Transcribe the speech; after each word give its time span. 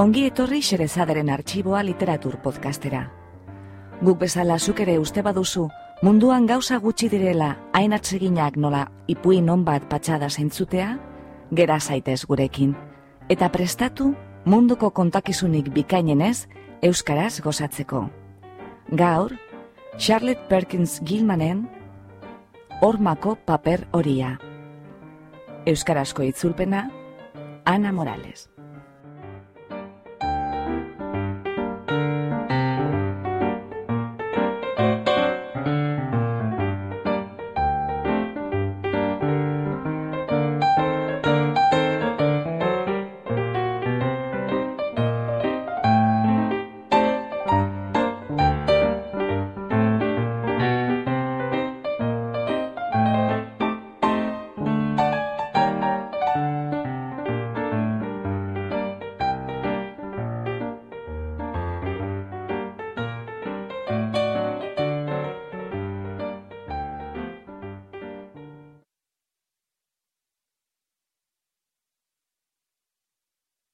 Ongi 0.00 0.22
etorri 0.24 0.62
xerezaderen 0.64 1.28
artxiboa 1.28 1.82
literatur 1.84 2.38
podcastera. 2.40 3.02
Guk 4.00 4.16
bezala 4.22 4.54
zuk 4.56 4.78
ere 4.80 4.94
uste 4.96 5.20
baduzu, 5.20 5.66
munduan 6.00 6.46
gauza 6.48 6.78
gutxi 6.80 7.10
direla 7.12 7.48
hain 7.76 7.92
atseginak 7.92 8.56
nola 8.56 8.86
ipuin 9.12 9.44
non 9.44 9.64
bat 9.66 9.84
patxada 9.90 10.30
zentzutea, 10.30 10.94
gera 11.52 11.76
zaitez 11.80 12.24
gurekin. 12.24 12.72
Eta 13.28 13.50
prestatu 13.52 14.14
munduko 14.46 14.88
kontakizunik 14.90 15.68
bikainenez 15.74 16.46
euskaraz 16.80 17.42
gozatzeko. 17.44 18.06
Gaur, 18.96 19.34
Charlotte 19.98 20.48
Perkins 20.48 21.02
Gilmanen 21.04 21.66
Hormako 22.80 23.34
paper 23.44 23.84
horia. 23.92 24.38
Euskarazko 25.66 26.22
itzulpena, 26.24 26.88
Ana 27.66 27.92
Morales. 27.92 28.49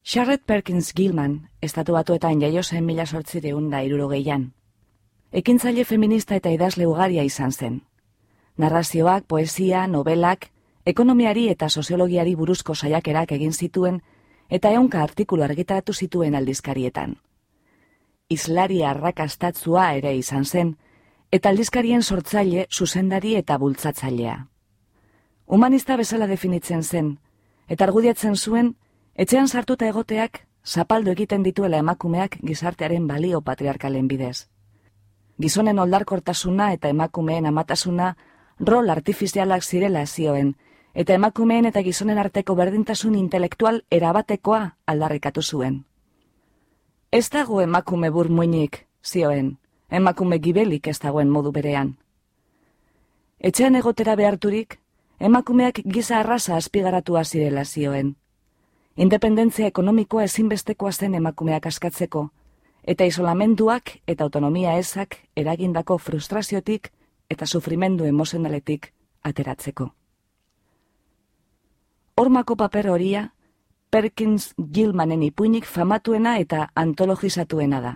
Charlotte 0.09 0.45
Perkins 0.47 0.93
Gilman, 0.95 1.49
estatu 1.61 1.97
batuetan 1.97 2.39
jaio 2.41 2.63
zen 2.63 2.85
mila 2.87 3.05
sortzireun 3.07 3.65
da 3.73 3.81
irurogeian. 3.83 4.45
Ekintzaile 5.33 5.85
feminista 5.85 6.37
eta 6.39 6.53
idazle 6.55 6.87
ugaria 6.87 7.25
izan 7.27 7.51
zen. 7.51 7.81
Narrazioak, 8.57 9.25
poesia, 9.27 9.89
novelak, 9.89 10.47
ekonomiari 10.87 11.49
eta 11.49 11.69
soziologiari 11.69 12.37
buruzko 12.39 12.77
saiakerak 12.77 13.35
egin 13.35 13.53
zituen 13.53 13.99
eta 14.49 14.71
eunka 14.79 15.03
artikulu 15.03 15.43
argitaratu 15.43 15.93
zituen 15.93 16.39
aldizkarietan. 16.39 17.19
Islari 18.31 18.85
arrakastatzua 18.85 19.91
ere 19.99 20.15
izan 20.15 20.45
zen, 20.45 20.77
eta 21.33 21.51
aldizkarien 21.51 22.07
sortzaile 22.07 22.69
zuzendari 22.71 23.35
eta 23.35 23.59
bultzatzailea. 23.59 24.39
Humanista 25.47 25.97
bezala 25.97 26.31
definitzen 26.31 26.83
zen, 26.85 27.17
eta 27.67 27.91
argudiatzen 27.91 28.37
zuen, 28.37 28.77
Etxean 29.17 29.49
sartuta 29.49 29.87
egoteak, 29.89 30.43
zapaldu 30.69 31.09
egiten 31.11 31.45
dituela 31.45 31.79
emakumeak 31.81 32.35
gizartearen 32.45 33.07
balio 33.09 33.39
patriarkalen 33.41 34.09
bidez. 34.11 34.49
Gizonen 35.41 35.79
oldarkortasuna 35.79 36.67
eta 36.75 36.91
emakumeen 36.93 37.47
amatasuna 37.49 38.11
rol 38.61 38.93
artifizialak 38.93 39.65
zirela 39.65 40.03
zioen, 40.07 40.51
eta 40.93 41.17
emakumeen 41.17 41.69
eta 41.71 41.81
gizonen 41.87 42.19
arteko 42.19 42.57
berdintasun 42.59 43.15
intelektual 43.15 43.81
erabatekoa 43.91 44.61
aldarrikatu 44.87 45.43
zuen. 45.43 45.81
Ez 47.11 47.31
dago 47.31 47.63
emakume 47.65 48.11
bur 48.11 48.29
muinik, 48.29 48.83
zioen, 49.03 49.51
emakume 49.89 50.41
gibelik 50.45 50.93
ez 50.93 50.99
dagoen 51.01 51.33
modu 51.33 51.55
berean. 51.57 51.97
Etxean 53.41 53.81
egotera 53.81 54.15
beharturik, 54.17 54.79
emakumeak 55.19 55.81
giza 55.89 56.21
arrasa 56.21 56.61
azpigaratua 56.61 57.25
zirela 57.25 57.65
zioen 57.65 58.15
independentzia 58.97 59.67
ekonomikoa 59.67 60.25
ezinbestekoa 60.25 60.93
zen 60.93 61.15
emakumeak 61.15 61.67
askatzeko, 61.67 62.29
eta 62.87 63.05
isolamenduak 63.05 63.99
eta 64.07 64.25
autonomia 64.25 64.77
ezak 64.79 65.19
eragindako 65.37 65.99
frustraziotik 65.99 66.91
eta 67.31 67.47
sufrimendu 67.47 68.05
emozionaletik 68.05 68.93
ateratzeko. 69.23 69.91
Hormako 72.17 72.57
paper 72.57 72.89
horia, 72.91 73.31
Perkins 73.91 74.55
Gilmanen 74.73 75.23
ipuinik 75.23 75.67
famatuena 75.67 76.39
eta 76.39 76.71
antologizatuena 76.75 77.81
da. 77.81 77.95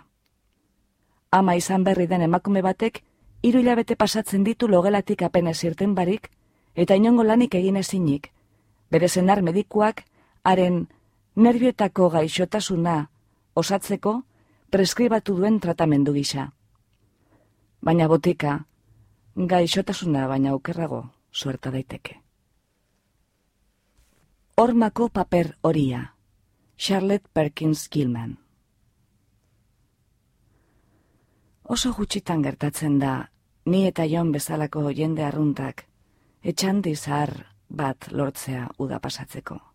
Ama 1.30 1.54
izan 1.54 1.84
berri 1.84 2.06
den 2.06 2.22
emakume 2.22 2.62
batek, 2.62 3.02
hiru 3.42 3.60
hilabete 3.60 3.96
pasatzen 3.96 4.44
ditu 4.44 4.68
logelatik 4.68 5.22
apenez 5.22 5.62
irten 5.64 5.94
barik, 5.94 6.30
eta 6.74 6.94
inongo 6.94 7.24
lanik 7.24 7.54
egin 7.54 7.76
ezinik, 7.76 8.30
bere 8.90 9.08
zenar 9.08 9.42
medikuak 9.42 10.04
haren 10.44 10.88
nervietako 11.36 12.08
gaixotasuna 12.10 12.96
osatzeko 13.54 14.22
preskribatu 14.70 15.36
duen 15.36 15.60
tratamendu 15.60 16.12
gisa. 16.12 16.50
Baina 17.82 18.08
botika, 18.08 18.60
gaixotasuna 19.36 20.26
baina 20.28 20.54
okerrago 20.54 21.04
suerta 21.32 21.70
daiteke. 21.70 22.20
Hormako 24.56 25.08
paper 25.08 25.56
horia, 25.62 26.14
Charlotte 26.76 27.28
Perkins 27.32 27.88
Gilman. 27.88 28.38
Oso 31.64 31.92
gutxitan 31.94 32.42
gertatzen 32.42 32.98
da, 32.98 33.30
ni 33.64 33.86
eta 33.86 34.04
jon 34.04 34.32
bezalako 34.32 34.90
jende 34.90 35.24
arruntak, 35.24 35.86
etxandi 36.42 36.96
zahar 36.96 37.46
bat 37.68 38.10
lortzea 38.10 38.68
uda 38.78 38.98
pasatzeko. 38.98 39.69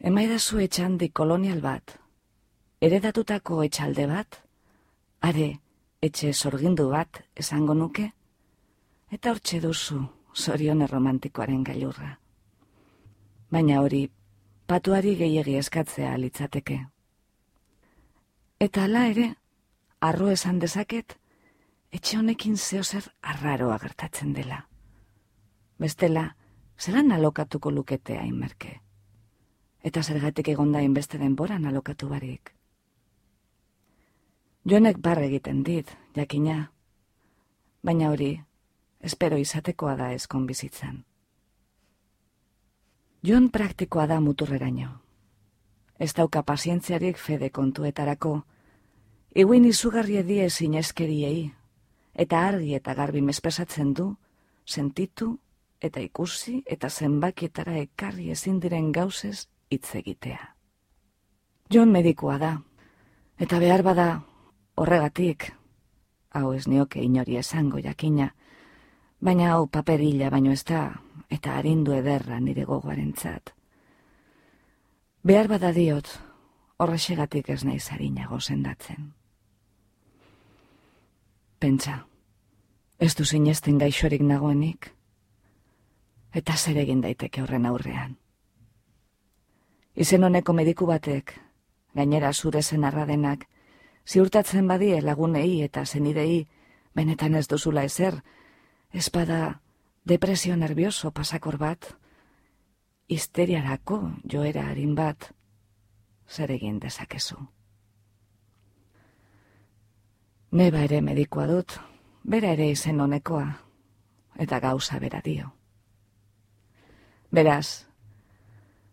Emaidazu 0.00 0.62
etxandi 0.64 1.10
kolonial 1.12 1.58
bat, 1.60 1.92
eredatutako 2.80 3.58
etxalde 3.66 4.06
bat, 4.08 4.38
are 5.28 5.48
etxe 6.00 6.30
sorgindu 6.32 6.86
bat 6.88 7.20
esango 7.42 7.76
nuke, 7.76 8.06
eta 9.12 9.34
hortxe 9.34 9.60
duzu 9.60 10.00
zorion 10.34 10.80
erromantikoaren 10.88 11.60
gailurra. 11.68 12.14
Baina 13.52 13.84
hori, 13.84 14.06
patuari 14.64 15.14
gehiegi 15.20 15.60
eskatzea 15.60 16.16
litzateke. 16.24 16.80
Eta 18.56 18.88
ala 18.88 19.06
ere, 19.12 19.30
arro 20.00 20.32
esan 20.32 20.64
dezaket, 20.64 21.18
etxe 21.92 22.22
honekin 22.24 22.56
zehozer 22.56 23.12
arraroa 23.20 23.76
gertatzen 23.84 24.32
dela. 24.32 24.64
Bestela, 25.76 26.30
zelan 26.78 27.12
alokatuko 27.12 27.70
luketea 27.70 28.24
inmerke 28.24 28.78
eta 29.82 30.02
zergatik 30.02 30.48
egonda 30.48 30.82
inbeste 30.82 31.18
denboran 31.18 31.64
alokatu 31.66 32.08
barik. 32.08 32.52
Joanek 34.64 34.98
barre 35.00 35.26
egiten 35.26 35.62
dit, 35.64 35.88
jakina, 36.16 36.70
baina 37.82 38.10
hori, 38.12 38.34
espero 39.00 39.38
izatekoa 39.40 39.94
da 39.96 40.10
ezkon 40.12 40.46
bizitzan. 40.46 41.04
Joan 43.22 43.48
praktikoa 43.50 44.06
da 44.06 44.20
muturreraino. 44.20 44.90
Ez 45.98 46.12
dauka 46.16 46.42
pazientziarik 46.42 47.16
fede 47.16 47.50
kontuetarako, 47.50 48.42
iguin 49.34 49.64
izugarri 49.64 50.22
die 50.24 50.48
zineskeriei, 50.50 51.50
eta 52.14 52.40
argi 52.48 52.74
eta 52.74 52.94
garbi 52.94 53.20
mespesatzen 53.20 53.94
du, 53.94 54.14
sentitu 54.66 55.38
eta 55.80 56.00
ikusi 56.00 56.62
eta 56.66 56.90
zenbakietara 56.90 57.78
ekarri 57.80 58.30
ezin 58.30 58.60
diren 58.60 58.92
gauzez 58.92 59.48
hitz 59.70 59.94
egitea. 59.94 60.56
Jon 61.70 61.92
medikua 61.94 62.38
da, 62.38 62.54
eta 63.38 63.58
behar 63.62 63.84
bada 63.86 64.08
horregatik, 64.74 65.52
hau 66.34 66.52
ez 66.54 66.66
nioke 66.66 67.02
inori 67.02 67.38
esango 67.38 67.78
jakina, 67.82 68.32
baina 69.20 69.52
hau 69.54 69.68
paperilla 69.68 70.30
baino 70.30 70.52
ez 70.52 70.64
da, 70.64 70.88
eta 71.30 71.56
harindu 71.58 71.94
ederra 71.94 72.40
nire 72.40 72.64
gogoaren 72.66 73.12
txat. 73.12 73.54
Behar 75.22 75.48
bada 75.48 75.70
diot, 75.76 76.08
horrexegatik 76.80 77.50
ez 77.54 77.62
nahi 77.64 77.78
zarinago 77.78 78.40
sendatzen. 78.40 79.12
Pentsa, 81.60 82.06
ez 82.98 83.14
du 83.14 83.24
zinezten 83.24 83.78
gaixorik 83.78 84.24
nagoenik, 84.24 84.90
eta 86.32 86.56
zer 86.56 86.80
egin 86.80 87.02
daiteke 87.04 87.42
horren 87.44 87.68
aurrean. 87.68 88.16
Izen 90.00 90.24
honeko 90.24 90.54
mediku 90.56 90.86
batek, 90.88 91.34
gainera 91.92 92.32
zure 92.32 92.62
zen 92.62 92.86
arradenak, 92.88 93.42
ziurtatzen 94.08 94.68
badie 94.70 95.00
lagunei 95.04 95.60
eta 95.60 95.84
zenidei, 95.84 96.46
benetan 96.96 97.34
ez 97.36 97.46
duzula 97.48 97.84
ezer, 97.84 98.16
espada 98.92 99.60
depresio 100.08 100.56
nervioso 100.56 101.10
pasakor 101.12 101.58
bat, 101.60 101.90
histeriarako 103.12 104.00
joera 104.24 104.70
harin 104.70 104.94
bat, 104.94 105.34
zer 106.30 106.54
egin 106.56 106.80
dezakezu. 106.80 107.36
Neba 110.56 110.80
ere 110.88 111.02
medikoa 111.04 111.46
dut, 111.46 111.76
bera 112.24 112.56
ere 112.56 112.70
izen 112.72 113.04
honekoa, 113.04 113.46
eta 114.40 114.64
gauza 114.64 114.98
bera 114.98 115.20
dio. 115.20 115.52
Beraz, 117.30 117.89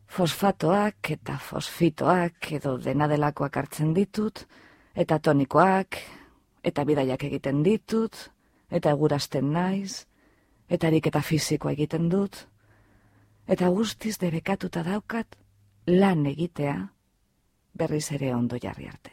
fosfatoak 0.07 1.11
eta 1.17 1.37
fosfitoak 1.37 2.51
edo 2.59 2.77
dena 2.81 3.07
delakoak 3.07 3.57
hartzen 3.57 3.93
ditut, 3.93 4.45
eta 4.95 5.19
tonikoak, 5.19 5.99
eta 6.63 6.85
bidaiak 6.85 7.23
egiten 7.23 7.63
ditut, 7.63 8.15
eta 8.69 8.91
egurasten 8.91 9.51
naiz, 9.53 10.05
eta 10.69 10.87
eta 10.87 11.21
fizikoa 11.21 11.71
egiten 11.71 12.09
dut, 12.09 12.47
eta 13.47 13.69
guztiz 13.69 14.17
debekatuta 14.19 14.83
daukat 14.83 15.37
lan 15.87 16.25
egitea 16.25 16.77
berriz 17.73 18.11
ere 18.11 18.33
ondo 18.35 18.57
jarri 18.57 18.87
arte. 18.87 19.11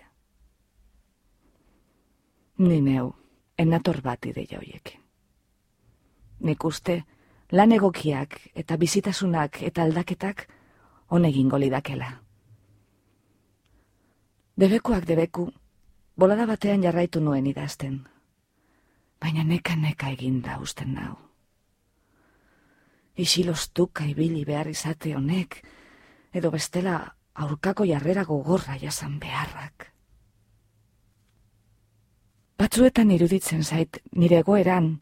Ni 2.58 2.81
neu, 2.81 3.12
enator 3.58 4.00
bat 4.02 4.26
ideia 4.26 4.58
hoiekin. 4.58 5.00
Nik 6.41 6.64
uste, 6.64 7.02
lan 7.52 7.73
egokiak 7.73 8.38
eta 8.55 8.76
bizitasunak 8.76 9.62
eta 9.62 9.82
aldaketak 9.82 10.46
honegin 11.14 11.49
golidakela. 11.49 12.11
Debekuak 14.56 15.06
debeku, 15.06 15.49
bolada 16.16 16.46
batean 16.46 16.82
jarraitu 16.82 17.20
nuen 17.20 17.46
idazten, 17.46 18.00
baina 19.20 19.44
neka 19.44 19.76
neka 19.76 20.11
egin 20.14 20.43
da 20.43 20.58
usten 20.62 20.94
nau 20.94 21.14
isilostuka 23.16 24.05
ibili 24.06 24.44
behar 24.44 24.69
izate 24.69 25.14
honek, 25.14 25.61
edo 26.34 26.50
bestela 26.50 27.14
aurkako 27.34 27.87
jarrera 27.87 28.25
gogorra 28.25 28.76
jasan 28.81 29.19
beharrak. 29.22 29.90
Batzuetan 32.58 33.10
iruditzen 33.10 33.62
zait 33.62 33.99
nire 34.12 34.40
egoeran, 34.43 34.99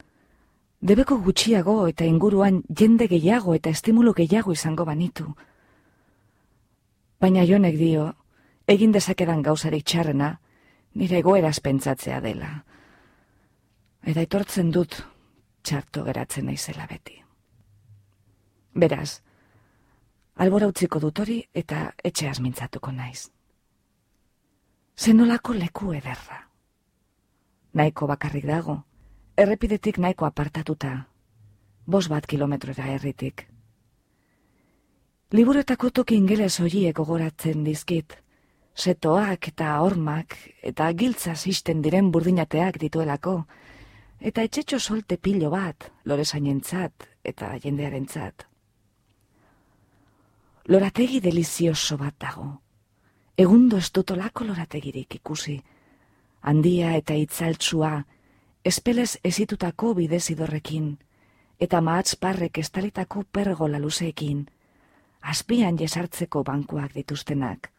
debeko 0.80 1.18
gutxiago 1.24 1.86
eta 1.88 2.04
inguruan 2.04 2.62
jende 2.68 3.08
gehiago 3.08 3.54
eta 3.54 3.70
estimulu 3.70 4.14
gehiago 4.14 4.52
izango 4.52 4.84
banitu. 4.84 5.32
Baina 7.22 7.44
jonek 7.46 7.76
dio, 7.78 8.08
egin 8.66 8.90
dezakedan 8.90 9.44
gauzarik 9.46 9.84
txarrena, 9.86 10.32
nire 10.98 11.20
egoeraz 11.20 11.60
pentsatzea 11.62 12.18
dela. 12.24 12.48
Eta 14.02 14.24
etortzen 14.26 14.72
dut, 14.74 14.96
txarto 15.62 16.02
geratzen 16.08 16.48
naizela 16.50 16.88
beti. 16.90 17.20
Beraz, 18.74 19.20
albora 20.34 20.66
utziko 20.72 20.98
dut 20.98 21.22
hori 21.22 21.38
eta 21.54 21.92
etxe 22.02 22.32
mintzatuko 22.42 22.90
naiz. 22.90 23.30
Zenolako 24.98 25.54
leku 25.54 25.92
ederra. 25.94 26.40
Naiko 27.72 28.10
bakarrik 28.10 28.50
dago, 28.50 28.80
errepidetik 29.36 29.98
naiko 29.98 30.26
apartatuta, 30.26 31.06
bos 31.86 32.08
bat 32.08 32.26
kilometrora 32.26 32.90
herritik. 32.96 33.51
Liburetako 35.32 35.90
toki 35.90 36.16
ingeles 36.20 36.60
horiek 36.60 36.96
gogoratzen 36.96 37.64
dizkit, 37.64 38.18
setoak 38.76 39.48
eta 39.48 39.78
hormak 39.80 40.36
eta 40.62 40.92
giltza 40.92 41.32
isten 41.46 41.82
diren 41.82 42.12
burdinateak 42.12 42.78
dituelako, 42.78 43.46
eta 44.20 44.42
etxetxo 44.42 44.78
solte 44.78 45.16
pilo 45.16 45.50
bat, 45.50 45.90
lore 46.04 46.24
eta 47.24 47.58
jendearentzat 47.58 48.52
lorategi 50.68 51.20
delizioso 51.20 51.96
bat 51.98 52.14
dago. 52.18 52.60
Egundo 53.36 53.78
ez 53.78 53.90
dutolako 53.90 54.44
lorategirik 54.44 55.14
ikusi. 55.18 55.56
Handia 56.42 56.96
eta 56.96 57.14
itzaltsua, 57.14 58.04
espelez 58.64 59.18
ezitutako 59.24 59.94
bidezidorrekin, 59.94 60.98
eta 61.58 61.80
mahatz 61.80 62.16
parrek 62.16 62.58
estalitako 62.58 63.24
pergola 63.32 63.78
luzeekin, 63.78 64.46
azpian 65.22 65.78
jesartzeko 65.78 66.42
bankuak 66.44 66.94
dituztenak. 66.94 67.70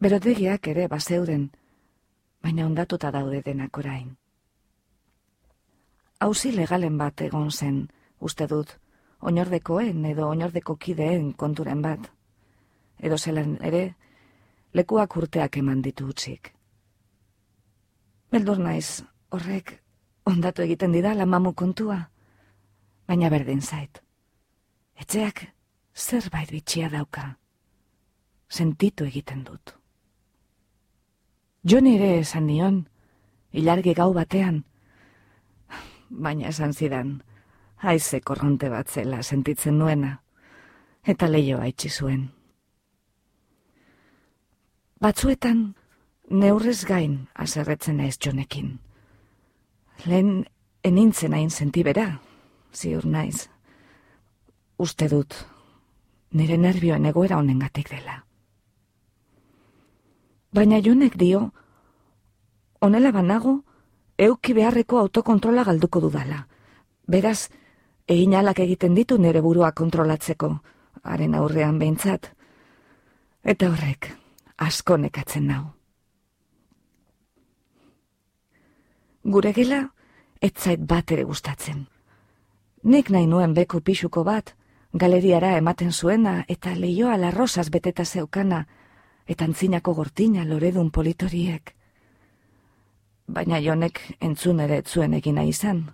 Berotegiak 0.00 0.66
ere 0.72 0.86
bazeuden, 0.88 1.50
baina 2.42 2.66
ondatuta 2.66 3.10
daude 3.10 3.42
denak 3.44 3.78
orain. 3.78 4.16
Hauzi 6.20 6.52
legalen 6.52 6.96
bat 6.98 7.20
egon 7.20 7.50
zen, 7.50 7.88
uste 8.20 8.46
dut, 8.46 8.76
oinordekoen 9.20 10.04
edo 10.04 10.28
oinordeko 10.28 10.76
kideen 10.76 11.32
konturen 11.32 11.82
bat. 11.82 12.10
Edo 13.00 13.18
zelan 13.18 13.56
ere, 13.64 13.94
lekuak 14.72 15.16
urteak 15.16 15.56
eman 15.56 15.82
ditu 15.82 16.08
utzik. 16.12 16.52
Beldur 18.30 18.60
naiz, 18.62 19.02
horrek, 19.30 19.80
ondatu 20.24 20.62
egiten 20.62 20.92
didala 20.92 21.26
mamu 21.26 21.52
kontua, 21.52 21.98
baina 23.08 23.30
berdin 23.32 23.60
zait. 23.60 24.02
Etxeak 25.00 25.46
zerbait 25.96 26.50
bitxia 26.52 26.90
dauka, 26.92 27.36
sentitu 28.48 29.06
egiten 29.08 29.44
dut. 29.44 29.74
Jo 31.64 31.80
nire 31.80 32.18
esan 32.18 32.46
nion, 32.46 32.82
ilargi 33.52 33.94
gau 33.96 34.12
batean, 34.16 34.62
baina 36.10 36.48
esan 36.48 36.72
zidan, 36.72 37.22
haize 37.80 38.20
korronte 38.20 38.68
bat 38.68 38.88
zela 38.88 39.22
sentitzen 39.22 39.78
nuena, 39.78 40.18
eta 41.04 41.28
leioa 41.28 41.68
itxi 41.72 41.90
zuen. 41.90 42.28
Batzuetan, 45.00 45.62
neurrez 46.28 46.84
gain 46.84 47.28
azerretzen 47.34 47.96
naiz 47.96 48.18
jonekin. 48.20 48.74
Lehen 50.04 50.44
enintzen 50.84 51.32
hain 51.32 51.48
sentibera, 51.50 52.20
ziur 52.72 53.06
naiz. 53.06 53.48
Uste 54.80 55.10
dut, 55.12 55.34
nire 56.32 56.56
nervioen 56.56 57.04
egoera 57.10 57.36
honengatik 57.36 57.90
dela. 57.92 58.14
Baina 60.56 60.78
jonek 60.80 61.18
dio, 61.20 61.40
onela 62.80 63.10
banago, 63.12 63.58
euki 64.16 64.54
beharreko 64.56 64.98
autokontrola 65.02 65.64
galduko 65.68 66.00
dudala. 66.00 66.46
Beraz, 67.06 67.50
egin 68.08 68.34
alak 68.38 68.62
egiten 68.64 68.96
ditu 68.96 69.18
nere 69.18 69.42
burua 69.44 69.72
kontrolatzeko, 69.76 70.48
haren 71.02 71.36
aurrean 71.36 71.78
behintzat. 71.78 72.30
Eta 73.44 73.68
horrek, 73.68 74.08
asko 74.56 74.96
nekatzen 74.96 75.46
nau. 75.46 75.64
Gure 79.24 79.52
gela, 79.52 79.82
etzait 80.40 80.80
bat 80.80 81.12
ere 81.12 81.28
gustatzen. 81.28 81.84
Nik 82.82 83.12
nahi 83.12 83.28
nuen 83.28 83.52
beku 83.54 83.82
pixuko 83.84 84.24
bat, 84.24 84.54
galeriara 84.92 85.56
ematen 85.56 85.92
zuena 85.92 86.44
eta 86.48 86.74
leioa 86.74 87.16
larrosaz 87.16 87.70
beteta 87.70 88.04
zeukana, 88.04 88.66
eta 89.26 89.44
antzinako 89.44 89.94
gortina 89.94 90.44
loredun 90.44 90.90
politoriek. 90.90 91.74
Baina 93.28 93.60
jonek 93.60 94.00
entzun 94.20 94.60
ere 94.60 94.78
etzuen 94.78 95.14
egina 95.14 95.44
izan, 95.44 95.90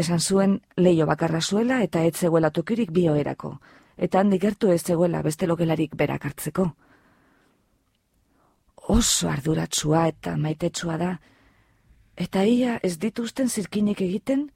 Esan 0.00 0.20
zuen 0.20 0.60
leio 0.76 1.06
bakarra 1.06 1.40
zuela 1.40 1.82
eta 1.82 2.04
ez 2.08 2.14
zegoela 2.16 2.50
tokirik 2.50 2.92
bioerako, 2.94 3.56
eta 3.96 4.20
handi 4.20 4.38
gertu 4.38 4.70
ez 4.72 4.82
zegoela 4.82 5.22
beste 5.22 5.48
logelarik 5.50 5.96
berak 5.96 6.24
hartzeko. 6.24 6.70
Oso 8.94 9.28
arduratsua 9.28 10.06
eta 10.08 10.36
maitetsua 10.36 10.96
da, 10.96 11.10
eta 12.16 12.44
ia 12.44 12.78
ez 12.82 12.96
dituzten 12.98 13.48
zirkinik 13.48 14.00
egiten, 14.00 14.46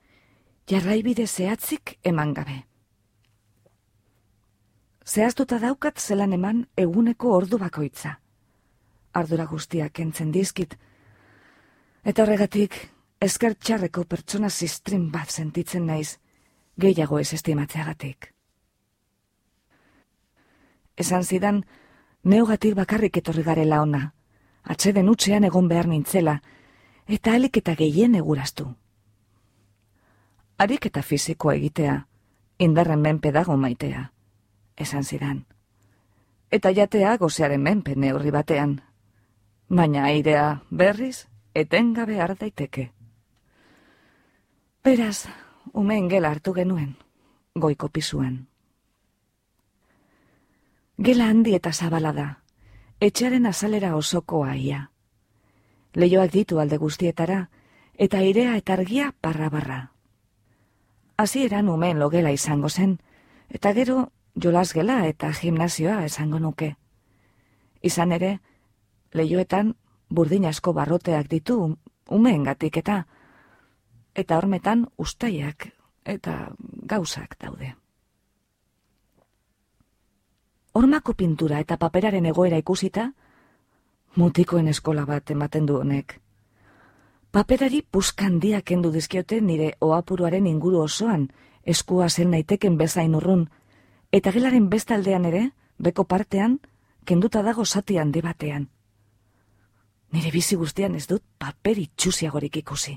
jarraibide 0.70 1.26
zehatzik 1.26 1.98
eman 2.04 2.32
gabe. 2.34 2.62
Zehaztuta 5.04 5.58
daukat 5.60 6.00
zelan 6.00 6.32
eman 6.32 6.64
eguneko 6.80 7.34
ordu 7.36 7.58
bakoitza. 7.60 8.18
Ardura 9.12 9.44
guztiak 9.46 10.00
entzen 10.00 10.30
dizkit, 10.32 10.78
eta 12.04 12.22
horregatik 12.24 12.78
esker 13.20 13.54
txarreko 13.54 14.04
pertsona 14.08 14.48
zistrin 14.50 15.10
bat 15.12 15.30
sentitzen 15.30 15.86
naiz, 15.86 16.16
gehiago 16.80 17.18
ez 17.20 17.32
estimatzeagatik. 17.36 18.30
Esan 20.96 21.24
zidan, 21.24 21.64
neogatik 22.24 22.74
bakarrik 22.74 23.16
etorri 23.20 23.42
garela 23.42 23.82
ona, 23.82 24.02
atxeden 24.64 25.08
utxean 25.12 25.44
egon 25.44 25.68
behar 25.68 25.86
nintzela, 25.90 26.38
eta 27.06 27.34
alik 27.34 27.60
eta 27.60 27.74
gehien 27.76 28.14
eguraztu. 28.14 28.70
Arik 30.58 30.86
eta 30.86 31.02
fizikoa 31.02 31.56
egitea, 31.60 31.98
indarren 32.58 33.00
menpe 33.02 33.32
dago 33.34 33.56
maitea, 33.56 34.13
esan 34.76 35.04
zidan. 35.04 35.44
Eta 36.50 36.70
jatea 36.70 37.16
gozearen 37.18 37.62
menpe 37.62 37.96
neurri 37.96 38.30
batean, 38.30 38.80
baina 39.68 40.04
airea 40.04 40.62
berriz 40.70 41.26
etengabe 41.54 42.16
daiteke. 42.38 42.92
Beraz, 44.84 45.26
umeen 45.72 46.08
gela 46.08 46.30
hartu 46.30 46.52
genuen, 46.52 46.96
goiko 47.54 47.88
pisuan. 47.88 48.48
Gela 50.98 51.28
handi 51.28 51.54
eta 51.54 51.72
zabala 51.72 52.12
da, 52.12 52.26
etxearen 53.00 53.46
azalera 53.46 53.96
osoko 53.96 54.44
aia. 54.44 54.90
Leioak 55.94 56.30
ditu 56.32 56.60
alde 56.60 56.76
guztietara, 56.76 57.48
eta 57.94 58.18
airea 58.18 58.56
eta 58.56 58.74
argia 58.74 59.14
barra-barra. 59.22 59.90
Hasi 61.16 61.44
eran 61.44 61.68
umeen 61.68 61.98
logela 61.98 62.30
izango 62.32 62.68
zen, 62.68 62.98
eta 63.48 63.72
gero 63.72 64.10
jolasgela 64.42 65.04
eta 65.06 65.32
gimnazioa 65.32 66.04
esango 66.04 66.38
nuke. 66.38 66.74
Izan 67.82 68.12
ere, 68.12 68.38
leioetan 69.14 69.74
burdin 70.10 70.46
asko 70.46 70.72
barroteak 70.72 71.30
ditu 71.30 71.76
umeengatik 72.10 72.76
eta 72.76 73.04
eta 74.14 74.38
hormetan 74.38 74.86
ustaiak 74.98 75.68
eta 76.04 76.54
gauzak 76.86 77.36
daude. 77.40 77.74
Hormako 80.74 81.14
pintura 81.14 81.60
eta 81.62 81.76
paperaren 81.78 82.26
egoera 82.26 82.58
ikusita, 82.58 83.12
mutikoen 84.16 84.68
eskola 84.68 85.04
bat 85.06 85.30
ematen 85.30 85.66
du 85.66 85.78
honek. 85.78 86.20
Paperari 87.30 87.82
puskandia 87.82 88.60
kendu 88.62 88.90
dizkiote 88.94 89.40
nire 89.40 89.72
oapuruaren 89.80 90.46
inguru 90.46 90.80
osoan, 90.82 91.28
eskua 91.64 92.08
zen 92.08 92.30
naiteken 92.30 92.76
bezain 92.78 93.14
urrun, 93.14 93.48
eta 94.14 94.30
gelaren 94.30 94.68
bestaldean 94.70 95.24
ere, 95.26 95.48
beko 95.82 96.04
partean, 96.06 96.60
kenduta 97.04 97.42
dago 97.42 97.64
zati 97.64 97.98
handi 97.98 98.20
batean. 98.22 98.68
Nire 100.14 100.30
bizi 100.30 100.54
guztian 100.56 100.94
ez 100.94 101.08
dut 101.10 101.24
paper 101.38 101.80
itxusiagorik 101.82 102.60
ikusi. 102.62 102.94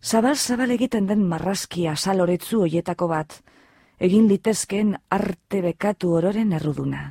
Zabal 0.00 0.36
zabal 0.36 0.70
egiten 0.70 1.08
den 1.10 1.26
marrazkia 1.28 1.96
saloretzu 1.96 2.62
hoietako 2.62 3.08
bat, 3.10 3.40
egin 3.98 4.28
litezken 4.30 4.94
arte 5.10 5.60
bekatu 5.66 6.14
ororen 6.14 6.54
erruduna. 6.56 7.02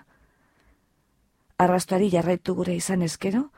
Arrastari 1.59 2.07
jarraitu 2.09 2.55
gure 2.55 2.73
izan 2.73 3.03
ezkero, 3.03 3.49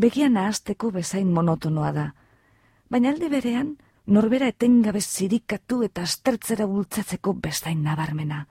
begian 0.00 0.40
ahazteko 0.40 0.90
bezain 0.90 1.28
monotonoa 1.30 1.92
da, 1.92 2.06
baina 2.88 3.12
alde 3.12 3.28
berean, 3.28 3.76
norbera 4.06 4.48
etengabe 4.48 5.00
zirikatu 5.00 5.82
eta 5.86 6.02
astertzera 6.02 6.66
bultzatzeko 6.66 7.34
bestain 7.34 7.82
nabarmena. 7.82 8.46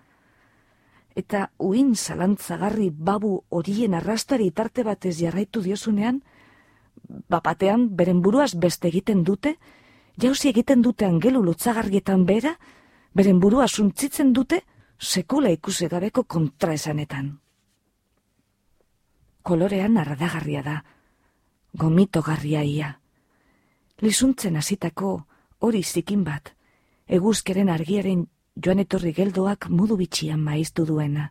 Eta 1.16 1.50
uin 1.60 1.96
zalantzagarri 1.96 2.90
babu 2.92 3.44
horien 3.50 3.94
arrastari 3.94 4.52
tarte 4.52 4.84
batez 4.84 5.18
jarraitu 5.20 5.62
diozunean, 5.62 6.22
bapatean 7.30 7.90
beren 7.96 8.22
buruaz 8.22 8.54
beste 8.56 8.88
egiten 8.88 9.24
dute, 9.24 9.58
jauzi 10.18 10.50
egiten 10.50 10.82
dute 10.82 11.06
angelu 11.06 11.44
lutzagarrietan 11.44 12.26
bera, 12.26 12.56
beren 13.14 13.40
burua 13.40 13.68
suntzitzen 13.68 14.32
dute 14.34 14.62
sekula 15.00 15.50
ikusi 15.52 15.88
gabeko 15.88 16.24
kontraesanetan. 16.24 17.40
Kolorean 19.44 19.98
arradagarria 19.98 20.62
da, 20.64 20.78
gomito 21.74 22.22
garria 22.22 22.64
ia. 22.64 23.00
Lizuntzen 24.02 24.56
hasitako 24.56 25.26
hori 25.62 25.84
zikin 25.84 26.24
bat, 26.24 26.54
eguzkeren 27.08 27.70
argiaren 27.70 28.26
joan 28.66 28.82
etorri 28.84 29.14
geldoak 29.14 29.70
mudu 29.70 29.98
bitxian 29.98 30.42
maiztu 30.42 30.86
duena. 30.86 31.30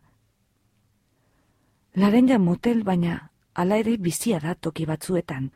Laren 1.95 2.31
motel 2.41 2.83
baina 2.83 3.31
ala 3.53 3.77
ere 3.77 3.97
bizia 3.97 4.39
da 4.39 4.55
toki 4.55 4.85
batzuetan, 4.85 5.51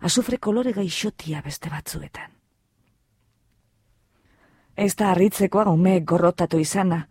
azufre 0.00 0.38
kolore 0.38 0.72
gaixotia 0.72 1.42
beste 1.42 1.70
batzuetan. 1.70 2.32
Ez 4.76 4.94
da 4.96 5.10
harritzekoa 5.12 5.68
ume 5.70 6.00
gorrotatu 6.00 6.58
izana. 6.58 7.04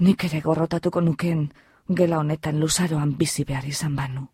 Nik 0.00 0.24
ere 0.24 0.40
gorrotatuko 0.40 1.00
nuken 1.00 1.46
gela 1.88 2.18
honetan 2.18 2.60
luzaroan 2.60 3.16
bizi 3.16 3.44
behar 3.44 3.64
izan 3.64 3.96
banu. 3.96 4.26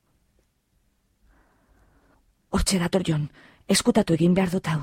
Hortxe 2.51 2.79
dator 2.79 3.05
jon, 3.07 3.29
eskutatu 3.69 4.15
egin 4.15 4.35
behar 4.35 4.51
dut 4.51 4.67
hau. 4.67 4.81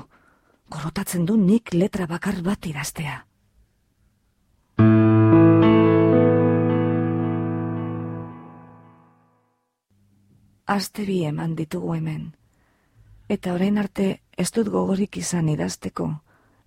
Gorrotatzen 0.68 1.26
du 1.26 1.36
nik 1.36 1.74
letra 1.74 2.06
bakar 2.06 2.40
bat 2.42 2.66
idaztea. 2.66 3.26
Aste 10.66 11.04
bi 11.04 11.22
eman 11.24 11.54
ditugu 11.56 11.94
hemen. 11.94 12.32
Eta 13.28 13.52
orain 13.54 13.78
arte 13.78 14.20
ez 14.36 14.50
dut 14.52 14.68
gogorik 14.72 15.16
izan 15.20 15.48
idazteko 15.48 16.08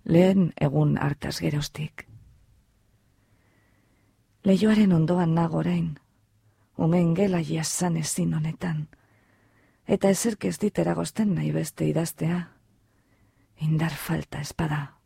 lehen 0.08 0.52
egun 0.56 0.96
hartaz 0.98 1.38
gerostik. 1.40 2.06
Leioaren 4.44 4.92
ondoan 4.92 5.34
nagorain, 5.34 5.98
umen 6.78 7.14
gela 7.14 7.40
jasan 7.44 7.98
ezin 8.00 8.32
honetan, 8.34 8.86
eta 9.86 10.08
ezerk 10.14 10.46
ez 10.48 10.56
ditera 10.62 10.94
gozten 10.94 11.34
nahi 11.34 11.50
beste 11.52 11.84
idaztea, 11.84 12.38
indar 13.60 13.92
falta 13.92 14.40
espada. 14.40 14.98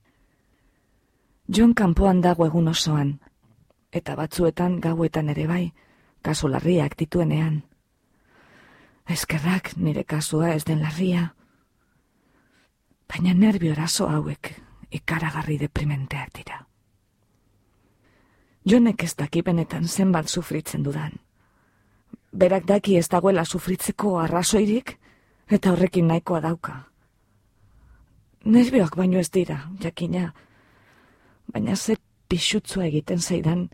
Jon 1.48 1.74
kanpoan 1.74 2.20
dago 2.20 2.46
egun 2.46 2.68
osoan, 2.68 3.18
eta 3.92 4.14
batzuetan 4.16 4.80
gauetan 4.80 5.28
ere 5.28 5.46
bai, 5.46 5.72
kasu 6.22 6.48
larriak 6.48 6.96
dituenean. 6.98 7.62
Eskerrak 9.08 9.76
nire 9.76 10.04
kasua 10.04 10.52
ez 10.54 10.64
den 10.64 10.80
larria, 10.82 11.34
baina 13.08 13.34
nervio 13.34 13.72
eraso 13.72 14.08
hauek 14.08 14.54
ikaragarri 14.90 15.58
deprimenteak 15.58 16.30
dira. 16.38 16.62
Jonek 18.64 19.02
ez 19.02 19.14
daki 19.18 19.42
benetan 19.42 19.88
zenbat 19.88 20.28
sufritzen 20.28 20.84
dudan. 20.86 21.18
Berak 22.32 22.64
daki 22.64 22.96
ez 22.96 23.08
dagoela 23.08 23.44
sufritzeko 23.44 24.18
arrazoirik, 24.20 24.96
eta 25.50 25.72
horrekin 25.72 26.06
nahikoa 26.06 26.40
dauka. 26.40 26.91
Nervioak 28.44 28.96
baino 28.96 29.18
ez 29.18 29.30
dira, 29.30 29.70
jakina, 29.80 30.32
baina 31.52 31.76
ze 31.76 31.96
pixutzua 32.28 32.86
egiten 32.86 33.20
zaidan, 33.20 33.68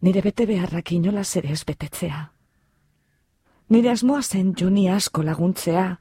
nire 0.00 0.22
bete 0.22 0.46
beharrak 0.46 0.92
inola 0.92 1.24
ere 1.36 1.52
ez 1.52 1.64
betetzea. 1.64 2.30
Nire 3.68 3.90
asmoa 3.90 4.22
zen 4.22 4.54
joni 4.54 4.88
asko 4.88 5.22
laguntzea, 5.22 5.98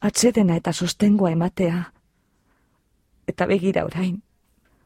atsedena 0.00 0.56
eta 0.56 0.72
sostengoa 0.72 1.32
ematea, 1.32 1.92
eta 3.26 3.46
begira 3.46 3.84
orain, 3.84 4.22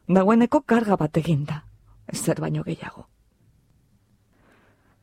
dagoeneko 0.07 0.61
karga 0.61 0.97
bat 0.97 1.17
eginda, 1.17 1.63
ez 2.07 2.19
zer 2.23 2.41
baino 2.41 2.63
gehiago. 2.63 3.07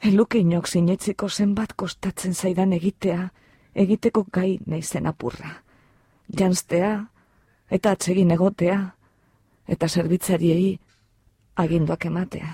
Eluke 0.00 0.38
inok 0.38 0.66
sinetziko 0.66 1.28
zenbat 1.28 1.72
kostatzen 1.76 2.34
zaidan 2.34 2.72
egitea, 2.72 3.30
egiteko 3.74 4.26
gai 4.32 4.58
naizen 4.66 5.06
apurra. 5.06 5.62
Janstea, 6.28 7.06
eta 7.70 7.94
atsegin 7.94 8.30
egotea, 8.30 8.78
eta 9.66 9.88
zerbitzariei 9.88 10.78
aginduak 11.56 12.06
ematea. 12.06 12.52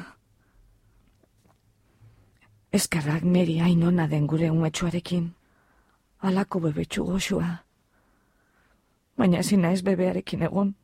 Eskarrak 2.73 3.25
meri 3.25 3.59
hain 3.59 3.83
ona 3.83 4.07
den 4.09 4.27
gure 4.31 4.51
umetxuarekin, 4.51 5.33
alako 6.21 6.61
bebetxu 6.69 7.05
goxua, 7.05 7.49
baina 9.19 9.41
ezin 9.43 9.63
naiz 9.67 9.83
bebearekin 9.83 10.43
egon, 10.47 10.75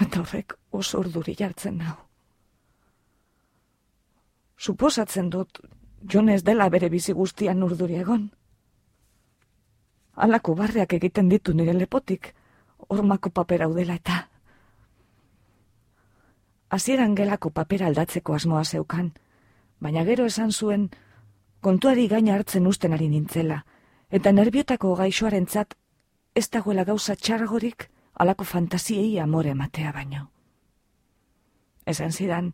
eta 0.00 0.20
horrek 0.20 0.54
oso 0.72 1.00
urduri 1.00 1.34
jartzen 1.38 1.78
nau. 1.78 1.96
Suposatzen 4.58 5.30
dut, 5.30 5.58
jon 6.06 6.28
ez 6.28 6.42
dela 6.44 6.68
bere 6.70 6.88
bizi 6.92 7.12
guztian 7.12 7.62
urduri 7.62 7.96
egon. 7.98 8.28
Alako 10.14 10.54
barriak 10.54 10.92
egiten 10.92 11.28
ditu 11.32 11.54
nire 11.56 11.72
lepotik, 11.72 12.34
hormako 12.92 13.30
papera 13.30 13.68
udela 13.68 13.96
eta. 14.00 14.28
Hasieran 16.72 17.14
gelako 17.14 17.50
papera 17.50 17.86
aldatzeko 17.86 18.34
asmoa 18.34 18.64
zeukan, 18.64 19.12
baina 19.80 20.04
gero 20.08 20.26
esan 20.30 20.52
zuen, 20.52 20.90
kontuari 21.60 22.08
gaina 22.08 22.34
hartzen 22.34 22.66
usten 22.66 22.92
ari 22.96 23.08
nintzela, 23.08 23.64
eta 24.10 24.32
nerbiotako 24.32 24.94
gaixoarentzat 24.96 25.74
ez 26.34 26.48
dagoela 26.50 26.84
gauza 26.84 27.16
txargorik 27.16 27.88
alako 28.14 28.44
fantasiei 28.44 29.18
amore 29.20 29.52
ematea 29.56 29.92
baino. 29.92 30.28
Esan 31.86 32.12
zidan, 32.12 32.52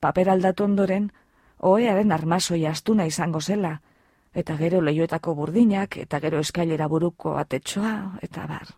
paper 0.00 0.30
aldatu 0.30 0.64
ondoren, 0.64 1.10
oearen 1.58 2.12
armasoi 2.12 2.64
astuna 2.66 3.06
izango 3.06 3.40
zela, 3.40 3.80
eta 4.32 4.56
gero 4.56 4.80
leioetako 4.80 5.34
burdinak, 5.34 5.96
eta 5.96 6.20
gero 6.20 6.38
eskailera 6.38 6.86
buruko 6.88 7.36
atetxoa, 7.38 8.18
eta 8.22 8.46
bar. 8.46 8.76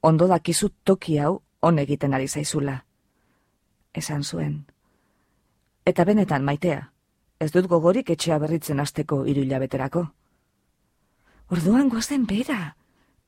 Ondo 0.00 0.28
dakizu 0.28 0.70
toki 0.84 1.18
hau 1.18 1.42
on 1.60 1.78
egiten 1.78 2.14
ari 2.14 2.28
zaizula. 2.28 2.84
Esan 3.94 4.22
zuen. 4.22 4.66
Eta 5.86 6.04
benetan 6.04 6.44
maitea, 6.44 6.92
ez 7.40 7.50
dut 7.52 7.66
gogorik 7.66 8.10
etxea 8.10 8.38
berritzen 8.38 8.80
asteko 8.80 9.24
iruila 9.26 9.58
beterako. 9.58 10.04
Orduan 11.48 11.88
gozen 11.88 12.26
bera, 12.26 12.76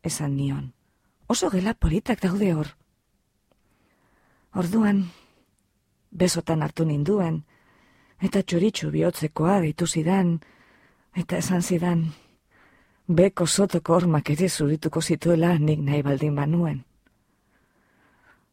esan 0.02 0.36
nion. 0.36 0.72
Oso 1.26 1.50
gela 1.50 1.74
politak 1.74 2.20
daude 2.22 2.52
hor. 2.54 2.74
Orduan, 4.54 5.04
besotan 6.10 6.62
hartu 6.62 6.84
ninduen, 6.84 7.44
eta 8.20 8.42
txoritxu 8.42 8.90
bihotzekoa 8.90 9.60
ditu 9.64 9.86
zidan, 9.86 10.40
eta 11.14 11.38
esan 11.38 11.62
zidan, 11.62 12.10
beko 13.10 13.46
sotoko 13.46 13.96
hormak 13.96 14.30
ere 14.30 14.48
zurituko 14.48 15.00
zituela 15.02 15.56
nik 15.58 15.80
nahi 15.82 16.02
baldin 16.06 16.36
banuen. 16.36 16.84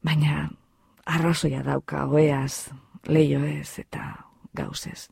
Baina 0.03 0.49
arrazoia 1.05 1.61
dauka 1.63 2.05
oeaz, 2.05 2.71
leio 3.05 3.43
ez 3.45 3.79
eta 3.79 4.07
gauzez. 4.53 5.09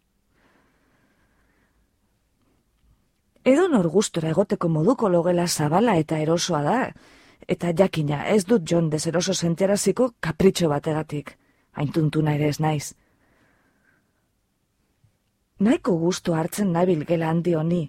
Edo 3.46 3.68
nor 3.70 3.88
gustora 3.94 4.32
egoteko 4.34 4.70
moduko 4.70 5.10
logela 5.10 5.46
zabala 5.48 5.98
eta 6.02 6.18
erosoa 6.18 6.62
da, 6.66 6.78
eta 7.48 7.74
jakina 7.78 8.25
ez 8.34 8.44
dut 8.50 8.66
John 8.66 8.90
dezeroso 8.90 9.34
zenteraziko 9.34 10.16
kapritxo 10.20 10.70
bategatik, 10.70 11.36
haintuntuna 11.74 12.34
ere 12.34 12.50
ez 12.50 12.60
naiz. 12.60 12.96
Naiko 15.60 15.94
gustu 16.00 16.34
hartzen 16.34 16.74
nabil 16.74 17.06
gela 17.06 17.30
handi 17.30 17.54
honi, 17.56 17.84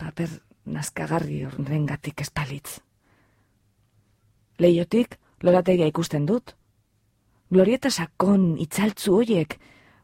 paper 0.00 0.30
nazkagarri 0.64 1.44
horren 1.44 1.84
gatik 1.86 2.22
espalitz. 2.24 2.80
Leiotik, 4.60 5.16
lorateria 5.42 5.88
ikusten 5.88 6.26
dut. 6.28 6.54
Glorieta 7.50 7.90
sakon 7.90 8.56
itzaltzu 8.62 9.14
hoiek, 9.18 9.56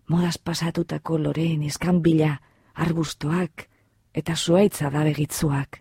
modaz 0.08 0.36
pasatutako 0.38 1.18
loreen 1.18 1.62
izkan 1.66 2.00
bila, 2.02 2.36
arbustoak, 2.74 3.66
eta 4.14 4.36
zuaitza 4.36 4.90
da 4.90 5.04
begitzuak. 5.04 5.80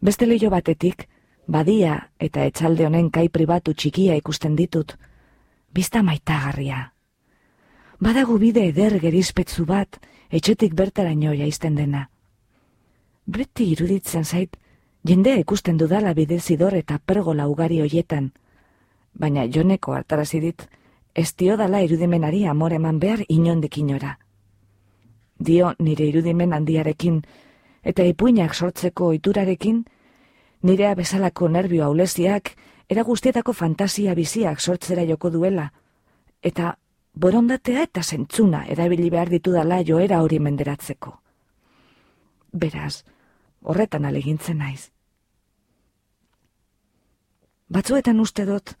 Beste 0.00 0.26
leio 0.26 0.50
batetik, 0.50 1.06
badia 1.46 1.96
eta 2.20 2.44
etxalde 2.48 2.86
honen 2.86 3.10
kai 3.10 3.28
pribatu 3.28 3.74
txikia 3.74 4.16
ikusten 4.18 4.56
ditut, 4.56 4.96
bizta 5.72 6.02
maitagarria. 6.02 6.92
Badagu 8.00 8.36
bide 8.38 8.66
eder 8.68 8.98
gerizpetzu 9.00 9.64
bat, 9.64 10.00
etxetik 10.30 10.74
bertaraino 10.74 11.32
jaizten 11.34 11.74
dena. 11.74 12.08
Beti 13.26 13.70
iruditzen 13.72 14.24
zait, 14.24 14.56
jende 15.04 15.36
ikusten 15.40 15.78
dudala 15.78 16.14
bide 16.14 16.40
zidor 16.40 16.74
eta 16.74 16.98
pergola 16.98 17.48
ugari 17.48 17.80
hoietan, 17.80 18.32
baina 19.14 19.46
joneko 19.46 19.94
hartarazidit, 19.94 20.68
ez 21.14 21.34
dio 21.36 21.56
dala 21.56 21.82
irudimenari 21.82 22.46
amore 22.46 22.76
eman 22.76 22.98
behar 23.00 23.24
inondik 23.28 23.78
inora 23.78 24.18
dio 25.38 25.74
nire 25.78 26.06
irudimen 26.06 26.52
handiarekin, 26.52 27.20
eta 27.82 28.04
ipuinak 28.04 28.54
sortzeko 28.54 29.10
oiturarekin, 29.12 29.84
nirea 30.62 30.94
bezalako 30.94 31.48
nervio 31.48 31.84
auleziak, 31.84 32.54
era 32.88 33.02
guztietako 33.02 33.52
fantasia 33.52 34.14
biziak 34.14 34.60
sortzera 34.60 35.04
joko 35.04 35.30
duela, 35.30 35.72
eta 36.42 36.76
borondatea 37.16 37.82
eta 37.88 38.02
zentzuna 38.02 38.64
erabili 38.68 39.08
behar 39.10 39.30
ditu 39.32 39.52
dala 39.52 39.80
joera 39.84 40.20
hori 40.22 40.38
menderatzeko. 40.38 41.16
Beraz, 42.52 43.04
horretan 43.62 44.04
alegintzen 44.04 44.58
naiz. 44.58 44.90
Batzuetan 47.72 48.20
uste 48.20 48.44
dut, 48.46 48.76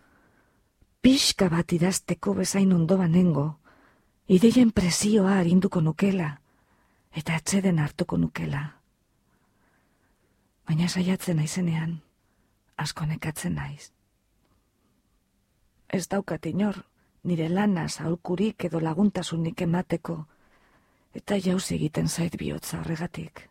pixka 1.02 1.48
bat 1.48 1.72
idazteko 1.72 2.34
bezain 2.34 2.72
ondo 2.72 2.98
banengo, 3.00 3.46
ideien 4.28 4.70
presioa 4.70 5.38
harinduko 5.40 5.80
nukela, 5.80 6.36
eta 7.12 7.34
atzeden 7.34 7.78
hartuko 7.78 8.18
nukela. 8.20 8.62
Baina 10.66 10.88
saiatzen 10.88 11.40
naizenean, 11.40 12.00
asko 12.76 13.06
nekatzen 13.06 13.54
naiz. 13.54 13.90
Ez 15.88 16.06
daukat 16.10 16.46
inor, 16.46 16.82
nire 17.26 17.48
lana 17.50 17.88
zaulkurik 17.88 18.64
edo 18.68 18.80
laguntasunik 18.80 19.62
emateko, 19.66 20.16
eta 21.18 21.38
jauz 21.42 21.64
egiten 21.74 22.08
zait 22.08 22.36
bihotza 22.38 22.80
horregatik. 22.80 23.48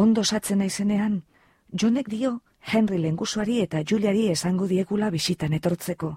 Ondo 0.00 0.24
satzen 0.24 0.62
naizenean, 0.64 1.20
jonek 1.82 2.08
dio 2.08 2.40
Henry 2.72 2.98
lengusuari 3.02 3.60
eta 3.60 3.82
Juliari 3.84 4.28
esango 4.32 4.68
diegula 4.70 5.10
bisitan 5.10 5.52
etortzeko, 5.52 6.14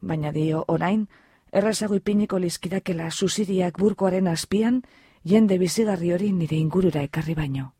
baina 0.00 0.32
dio 0.32 0.64
orain, 0.68 1.08
errazago 1.52 1.98
ipiniko 1.98 2.38
lizkidakela 2.38 3.10
susiriak 3.10 3.78
burkoaren 3.82 4.30
azpian, 4.30 4.82
jende 5.24 5.58
bizigarri 5.58 6.14
hori 6.14 6.32
nire 6.32 6.56
ingurura 6.56 7.02
ekarri 7.02 7.34
baino. 7.34 7.72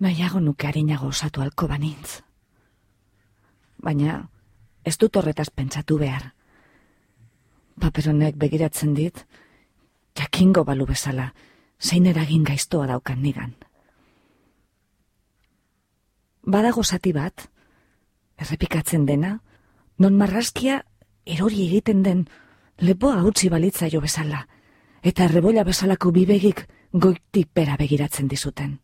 Nahiago 0.00 0.40
nuke 0.40 0.66
harinago 0.66 1.10
osatu 1.10 1.42
alko 1.42 1.66
banintz. 1.68 2.20
Baina, 3.80 4.28
ez 4.84 4.96
dut 4.98 5.16
horretaz 5.16 5.48
pentsatu 5.50 5.98
behar. 5.98 6.32
Paperonek 7.80 8.36
begiratzen 8.36 8.94
dit, 8.94 9.24
jakingo 10.18 10.64
balu 10.64 10.86
bezala, 10.86 11.30
zein 11.80 12.06
eragin 12.06 12.44
gaiztoa 12.44 12.86
daukan 12.86 13.22
nigan. 13.22 13.54
Badago 16.44 16.84
zati 16.84 17.12
bat, 17.12 17.48
errepikatzen 18.36 19.06
dena, 19.06 19.38
non 19.98 20.16
marraskia 20.16 20.82
erori 21.24 21.66
egiten 21.68 22.02
den 22.02 22.24
lepoa 22.80 23.22
utzi 23.28 23.48
balitza 23.48 23.88
jo 23.92 24.00
bezala, 24.00 24.46
eta 25.02 25.28
rebola 25.28 25.64
bezalako 25.64 26.12
bibegik 26.12 26.66
goitik 26.92 27.52
pera 27.54 27.76
begiratzen 27.76 28.28
dizuten. 28.28 28.78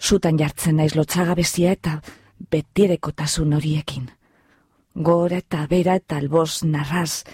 Zutan 0.00 0.38
jartzen 0.38 0.76
naiz 0.76 0.94
lotxaga 0.96 1.34
bezia 1.34 1.72
eta 1.72 2.00
betiereko 2.50 3.12
tasun 3.12 3.52
horiekin. 3.52 4.08
Gora 5.00 5.38
eta 5.40 5.62
bera 5.64 5.94
eta 5.96 6.18
alboz 6.20 6.60
narraz, 6.68 7.24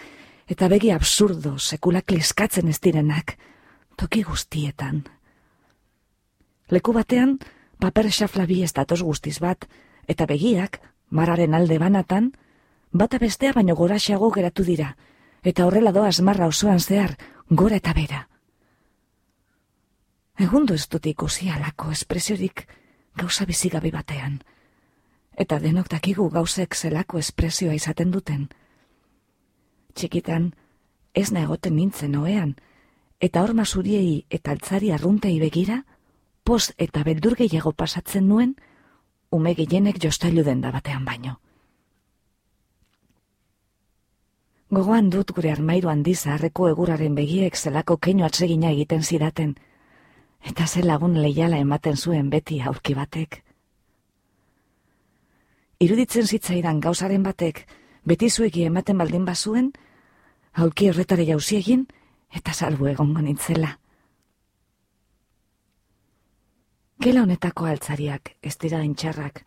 eta 0.46 0.68
begi 0.70 0.92
absurdo 0.94 1.56
sekulak 1.58 2.12
leskatzen 2.14 2.68
ez 2.70 2.78
direnak, 2.78 3.32
toki 3.98 4.22
guztietan. 4.22 5.00
Leku 6.70 6.94
batean, 6.94 7.40
paper 7.82 8.12
xafla 8.12 8.46
bi 8.46 8.60
ez 8.62 8.70
datoz 8.76 9.00
guztiz 9.02 9.40
bat, 9.42 9.66
eta 10.06 10.30
begiak, 10.30 10.78
mararen 11.10 11.58
alde 11.58 11.80
banatan, 11.82 12.30
bata 12.92 13.18
bestea 13.18 13.52
baino 13.52 13.74
goraxeago 13.74 14.30
geratu 14.30 14.62
dira, 14.62 14.94
eta 15.42 15.66
horrela 15.66 15.90
doa 15.90 16.14
asmarra 16.14 16.46
osoan 16.46 16.78
zehar, 16.78 17.18
gora 17.50 17.82
eta 17.82 17.92
bera. 17.98 18.28
Egundu 20.38 20.74
ez 20.74 20.86
dut 20.86 21.06
ikusi 21.06 21.50
alako 21.50 21.90
espresiorik 21.90 22.68
gauza 23.16 23.44
bizigabi 23.44 23.90
batean, 23.90 24.38
eta 25.36 25.58
denok 25.60 25.88
dakigu 25.92 26.28
gauzek 26.30 26.74
zelako 26.74 27.18
espresioa 27.18 27.74
izaten 27.76 28.10
duten. 28.10 28.48
Txikitan, 29.94 30.52
ez 31.14 31.32
egoten 31.32 31.76
nintzen 31.76 32.16
oean, 32.16 32.56
eta 33.20 33.42
hor 33.42 33.54
masuriei 33.54 34.24
eta 34.30 34.52
altzari 34.52 34.92
arruntei 34.92 35.38
begira, 35.40 35.82
post 36.44 36.72
eta 36.78 37.02
beldur 37.04 37.36
gehiago 37.36 37.72
pasatzen 37.72 38.28
nuen, 38.28 38.56
ume 39.30 39.54
gehienek 39.54 40.02
jostailu 40.02 40.44
den 40.44 40.60
da 40.60 40.70
batean 40.70 41.04
baino. 41.04 41.40
Gogoan 44.70 45.10
dut 45.10 45.30
gure 45.32 45.52
armairu 45.52 45.88
handi 45.88 46.14
zaharreko 46.14 46.68
eguraren 46.68 47.14
begiek 47.14 47.56
zelako 47.56 47.96
keino 47.96 48.26
atsegina 48.26 48.70
egiten 48.74 49.02
zidaten, 49.02 49.54
eta 50.42 50.66
ze 50.66 50.82
lagun 50.82 51.20
leiala 51.22 51.58
ematen 51.58 51.96
zuen 51.96 52.30
beti 52.30 52.60
aurki 52.60 52.94
batek. 52.94 53.45
Iruditzen 55.76 56.24
zitzaidan 56.24 56.78
gauzaren 56.80 57.24
batek, 57.24 57.66
beti 58.08 58.30
zuegi 58.30 58.62
ematen 58.64 58.96
baldin 58.96 59.26
bazuen, 59.28 59.72
aurki 60.54 60.88
horretare 60.88 61.26
jauzi 61.28 61.58
egin, 61.58 61.82
eta 62.32 62.54
salbu 62.54 62.88
egongo 62.92 63.20
nintzela. 63.20 63.74
Gela 67.04 67.26
honetako 67.26 67.66
altzariak, 67.68 68.32
ez 68.40 68.54
dira 68.56 68.80
intxarrak. 68.84 69.42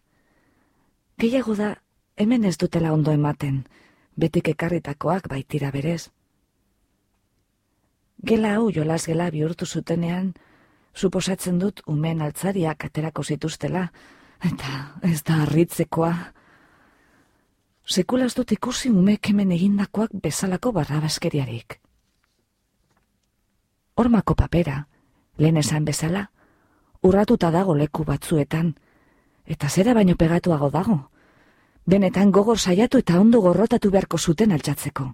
Gehiago 1.17 1.55
da, 1.57 1.71
hemen 2.15 2.45
ez 2.45 2.57
dutela 2.61 2.93
ondo 2.93 3.11
ematen, 3.11 3.63
betik 4.15 4.51
ekarritakoak 4.53 5.27
baitira 5.33 5.71
berez. 5.73 6.11
Gela 8.21 8.53
hau 8.59 8.69
jolas 8.75 9.01
gela 9.07 9.31
bihurtu 9.33 9.65
zutenean, 9.65 10.35
suposatzen 10.93 11.57
dut 11.57 11.81
umen 11.87 12.21
altzariak 12.21 12.85
aterako 12.85 13.23
zituztela, 13.23 13.87
eta 14.45 14.99
ez 15.03 15.23
da 15.23 15.41
harritzekoa. 15.43 16.13
Sekulaz 17.89 18.33
dut 18.37 18.51
ikusi 18.51 18.89
umek 18.89 19.31
hemen 19.31 19.51
egindakoak 19.51 20.11
bezalako 20.23 20.71
barrabaskeriarik. 20.71 21.79
Hormako 23.95 24.35
papera, 24.35 24.85
lehen 25.37 25.57
esan 25.57 25.85
bezala, 25.85 26.29
urratuta 27.03 27.49
dago 27.51 27.75
leku 27.75 28.05
batzuetan, 28.05 28.75
eta 29.45 29.69
zera 29.69 29.93
baino 29.97 30.15
pegatuago 30.15 30.69
dago, 30.71 30.99
benetan 31.85 32.31
gogor 32.31 32.59
saiatu 32.59 33.01
eta 33.01 33.19
ondo 33.19 33.41
gorrotatu 33.41 33.89
beharko 33.91 34.17
zuten 34.17 34.51
altzatzeko. 34.51 35.07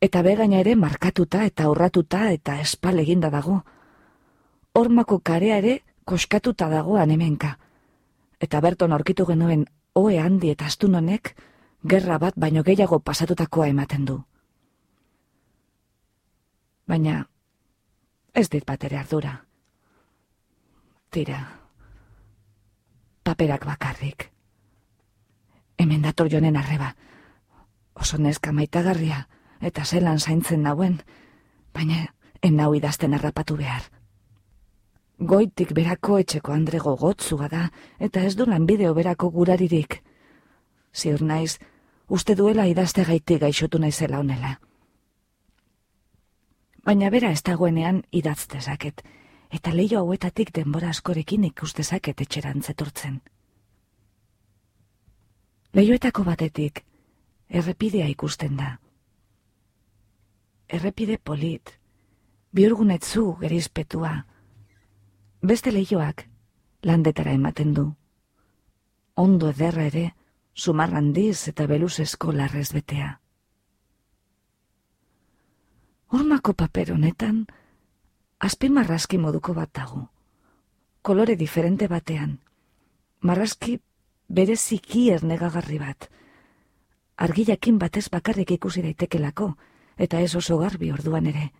Eta 0.00 0.22
begaina 0.24 0.62
ere 0.64 0.74
markatuta 0.80 1.44
eta 1.44 1.68
aurratuta 1.68 2.30
eta 2.32 2.56
espal 2.60 2.98
eginda 3.02 3.28
dago. 3.30 3.60
Hormako 4.72 5.18
karea 5.20 5.58
ere 5.60 5.80
koskatuta 6.04 6.68
dagoan 6.68 7.10
hemenka. 7.10 7.56
Eta 8.40 8.60
berton 8.60 8.92
aurkitu 8.92 9.26
genuen 9.26 9.66
hoe 9.94 10.18
handi 10.20 10.50
eta 10.50 10.66
astun 10.66 10.94
honek 10.94 11.34
gerra 11.88 12.18
bat 12.18 12.34
baino 12.36 12.62
gehiago 12.62 13.00
pasatutakoa 13.00 13.66
ematen 13.66 14.06
du. 14.06 14.20
Baina 16.88 17.24
ez 18.34 18.48
dit 18.50 18.64
bat 18.66 18.84
ere 18.84 18.98
ardura. 18.98 19.36
Tira, 21.10 21.40
paperak 23.22 23.66
bakarrik. 23.66 24.30
Hemen 25.78 26.02
dator 26.02 26.28
jonen 26.30 26.56
arreba, 26.56 26.94
oso 27.94 28.18
neska 28.18 28.52
maitagarria 28.52 29.26
eta 29.60 29.84
zelan 29.84 30.20
zaintzen 30.20 30.62
nauen, 30.62 31.00
baina 31.74 32.06
en 32.42 32.56
nau 32.56 32.74
idazten 32.74 33.14
harrapatu 33.14 33.56
behar. 33.56 33.82
Goitik 35.20 35.74
berako 35.76 36.16
etxeko 36.18 36.52
andrego 36.52 36.94
gotzua 36.96 37.48
da, 37.52 37.66
eta 37.98 38.22
ez 38.24 38.36
du 38.36 38.46
lanbideo 38.48 38.94
berako 38.96 39.28
guraririk. 39.30 39.98
Ziur 40.96 41.20
naiz, 41.20 41.58
uste 42.08 42.34
duela 42.34 42.64
idazte 42.66 43.04
gaiti 43.04 43.36
gaixotu 43.38 43.78
naizela 43.78 44.18
honela. 44.18 44.54
Baina 46.84 47.10
bera 47.10 47.30
ez 47.30 47.42
dagoenean 47.42 48.00
idazte 48.10 48.60
zaket, 48.60 49.04
eta 49.50 49.74
leio 49.74 50.00
hauetatik 50.00 50.54
denbora 50.56 50.88
askorekin 50.88 51.44
ikuste 51.44 51.84
zaket 51.84 52.20
etxeran. 52.20 52.62
Leioetako 55.74 56.24
batetik, 56.24 56.84
errepidea 57.48 58.08
ikusten 58.08 58.56
da. 58.56 58.78
Errepide 60.66 61.18
polit, 61.18 61.76
biurgunetzu 62.52 63.36
gerizpetua, 63.40 64.24
beste 65.42 65.72
lehioak 65.72 66.26
landetara 66.82 67.32
ematen 67.32 67.72
du. 67.74 67.84
Ondo 69.14 69.50
ederra 69.50 69.86
ere, 69.88 70.14
sumarrandiz 70.54 71.48
eta 71.48 71.66
beluzesko 71.66 72.32
larrez 72.32 72.72
betea. 72.72 73.20
Hormako 76.08 76.54
paper 76.54 76.92
honetan, 76.92 77.46
azpi 78.38 78.68
marrazki 78.68 79.18
moduko 79.18 79.54
bat 79.54 79.72
dago. 79.72 80.08
Kolore 81.02 81.36
diferente 81.36 81.88
batean. 81.88 82.40
Marrazki 83.20 83.78
bere 84.28 84.56
ziki 84.56 85.08
ernegagarri 85.10 85.78
bat. 85.78 86.10
Argilakin 87.16 87.78
batez 87.78 88.08
bakarrik 88.10 88.50
ikusi 88.50 88.82
daitekelako, 88.82 89.54
eta 89.96 90.20
ez 90.20 90.34
oso 90.34 90.58
garbi 90.58 90.90
orduan 90.92 91.26
ere 91.26 91.50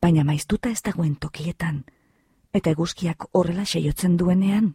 baina 0.00 0.24
maiztuta 0.24 0.70
ez 0.70 0.82
dagoen 0.82 1.16
tokietan, 1.16 1.84
eta 2.54 2.70
eguzkiak 2.70 3.26
horrela 3.32 3.64
seiotzen 3.64 4.16
duenean. 4.18 4.74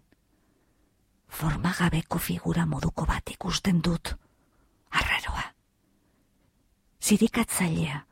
Formagabeko 1.27 2.19
figura 2.19 2.65
moduko 2.65 3.05
bat 3.05 3.29
ikusten 3.33 3.81
dut, 3.81 4.13
arraroa. 4.91 5.43
Zirikatzailea, 7.01 8.05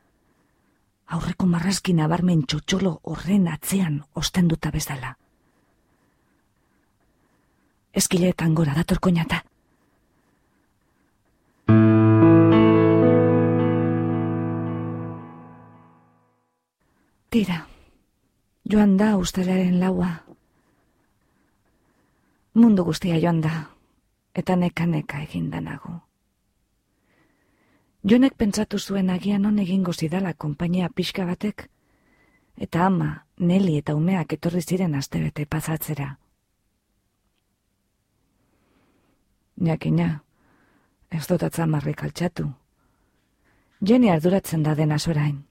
aurreko 1.06 1.46
marrazkin 1.46 2.00
abarmen 2.00 2.44
txotxolo 2.46 2.98
horren 3.04 3.48
atzean 3.48 4.02
ostenduta 4.14 4.70
bezala. 4.74 5.14
Eskileetan 7.94 8.54
gora 8.54 8.74
datorkoinata. 8.74 9.43
Tira, 17.34 17.64
joan 18.70 18.92
da 18.94 19.16
ustelaren 19.18 19.80
laua. 19.80 20.08
Mundu 22.54 22.84
guztia 22.86 23.16
joan 23.18 23.40
da, 23.42 23.54
eta 24.38 24.54
neka-neka 24.54 25.22
eginda 25.24 25.58
nago. 25.60 25.94
Jonek 28.12 28.36
pentsatu 28.38 28.78
zuen 28.78 29.10
agian 29.10 29.48
on 29.50 29.58
egingo 29.58 29.92
zidala 29.92 30.30
konpainia 30.44 30.90
pixka 30.94 31.24
batek, 31.26 31.64
eta 32.56 32.84
ama, 32.86 33.08
Neli 33.38 33.80
eta 33.80 33.96
umeak 33.98 34.36
etorri 34.36 34.62
ziren 34.62 34.94
astebete 34.94 35.46
pasatzera. 35.56 36.06
Jakina, 39.70 40.06
ez 41.10 41.26
dut 41.26 41.42
atzamarrik 41.42 42.06
altxatu. 42.06 42.46
Jeni 43.82 44.12
arduratzen 44.14 44.62
da 44.62 44.76
dena 44.78 45.00
sorain 45.02 45.42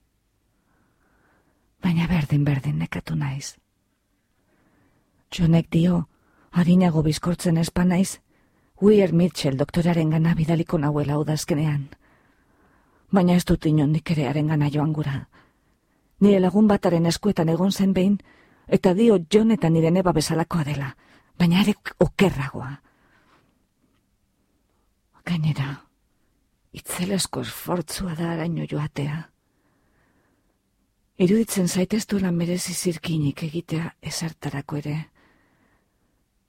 baina 1.84 2.06
berdin 2.08 2.44
berdin 2.44 2.78
nekatu 2.80 3.14
naiz. 3.14 3.56
Jonek 5.34 5.68
dio, 5.70 6.04
adinago 6.52 7.02
bizkortzen 7.02 7.58
espa 7.60 7.84
naiz, 7.84 8.20
Weir 8.80 9.12
Mitchell 9.12 9.58
doktoraren 9.58 10.10
gana 10.10 10.34
bidaliko 10.34 10.78
nahuela 10.78 11.18
udazkenean. 11.20 11.88
Baina 13.12 13.36
ez 13.36 13.44
dut 13.44 13.66
inondik 13.66 14.10
ere 14.16 14.26
haren 14.28 14.48
gana 14.48 14.70
joan 14.70 14.92
gura. 14.92 15.26
Nire 16.20 16.40
lagun 16.40 16.68
bataren 16.70 17.06
eskuetan 17.06 17.52
egon 17.52 17.72
zen 17.72 17.92
behin, 17.92 18.16
eta 18.66 18.94
dio 18.94 19.18
John 19.30 19.52
eta 19.52 19.68
nire 19.70 19.90
neba 19.90 20.12
bezalakoa 20.12 20.64
dela, 20.64 20.94
baina 21.38 21.60
ere 21.60 21.74
okerragoa. 22.00 22.72
Gainera, 25.24 25.68
itzelesko 26.72 27.44
esfortzua 27.44 28.14
da 28.14 28.32
araño 28.32 28.66
joatea. 28.70 29.33
Iruditzen 31.14 31.68
zaitez 31.68 32.08
duela 32.10 32.32
merezi 32.34 32.72
zirkinik 32.74 33.44
egitea 33.46 33.92
esartarako 34.02 34.78
ere. 34.80 34.94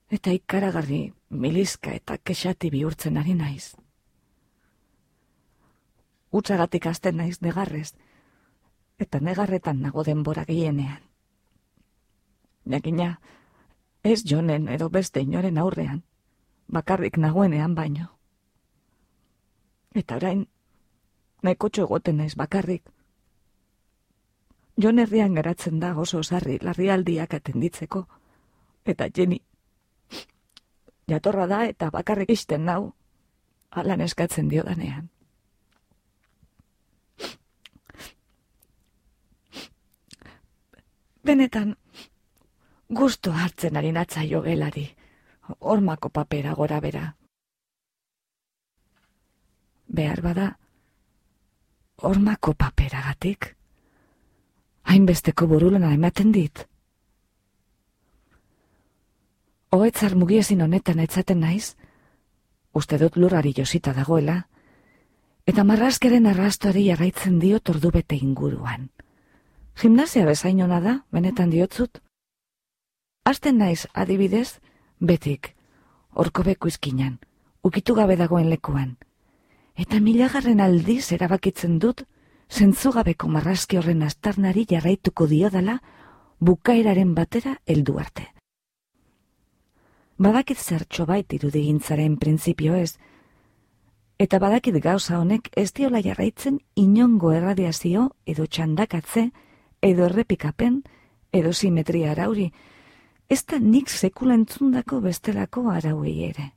Eta 0.09 0.31
ikaragarri 0.33 1.01
milizka 1.29 1.91
eta 1.93 2.17
kexati 2.17 2.71
bihurtzen 2.73 3.19
ari 3.21 3.35
naiz. 3.37 3.75
Utsagatik 6.31 6.87
azten 6.89 7.17
naiz 7.21 7.37
negarrez, 7.45 7.93
eta 8.97 9.19
negarretan 9.19 9.83
nago 9.85 10.03
denbora 10.03 10.47
gehienean. 10.49 11.05
Jakina, 12.65 13.19
ez 14.03 14.23
jonen 14.25 14.67
edo 14.67 14.89
beste 14.89 15.21
inoren 15.21 15.61
aurrean, 15.61 16.01
bakarrik 16.67 17.21
nagoenean 17.21 17.75
baino. 17.75 18.09
Eta 19.93 20.17
orain, 20.17 20.47
nahiko 21.43 21.69
egoten 21.85 22.17
naiz 22.17 22.33
bakarrik, 22.35 22.94
Jon 24.77 24.99
herrian 24.99 25.35
garatzen 25.35 25.79
da 25.79 25.93
oso 25.95 26.21
sarri 26.23 26.57
larrialdiak 26.61 27.33
atenditzeko. 27.37 28.05
Eta 28.85 29.07
Jenny, 29.15 29.39
jatorra 31.07 31.47
da 31.47 31.63
eta 31.65 31.89
bakarrik 31.91 32.33
isten 32.35 32.65
nau, 32.65 32.93
alan 33.71 34.01
eskatzen 34.01 34.49
dio 34.49 34.63
danean. 34.63 35.09
Benetan, 41.25 41.73
gusto 42.89 43.31
hartzen 43.33 43.77
ari 43.77 43.91
natza 43.91 44.27
jogelari, 44.29 44.85
hormako 45.59 46.09
papera 46.09 46.53
gora 46.53 46.79
bera. 46.79 47.15
Behar 49.87 50.21
bada, 50.21 50.51
hormako 51.97 52.53
paperagatik 52.53 53.55
hainbesteko 54.85 55.47
burulana 55.47 55.93
ematen 55.93 56.31
dit. 56.31 56.65
Oetzar 59.75 60.15
mugiezin 60.15 60.61
honetan 60.61 61.01
etzaten 61.03 61.41
naiz, 61.43 61.75
uste 62.73 62.99
dut 63.01 63.17
lurrari 63.17 63.53
josita 63.57 63.93
dagoela, 63.93 64.43
eta 65.45 65.63
marrazkeren 65.63 66.27
arrastoari 66.31 66.85
jarraitzen 66.87 67.39
dio 67.39 67.59
tordu 67.59 67.91
bete 67.91 68.15
inguruan. 68.15 68.89
Gimnasia 69.81 70.25
bezain 70.25 70.61
ona 70.63 70.79
da, 70.81 70.95
benetan 71.11 71.51
diotzut? 71.51 71.99
Asten 73.25 73.57
naiz, 73.59 73.87
adibidez, 73.93 74.59
betik, 75.01 75.55
orko 76.13 76.43
beku 76.43 76.71
izkinan, 76.71 77.17
ukitu 77.63 77.95
gabe 77.97 78.15
dagoen 78.15 78.49
lekuan, 78.49 78.95
eta 79.75 79.99
milagarren 79.99 80.61
aldiz 80.63 81.11
erabakitzen 81.11 81.79
dut, 81.79 82.05
zentzugabeko 82.49 83.27
marrazki 83.27 83.77
horren 83.77 84.03
astarnari 84.03 84.65
jarraituko 84.69 85.27
diodala 85.27 85.79
bukaeraren 86.39 87.13
batera 87.15 87.57
heldu 87.65 87.97
arte. 87.99 88.27
Badakit 90.17 90.57
zertxo 90.57 91.05
bait 91.05 91.33
irudigintzaren 91.33 92.15
printzipio 92.17 92.75
ez, 92.75 92.95
eta 94.19 94.39
badakit 94.39 94.77
gauza 94.83 95.19
honek 95.19 95.49
ez 95.59 95.73
diola 95.73 95.99
jarraitzen 96.01 96.59
inongo 96.75 97.33
erradiazio 97.35 98.09
edo 98.25 98.45
txandakatze, 98.45 99.29
edo 99.81 100.05
errepikapen, 100.05 100.83
edo 101.33 101.51
simetria 101.53 102.13
arauri, 102.13 102.51
ez 103.27 103.43
da 103.45 103.59
nik 103.59 103.89
sekula 103.89 104.37
entzundako 104.37 105.01
bestelako 105.01 105.67
arauei 105.71 106.15
ere. 106.29 106.51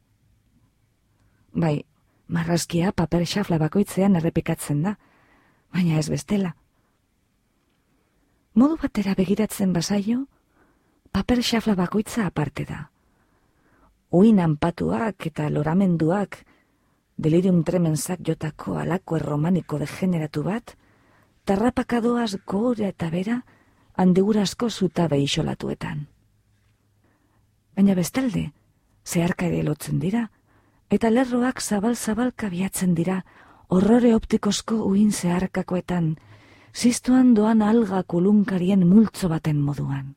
Bai, 1.53 1.83
marrazkia 2.29 2.93
paper 2.93 3.25
xafla 3.27 3.59
bakoitzean 3.59 4.17
errepikatzen 4.21 4.85
da, 4.85 4.95
baina 5.73 5.99
ez 5.99 6.09
bestela. 6.11 6.55
Modu 8.55 8.79
batera 8.83 9.15
begiratzen 9.15 9.73
bazaio, 9.73 10.27
paper 11.13 11.43
xafla 11.43 11.75
bakoitza 11.75 12.27
aparte 12.27 12.65
da. 12.65 12.91
uinan 14.11 14.57
patuak 14.57 15.27
eta 15.29 15.51
loramenduak, 15.51 16.39
delirium 17.19 17.63
tremenzak 17.65 18.21
jotako 18.25 18.79
alako 18.81 19.17
erromaniko 19.19 19.79
degeneratu 19.79 20.43
bat, 20.47 20.77
tarrapakadoaz 21.45 22.39
gora 22.47 22.89
eta 22.89 23.11
bera, 23.11 23.43
handigurazko 23.97 24.71
zuta 24.71 25.09
isolatuetan. 25.17 26.07
Baina 27.77 27.95
bestalde, 27.95 28.53
zeharka 29.05 29.47
ere 29.47 29.63
lotzen 29.63 29.99
dira, 29.99 30.31
eta 30.91 31.11
lerroak 31.11 31.61
zabal-zabalka 31.61 32.49
biatzen 32.49 32.95
dira, 32.95 33.25
horrore 33.69 34.15
optikozko 34.15 34.83
uin 34.89 35.13
zeharkakoetan, 35.13 36.17
ziztuan 36.75 37.35
doan 37.35 37.63
alga 37.63 38.03
kulunkarien 38.03 38.87
multzo 38.89 39.29
baten 39.29 39.61
moduan. 39.61 40.15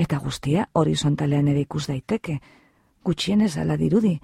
Eta 0.00 0.18
guztia 0.24 0.68
horizontalean 0.72 1.48
ere 1.52 1.66
ikus 1.66 1.86
daiteke, 1.90 2.38
gutxienez 3.04 3.56
ala 3.60 3.76
dirudi, 3.76 4.14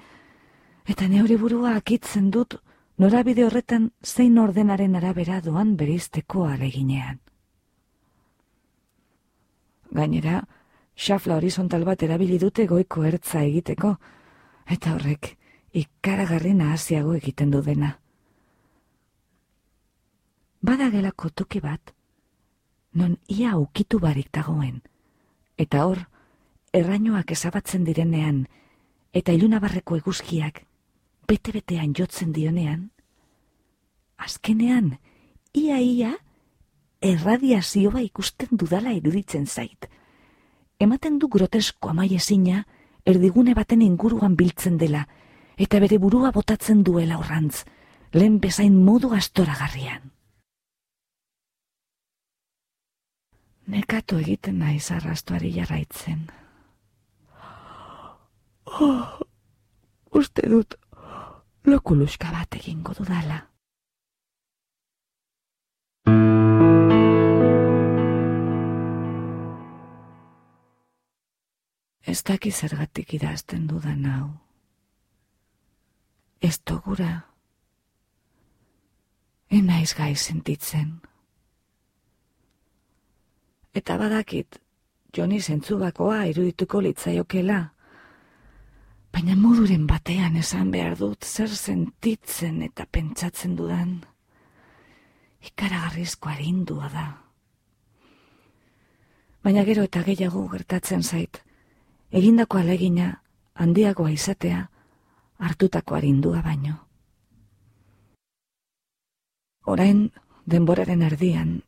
eta 0.89 1.09
neure 1.09 1.37
burua 1.37 1.77
akitzen 1.77 2.31
dut 2.31 2.57
norabide 2.99 3.45
horretan 3.45 3.91
zein 4.03 4.39
ordenaren 4.39 4.97
arabera 4.97 5.43
doan 5.45 5.77
berizteko 5.77 6.47
aleginean. 6.49 7.21
Gainera, 9.93 10.41
xafla 10.97 11.37
horizontal 11.37 11.85
bat 11.85 12.03
erabili 12.03 12.39
dute 12.39 12.67
goiko 12.67 13.05
ertza 13.05 13.43
egiteko, 13.45 13.97
eta 14.73 14.95
horrek 14.97 15.37
ikaragarri 15.77 16.55
nahasiago 16.57 17.15
egiten 17.19 17.51
du 17.53 17.61
dena. 17.63 17.99
Bada 20.65 20.89
gelako 20.91 21.31
toki 21.31 21.61
bat, 21.61 21.93
non 22.95 23.19
ia 23.29 23.57
ukitu 23.61 24.01
barik 24.01 24.31
dagoen, 24.33 24.81
eta 25.61 25.85
hor, 25.85 26.01
errainoak 26.73 27.31
ezabatzen 27.37 27.85
direnean, 27.85 28.47
eta 29.13 29.35
ilunabarreko 29.37 29.99
eguzkiak, 30.01 30.63
bete-betean 31.29 31.93
jotzen 31.99 32.33
dionean, 32.33 32.89
azkenean, 34.17 34.97
ia-ia, 35.53 36.15
erradiazioa 37.05 38.01
ikusten 38.01 38.57
dudala 38.57 38.97
iruditzen 38.97 39.47
zait. 39.47 39.91
Ematen 40.81 41.21
du 41.21 41.29
grotesko 41.29 41.93
amaiezina, 41.93 42.65
erdigune 43.05 43.55
baten 43.55 43.85
inguruan 43.85 44.37
biltzen 44.37 44.81
dela, 44.81 45.05
eta 45.57 45.81
bere 45.81 45.99
burua 45.99 46.31
botatzen 46.33 46.83
duela 46.85 47.19
horrantz, 47.19 47.65
lehen 48.13 48.39
bezain 48.41 48.77
modu 48.85 49.13
astoragarrian. 49.17 50.13
Nekatu 53.67 54.21
egiten 54.23 54.61
nahi 54.63 54.79
zarrastuari 54.79 55.51
jarraitzen. 55.57 56.29
Oh, 58.67 59.19
uste 60.15 60.47
dut, 60.53 60.77
lokuluska 61.67 62.31
bat 62.31 62.61
egingo 62.61 62.95
dudala. 62.99 63.43
Ez 72.07 72.23
daki 72.23 72.53
zergatik 72.53 73.15
idazten 73.19 73.67
dudan 73.67 74.05
hau. 74.07 74.46
Ez 76.41 76.59
togura. 76.65 77.21
Enaiz 79.51 79.95
gai 79.95 80.15
sentitzen 80.17 80.97
eta 83.77 83.99
badakit, 84.01 84.57
joni 85.17 85.41
zentzubakoa 85.41 86.25
irudituko 86.31 86.81
litzaiokela. 86.85 87.59
Baina 89.13 89.37
moduren 89.37 89.87
batean 89.89 90.37
esan 90.41 90.71
behar 90.73 90.97
dut 90.99 91.25
zer 91.25 91.53
sentitzen 91.53 92.63
eta 92.65 92.87
pentsatzen 92.93 93.57
dudan. 93.57 93.99
Ikaragarrizko 95.45 96.33
harindua 96.33 96.89
da. 96.93 97.07
Baina 99.45 99.65
gero 99.69 99.85
eta 99.87 100.03
gehiago 100.03 100.47
gertatzen 100.53 101.05
zait, 101.05 101.39
egindako 102.11 102.59
alegina 102.59 103.13
handiagoa 103.55 104.11
izatea 104.11 104.67
hartutako 105.39 105.95
harindua 105.97 106.43
baino. 106.43 106.77
Orain 109.67 110.11
denboraren 110.47 111.03
erdian 111.03 111.61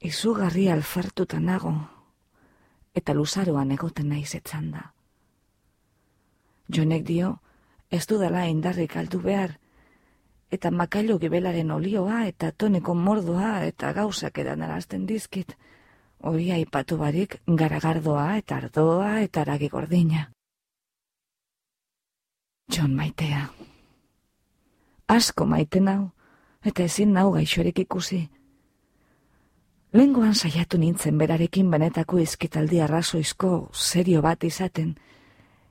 izugarri 0.00 0.68
alfartuta 0.68 1.40
nago, 1.40 1.72
eta 2.94 3.14
luzaroan 3.16 3.72
egoten 3.72 4.10
naiz 4.12 4.34
etzan 4.34 4.70
da. 4.74 4.90
Jonek 6.68 7.06
dio, 7.08 7.38
ez 7.90 8.04
dudala 8.06 8.46
indarrik 8.50 8.96
aldu 8.96 9.20
behar, 9.22 9.56
eta 10.50 10.70
makailu 10.70 11.18
gibelaren 11.18 11.70
olioa, 11.70 12.26
eta 12.26 12.52
toneko 12.52 12.94
mordoa, 12.94 13.64
eta 13.64 13.92
gauzak 13.92 14.38
edan 14.38 14.62
arazten 14.62 15.06
dizkit, 15.06 15.56
oia 16.20 16.58
ipatu 16.58 16.98
barik 16.98 17.40
garagardoa, 17.46 18.36
eta 18.38 18.60
ardoa, 18.62 19.20
eta 19.22 19.42
aragi 19.46 19.68
gordina. 19.68 20.30
Jon 22.68 22.94
maitea. 22.94 23.48
Asko 25.08 25.46
maite 25.46 25.80
nau, 25.80 26.10
eta 26.64 26.82
ezin 26.82 27.12
nau 27.12 27.30
gaixorik 27.32 27.78
ikusi, 27.78 28.26
Lengoan 29.96 30.34
saiatu 30.34 30.76
nintzen 30.76 31.16
berarekin 31.16 31.70
benetako 31.70 32.18
izkitaldi 32.20 32.80
arrazoizko 32.84 33.50
serio 33.72 34.20
bat 34.20 34.42
izaten, 34.44 34.90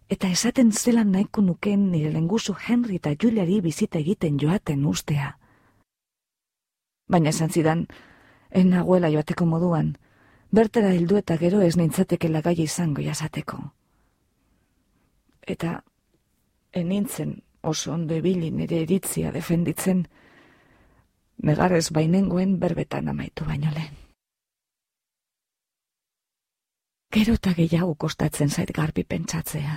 eta 0.10 0.31
esaten 0.34 0.71
zelan 0.71 1.12
nahiko 1.12 1.43
nuken 1.45 1.91
nire 1.91 2.10
lenguzu 2.13 2.55
Henry 2.67 2.95
eta 2.95 3.12
Juliari 3.21 3.60
bizita 3.62 3.99
egiten 3.99 4.39
joaten 4.41 4.86
ustea. 4.86 5.36
Baina 7.08 7.29
esan 7.29 7.51
zidan, 7.53 7.86
en 8.49 8.69
nagoela 8.73 9.12
joateko 9.13 9.45
moduan, 9.45 9.93
bertera 10.51 10.93
hildu 10.95 11.19
eta 11.21 11.38
gero 11.38 11.62
ez 11.62 11.75
nintzateke 11.77 12.29
lagai 12.29 12.55
izango 12.63 13.05
jasateko. 13.05 13.60
Eta, 15.45 15.84
en 16.76 16.90
nintzen 16.90 17.42
oso 17.62 17.94
ondo 17.94 18.14
ebili 18.14 18.52
nire 18.52 18.82
eritzia 18.84 19.32
defenditzen, 19.32 20.06
negarrez 21.38 21.90
bainengoen 21.92 22.60
berbetan 22.60 23.08
amaitu 23.08 23.46
baino 23.46 23.72
lehen. 23.72 23.96
Gero 27.16 27.38
eta 27.40 27.54
gehiago 27.56 27.96
kostatzen 27.96 28.50
zait 28.50 28.74
garbi 28.76 29.06
pentsatzea. 29.08 29.76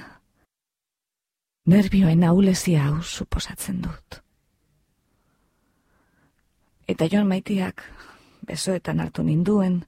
Nerbioen 1.71 2.25
aulezia 2.25 2.89
hau 2.89 3.03
suposatzen 3.03 3.79
dut. 3.85 4.19
Eta 6.89 7.07
joan 7.07 7.29
maitiak 7.29 7.85
besoetan 8.49 9.01
hartu 9.01 9.23
ninduen, 9.23 9.85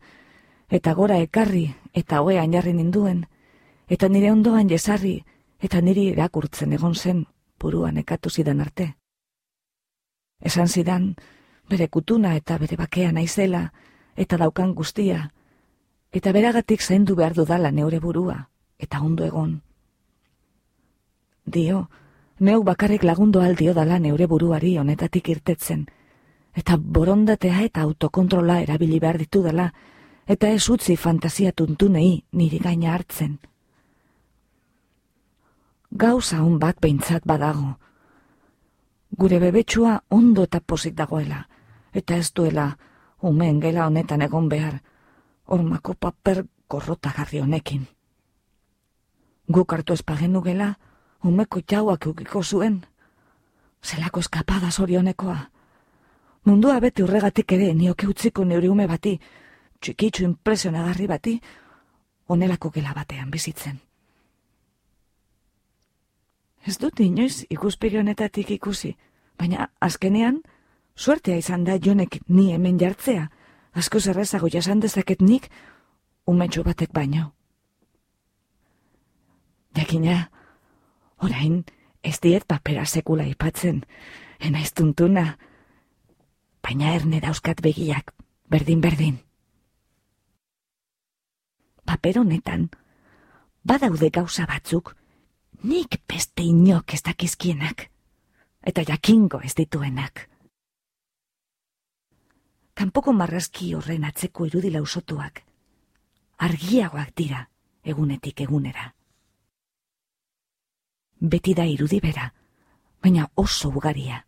eta 0.69 0.95
gora 0.95 1.19
ekarri 1.19 1.67
eta 1.93 2.21
hoean 2.23 2.53
jarri 2.55 2.77
ninduen, 2.77 3.25
eta 3.89 4.09
nire 4.09 4.31
ondoan 4.31 4.69
jesarri 4.69 5.25
eta 5.61 5.81
niri 5.81 6.09
irakurtzen 6.15 6.73
egon 6.73 6.95
zen 6.95 7.27
buruan 7.61 7.99
ekatu 8.01 8.31
zidan 8.31 8.61
arte. 8.61 8.95
Esan 10.41 10.69
zidan, 10.69 11.15
bere 11.69 11.89
kutuna 11.89 12.35
eta 12.37 12.57
bere 12.59 12.77
bakea 12.77 13.13
naizela, 13.13 13.73
eta 14.17 14.39
daukan 14.41 14.73
guztia, 14.75 15.31
eta 16.13 16.33
beragatik 16.33 16.83
zaindu 16.83 17.15
behar 17.17 17.35
dudala 17.35 17.71
neure 17.71 18.01
burua, 18.01 18.49
eta 18.79 19.01
ondo 19.01 19.25
egon. 19.25 19.61
Dio, 21.45 21.89
neu 22.39 22.63
bakarrik 22.65 23.05
lagundo 23.05 23.43
aldio 23.43 23.75
dala 23.75 23.99
neure 23.99 24.27
buruari 24.27 24.79
honetatik 24.79 25.29
irtetzen, 25.29 25.87
eta 26.55 26.77
borondatea 26.81 27.63
eta 27.69 27.83
autokontrola 27.83 28.61
erabili 28.63 28.99
behar 28.99 29.19
ditu 29.19 29.43
dela, 29.43 29.71
eta 30.27 30.49
ez 30.49 30.69
utzi 30.71 30.97
fantasia 30.97 31.53
tuntunei 31.53 32.25
niri 32.33 32.59
gaina 32.59 32.95
hartzen. 32.95 33.39
Gauza 35.91 36.43
hon 36.43 36.59
bat 36.59 36.79
behintzat 36.81 37.25
badago. 37.27 37.79
Gure 39.11 39.41
bebetsua 39.43 40.05
ondo 40.09 40.45
eta 40.47 40.61
pozik 40.61 40.95
dagoela, 40.95 41.49
eta 41.93 42.15
ez 42.17 42.31
duela, 42.33 42.77
umen 43.21 43.59
gela 43.61 43.87
honetan 43.87 44.23
egon 44.23 44.49
behar, 44.49 44.83
ormako 45.47 45.95
paper 45.95 46.45
korrota 46.69 47.13
garri 47.17 47.41
honekin. 47.41 47.89
Guk 49.49 49.73
hartu 49.73 49.93
espagenu 49.99 50.43
gela, 50.43 50.77
umeko 51.25 51.61
jauak 51.67 52.07
eukiko 52.07 52.43
zuen. 52.43 52.85
Zelako 53.83 54.21
eskapada 54.21 54.71
zorionekoa. 54.71 55.51
Mundua 56.45 56.79
beti 56.81 57.03
urregatik 57.03 57.53
ere 57.53 57.75
nioke 57.75 58.07
utziko 58.07 58.45
neure 58.45 58.71
ume 58.71 58.87
bati, 58.87 59.19
txikitzu 59.81 60.25
impresionagarri 60.25 61.07
bati, 61.07 61.41
onelako 62.29 62.71
gela 62.71 62.95
batean 62.95 63.31
bizitzen. 63.31 63.81
Ez 66.67 66.77
dut 66.79 67.01
inoiz 67.01 67.47
ikuspegi 67.49 67.99
honetatik 68.01 68.51
ikusi, 68.51 68.95
baina 69.39 69.71
azkenean, 69.81 70.43
suertea 70.95 71.37
izan 71.41 71.65
da 71.65 71.79
jonek 71.81 72.21
ni 72.29 72.51
hemen 72.53 72.79
jartzea, 72.81 73.31
asko 73.73 74.01
zerrezago 74.01 74.49
jasan 74.53 74.81
dezaket 74.81 75.23
nik, 75.23 75.49
umetxo 76.27 76.65
batek 76.65 76.93
baino. 76.93 77.33
Jakina, 79.77 80.31
orain 81.19 81.63
ez 82.03 82.19
diet 82.21 82.45
papera 82.49 82.85
sekula 82.85 83.25
ipatzen, 83.25 83.85
ena 84.41 84.61
tuntuna, 84.75 85.39
baina 86.63 86.95
erne 86.95 87.21
dauzkat 87.21 87.63
begiak, 87.63 88.13
berdin-berdin. 88.51 89.19
Paper 91.87 92.19
honetan, 92.21 92.69
badaude 93.65 94.11
gauza 94.11 94.47
batzuk, 94.47 94.95
nik 95.63 96.01
beste 96.09 96.43
inok 96.43 96.95
ez 96.95 97.03
dakizkienak, 97.03 97.91
eta 98.63 98.83
jakingo 98.83 99.41
ez 99.45 99.55
dituenak. 99.55 100.29
Kanpoko 102.75 103.13
marrazki 103.13 103.75
horren 103.75 104.05
atzeko 104.09 104.47
irudila 104.49 104.81
usotuak, 104.81 105.43
argiagoak 106.39 107.13
dira 107.17 107.45
egunetik 107.85 108.41
egunera. 108.41 108.91
Beti 111.21 111.55
da 111.55 111.67
irudi 111.69 112.01
bera, 112.01 112.31
baina 113.03 113.27
oso 113.37 113.69
ugaria. 113.69 114.25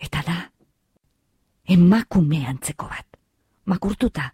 Eta 0.00 0.22
da, 0.26 0.36
emakume 1.64 2.44
antzeko 2.48 2.88
bat, 2.88 3.16
makurtuta, 3.64 4.32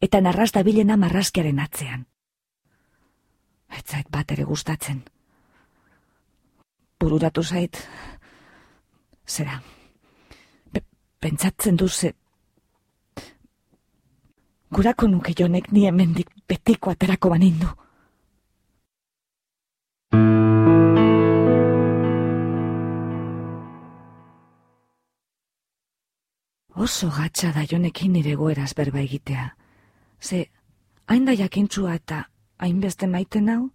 eta 0.00 0.20
narraz 0.20 0.50
da 0.54 0.62
bilena 0.66 0.96
marrazkiaren 0.96 1.58
atzean. 1.62 2.06
Etzait 3.68 4.08
bat 4.10 4.30
ere 4.32 4.44
gustatzen. 4.44 5.02
Bururatu 6.98 7.42
zait, 7.42 7.78
zera, 9.28 9.60
pentsatzen 11.20 11.76
duze, 11.76 12.12
gurako 14.70 15.08
nuke 15.08 15.34
jonek 15.38 15.70
ni 15.72 15.86
hemendik 15.86 16.30
betiko 16.48 16.90
aterako 16.90 17.30
banindu. 17.34 17.68
Oso 26.78 27.10
gatsa 27.10 27.50
da 27.52 27.64
jonekin 27.66 28.12
nire 28.12 28.34
goeraz 28.38 28.72
berba 28.74 29.00
egitea. 29.02 29.48
Ze, 30.22 30.44
hain 31.06 31.24
da 31.26 31.34
jakintzua 31.34 31.94
eta 31.98 32.22
hainbeste 32.58 33.06
maiten 33.06 33.48
hau? 33.48 33.70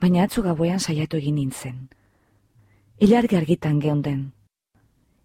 Baina 0.00 0.24
atzu 0.24 0.42
gauean 0.42 0.80
saiatu 0.80 1.16
egin 1.16 1.34
nintzen. 1.40 1.88
Ilargi 3.00 3.36
argitan 3.36 3.80
geunden. 3.80 4.32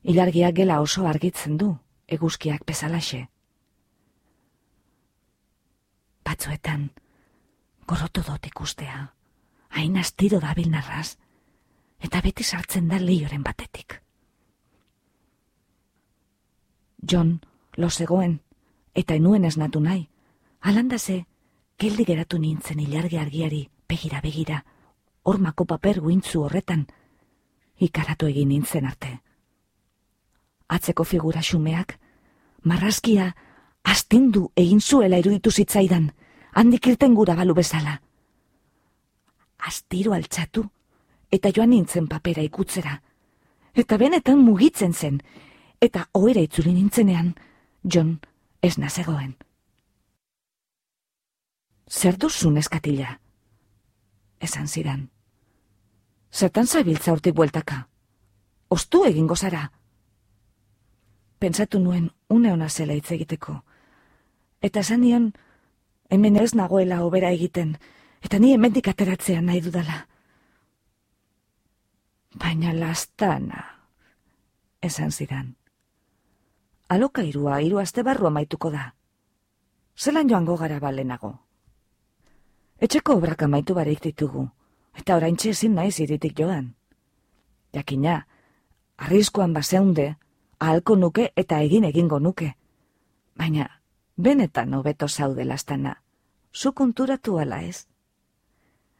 Ilargiak 0.04 0.56
gela 0.56 0.82
oso 0.82 1.06
argitzen 1.08 1.58
du, 1.58 1.76
eguzkiak 2.08 2.66
bezalaxe 2.66 3.28
batzuetan, 6.32 6.90
gorotu 7.88 8.24
dut 8.26 8.48
ikustea, 8.48 9.02
hain 9.78 9.98
astiro 9.98 10.40
dabil 10.40 10.70
narraz, 10.72 11.18
eta 12.00 12.22
beti 12.24 12.44
sartzen 12.44 12.88
da 12.90 13.00
lehioren 13.02 13.44
batetik. 13.44 14.00
John, 17.12 17.40
lo 17.78 17.90
zegoen, 17.90 18.40
eta 18.96 19.18
enuen 19.20 19.46
esnatu 19.46 19.82
nahi, 19.82 20.08
alandase, 20.62 21.26
geldi 21.82 22.06
geratu 22.06 22.38
nintzen 22.38 22.80
ilargi 22.80 23.17
argiari, 23.17 23.62
begira 23.89 24.20
begira, 24.22 24.60
ormako 25.26 25.65
paper 25.65 26.00
guintzu 26.06 26.44
horretan, 26.46 26.86
ikaratu 27.82 28.30
egin 28.30 28.52
nintzen 28.54 28.86
arte. 28.86 29.15
Atzeko 30.70 31.04
figura 31.04 31.41
xumeak, 31.41 31.98
marrazkia, 32.70 33.32
astindu 33.84 34.52
egin 34.56 34.82
zuela 34.82 35.17
iruditu 35.17 35.52
zitzaidan, 35.52 36.12
handik 36.54 36.94
irten 36.94 37.17
gura 37.17 37.36
balu 37.36 37.58
bezala. 37.58 37.98
Astiro 39.58 40.13
altxatu, 40.13 40.67
eta 41.32 41.50
joan 41.50 41.74
nintzen 41.74 42.08
papera 42.08 42.46
ikutzera, 42.46 43.00
eta 43.74 43.98
benetan 43.98 44.46
mugitzen 44.46 44.94
zen, 44.94 45.22
eta 45.82 46.10
oera 46.13 46.46
itzuli 46.46 46.76
nintzenean, 46.78 47.34
John 47.84 48.20
ez 48.62 48.78
nazegoen. 48.78 49.34
Zer 51.92 52.16
duzun 52.16 52.56
eskatila? 52.58 53.18
Esan 54.40 54.68
zidan. 54.68 55.10
Zertan 56.32 56.68
zabiltza 56.68 57.12
urtik 57.12 57.36
bueltaka? 57.36 57.82
Ostu 58.72 59.04
egingo 59.10 59.36
zara? 59.36 59.66
Pentsatu 61.40 61.82
nuen 61.84 62.08
une 62.30 62.54
ona 62.54 62.70
zela 62.70 62.96
hitz 62.96 63.12
egiteko, 63.12 63.58
eta 64.62 64.80
esan 64.86 65.02
nion, 65.02 65.28
hemen 66.10 66.40
ez 66.40 66.54
nagoela 66.56 67.02
obera 67.04 67.34
egiten, 67.36 67.76
eta 68.24 68.40
ni 68.40 68.54
hemendik 68.54 68.88
ateratzea 68.88 69.42
nahi 69.42 69.60
dudala. 69.68 70.06
Baina 72.40 72.72
lastana, 72.74 73.66
esan 74.82 75.12
zidan. 75.12 75.56
Aloka 76.88 77.24
irua, 77.28 77.60
iru 77.62 77.84
aste 77.84 78.04
barru 78.04 78.32
amaituko 78.32 78.72
da. 78.72 78.94
Zelan 79.98 80.30
joango 80.30 80.56
gara 80.58 80.80
balenago. 80.80 81.40
Etxeko 82.82 83.13
obrak 83.20 83.44
amaitu 83.46 83.76
barik 83.78 84.00
ditugu, 84.02 84.48
eta 84.98 85.15
orain 85.15 85.36
ezin 85.46 85.76
naiz 85.76 86.00
iritik 86.00 86.34
joan. 86.39 86.74
Jakina, 87.74 88.26
arriskoan 88.98 89.54
baseunde, 89.54 90.15
ahalko 90.60 90.96
nuke 90.96 91.32
eta 91.36 91.60
egin 91.62 91.84
egingo 91.84 92.20
nuke. 92.20 92.56
Baina, 93.38 93.67
benetan 94.17 94.74
hobeto 94.74 95.08
zaude 95.08 95.46
lastana. 95.46 96.02
Zu 96.54 96.74
konturatu 96.74 97.38
ala 97.38 97.62
ez? 97.62 97.86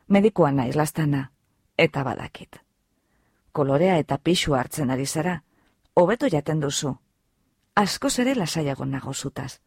Medikoa 0.08 0.52
naiz 0.52 0.76
lastana, 0.76 1.32
eta 1.78 2.04
badakit. 2.04 2.62
Kolorea 3.52 3.98
eta 3.98 4.18
pixu 4.18 4.54
hartzen 4.54 4.92
ari 4.92 5.06
zara, 5.06 5.42
hobeto 5.96 6.30
jaten 6.30 6.60
duzu. 6.60 6.94
Asko 7.76 8.10
zere 8.10 8.36
lasaiago 8.36 8.86
nago 8.86 9.14
zutaz. 9.14 9.60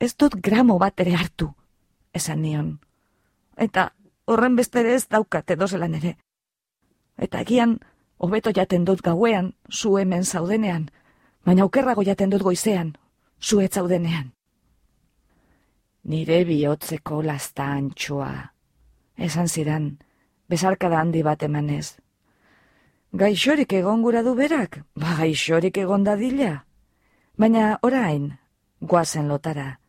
Ez 0.00 0.16
dut 0.16 0.34
gramo 0.34 0.78
bat 0.78 1.00
ere 1.00 1.14
hartu, 1.14 1.54
esan 2.14 2.42
nion. 2.42 2.78
Eta 3.56 3.90
horren 4.26 4.56
bestere 4.56 4.94
ez 4.94 5.06
daukat 5.08 5.50
edo 5.50 5.68
zelan 5.68 5.94
ere. 5.98 6.16
Eta 7.18 7.40
egian, 7.44 7.78
hobeto 8.18 8.52
jaten 8.56 8.84
dut 8.84 9.02
gauean, 9.02 9.54
zu 9.70 9.96
hemen 9.98 10.24
zaudenean, 10.24 10.90
baina 11.44 11.62
aukerrago 11.62 12.04
jaten 12.04 12.30
dut 12.30 12.42
goizean, 12.42 12.94
zuet 13.40 13.74
zaudenean. 13.74 14.32
Nire 16.04 16.44
bihotzeko 16.48 17.22
lasta 17.22 17.66
antxoa, 17.76 18.52
esan 19.16 19.48
zidan, 19.48 19.90
bezarka 20.48 20.88
da 20.88 21.00
handi 21.00 21.22
bat 21.22 21.42
emanez. 21.42 21.98
Gaixorik 23.12 23.72
egon 23.74 24.02
gura 24.02 24.22
du 24.22 24.34
berak, 24.38 24.80
ba 24.94 25.16
gaixorik 25.18 25.76
egon 25.82 26.04
dadila. 26.06 26.64
Baina 27.36 27.78
orain, 27.82 28.30
guazen 28.80 29.28
lotara, 29.28 29.80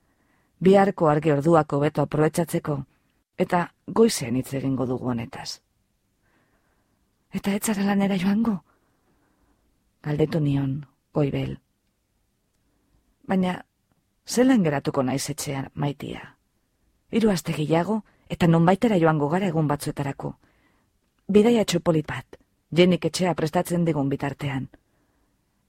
biharko 0.61 1.09
argi 1.09 1.31
orduako 1.31 1.79
beto 1.79 2.05
aproetsatzeko, 2.05 2.77
eta 3.37 3.63
goizean 3.87 4.35
hitz 4.35 4.53
egingo 4.53 4.85
dugu 4.85 5.09
honetaz. 5.15 5.61
Eta 7.33 7.55
etzara 7.55 7.83
lanera 7.87 8.17
joango? 8.19 8.59
Galdetu 10.03 10.39
nion, 10.39 10.79
goibel 11.13 11.57
baina 13.31 13.53
zelan 14.27 14.63
geratuko 14.63 15.03
naiz 15.07 15.23
etxean 15.33 15.69
maitia. 15.83 16.21
Hiru 17.11 17.31
aste 17.31 17.55
gehiago 17.55 18.01
eta 18.35 18.47
nonbaitera 18.47 18.97
joango 18.99 19.29
gara 19.31 19.47
egun 19.51 19.69
batzuetarako. 19.71 20.33
Bidaia 21.31 21.63
txopolit 21.65 22.07
bat, 22.07 22.37
jenik 22.79 23.07
etxea 23.07 23.33
prestatzen 23.39 23.85
digun 23.87 24.09
bitartean. 24.11 24.67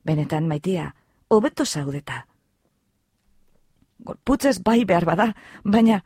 Benetan 0.04 0.48
maitia, 0.50 0.88
hobeto 1.30 1.64
zaudeta. 1.64 2.24
Gorputzez 4.02 4.58
bai 4.62 4.84
behar 4.84 5.04
bada, 5.04 5.34
baina 5.64 6.02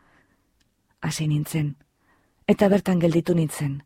hasi 1.01 1.29
nintzen, 1.29 1.77
eta 2.47 2.69
bertan 2.69 3.01
gelditu 3.01 3.35
nintzen. 3.35 3.83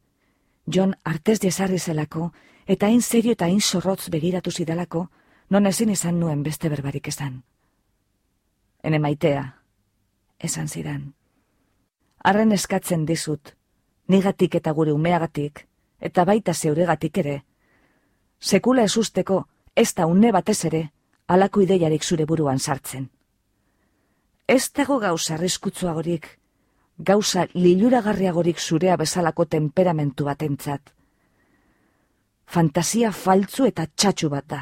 Jon 0.66 0.96
artez 1.04 1.38
jesarri 1.40 1.78
zelako, 1.78 2.32
eta 2.66 2.86
hain 2.86 3.02
serio 3.02 3.32
eta 3.32 3.46
hain 3.46 3.61
zorrotz 3.61 4.08
begiratu 4.11 4.50
zidalako, 4.50 5.08
non 5.50 5.66
ezin 5.66 5.90
izan 5.90 6.20
nuen 6.20 6.42
beste 6.42 6.68
berbarik 6.68 7.08
esan 7.08 7.42
ene 8.82 8.98
maitea, 8.98 9.56
esan 10.38 10.68
zidan. 10.68 11.14
Arren 12.24 12.52
eskatzen 12.52 13.06
dizut, 13.06 13.54
nigatik 14.08 14.56
eta 14.61 14.72
gure 14.76 14.92
umeagatik, 14.92 15.66
eta 16.00 16.24
baita 16.24 16.54
zeuregatik 16.54 17.18
ere, 17.22 17.36
sekula 18.40 18.84
ez 18.84 18.96
usteko, 18.96 19.44
ez 19.76 19.94
da 19.94 20.06
une 20.06 20.32
batez 20.32 20.64
ere, 20.64 20.82
alako 21.26 21.62
ideiarik 21.62 22.04
zure 22.04 22.26
buruan 22.26 22.58
sartzen. 22.58 23.11
Ez 24.51 24.72
dago 24.74 24.96
gauza 24.98 25.34
arriskutsuagorik, 25.36 26.24
gauza 26.98 27.44
liluragarriagorik 27.55 28.59
zurea 28.59 28.96
bezalako 28.96 29.44
temperamentu 29.46 30.24
batentzat. 30.26 30.90
Fantasia 32.51 33.12
faltzu 33.12 33.68
eta 33.68 33.84
txatxu 33.86 34.28
bat 34.32 34.48
da. 34.51 34.61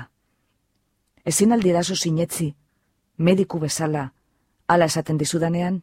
Ezin 1.25 1.57
aldirazo 1.57 1.97
sinetzi, 1.97 2.51
mediku 3.17 3.61
bezala, 3.63 4.03
ala 4.69 4.89
esaten 4.93 5.17
dizudanean? 5.23 5.79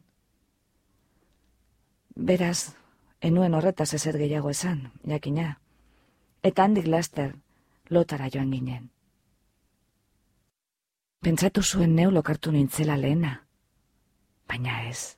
Beraz, 2.14 2.76
enuen 3.20 3.54
horretaz 3.58 3.88
ezer 3.98 4.18
gehiago 4.22 4.52
esan, 4.54 4.84
jakina. 5.02 5.48
Eta 6.42 6.62
handik 6.62 6.86
laster, 6.86 7.34
lotara 7.90 8.30
joan 8.30 8.54
ginen. 8.54 8.86
Pentsatu 11.26 11.62
zuen 11.62 11.96
neu 11.98 12.14
lokartu 12.14 12.54
nintzela 12.54 12.96
lehena. 12.96 13.45
Baina 14.48 14.82
ez. 14.88 15.16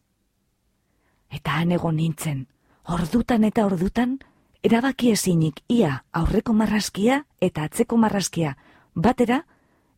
Eta 1.31 1.59
han 1.61 1.73
egon 1.77 1.97
nintzen, 1.97 2.47
ordutan 2.85 3.45
eta 3.45 3.67
ordutan, 3.67 4.19
erabaki 4.63 5.13
ezinik 5.13 5.61
ia 5.69 6.03
aurreko 6.13 6.53
marraskia 6.53 7.23
eta 7.41 7.69
atzeko 7.69 7.97
marraskia 7.97 8.57
batera 8.95 9.43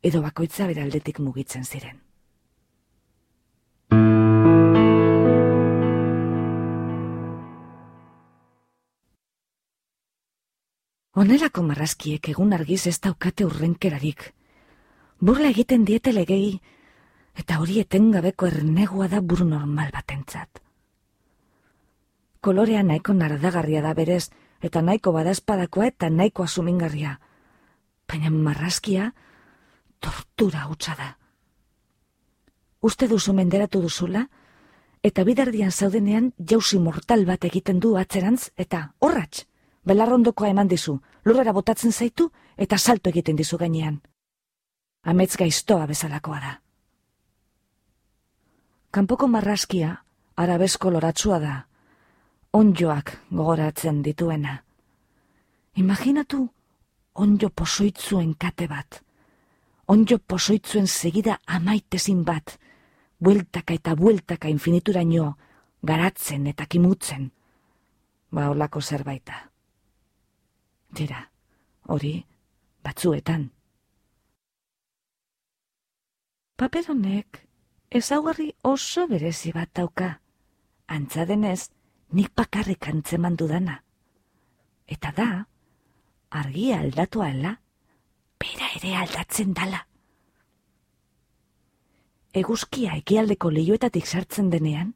edo 0.02 0.22
bakoitza 0.22 0.66
beraldetik 0.66 1.20
mugitzen 1.20 1.64
ziren. 1.64 2.00
Onelako 11.20 11.62
marrazkiek 11.66 12.28
egun 12.32 12.52
argiz 12.56 12.86
ez 12.86 12.98
daukate 13.04 13.44
urrenkerarik. 13.44 14.30
Burla 15.20 15.50
egiten 15.50 15.84
diete 15.84 16.14
legei, 16.16 16.60
eta 17.40 17.58
hori 17.60 17.78
etengabeko 17.80 18.48
ernegua 18.50 19.08
da 19.08 19.20
buru 19.20 19.46
normal 19.48 19.90
batentzat. 19.94 20.60
Kolorea 22.40 22.82
nahiko 22.84 23.14
nardagarria 23.16 23.80
da 23.84 23.94
berez, 23.96 24.30
eta 24.60 24.82
nahiko 24.82 25.12
badazpadakoa 25.16 25.88
eta 25.88 26.10
nahiko 26.10 26.44
asumingarria. 26.44 27.16
Baina 28.08 28.30
marrazkia, 28.30 29.12
tortura 30.00 30.66
hutsa 30.68 30.96
da. 30.98 31.08
Uste 32.80 33.08
duzu 33.08 33.32
menderatu 33.36 33.80
duzula, 33.84 34.26
eta 35.02 35.24
bidardian 35.24 35.72
zaudenean 35.72 36.32
jauzi 36.52 36.78
mortal 36.78 37.26
bat 37.28 37.44
egiten 37.44 37.80
du 37.80 37.96
atzerantz, 37.96 38.50
eta 38.56 38.86
horratx, 39.00 39.44
belarrondokoa 39.84 40.48
eman 40.52 40.68
dizu, 40.68 40.98
lurrera 41.24 41.52
botatzen 41.52 41.92
zaitu, 41.92 42.30
eta 42.56 42.78
salto 42.78 43.12
egiten 43.12 43.36
dizu 43.36 43.60
gainean. 43.60 44.00
Amets 45.04 45.36
gaiztoa 45.36 45.86
bezalakoa 45.86 46.40
da. 46.40 46.58
Kanpoko 48.90 49.28
marrazkia, 49.30 49.92
arabesko 50.42 50.90
loratzua 50.90 51.36
da, 51.38 51.52
onjoak 52.58 53.12
gogoratzen 53.30 54.00
dituena. 54.02 54.56
Imaginatu 55.78 56.40
onjo 57.14 57.50
posoitzuen 57.54 58.32
kate 58.34 58.66
bat, 58.66 58.96
onjo 59.86 60.18
posoitzuen 60.18 60.88
segida 60.90 61.36
amaitezin 61.46 62.24
bat, 62.24 62.56
bueltaka 63.22 63.76
eta 63.78 63.94
bueltaka 63.94 64.50
infinitura 64.50 65.04
nio, 65.06 65.36
garatzen 65.86 66.48
eta 66.50 66.66
kimutzen, 66.66 67.28
ba 68.34 68.48
olako 68.50 68.82
zerbaita. 68.82 69.38
Dira, 70.90 71.20
hori, 71.86 72.16
batzuetan. 72.82 73.46
Paper 76.58 76.90
honek, 76.90 77.40
ezaugarri 77.90 78.52
oso 78.62 79.06
berezi 79.08 79.52
bat 79.52 79.70
dauka, 79.74 80.20
antza 80.86 81.26
denez, 81.26 81.70
nik 82.14 82.30
bakarrik 82.36 82.86
antzeman 82.88 83.36
dudana. 83.36 83.82
Eta 84.86 85.12
da, 85.16 85.28
argia 86.30 86.80
aldatu 86.80 87.22
ala, 87.22 87.56
bera 88.38 88.70
ere 88.78 88.94
aldatzen 89.02 89.54
dala. 89.54 89.84
Eguzkia 92.32 92.94
ekialdeko 93.02 93.50
lehioetatik 93.50 94.06
sartzen 94.06 94.50
denean, 94.50 94.94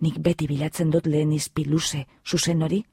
nik 0.00 0.20
beti 0.22 0.46
bilatzen 0.46 0.92
dut 0.94 1.06
lehen 1.10 1.32
izpi 1.34 1.64
luze, 1.66 2.06
zuzen 2.24 2.62
hori, 2.62 2.84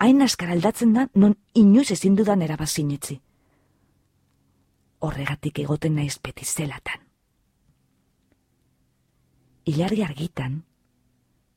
hain 0.00 0.20
askar 0.22 0.52
aldatzen 0.52 0.92
da 0.92 1.08
non 1.14 1.38
inoiz 1.54 1.90
ezin 1.96 2.16
dudan 2.16 2.42
erabazinetzi. 2.42 3.20
Horregatik 5.00 5.62
egoten 5.64 5.96
naiz 5.96 6.18
beti 6.20 6.44
zelatan. 6.44 7.09
Ilargi 9.70 10.02
argitan, 10.02 10.54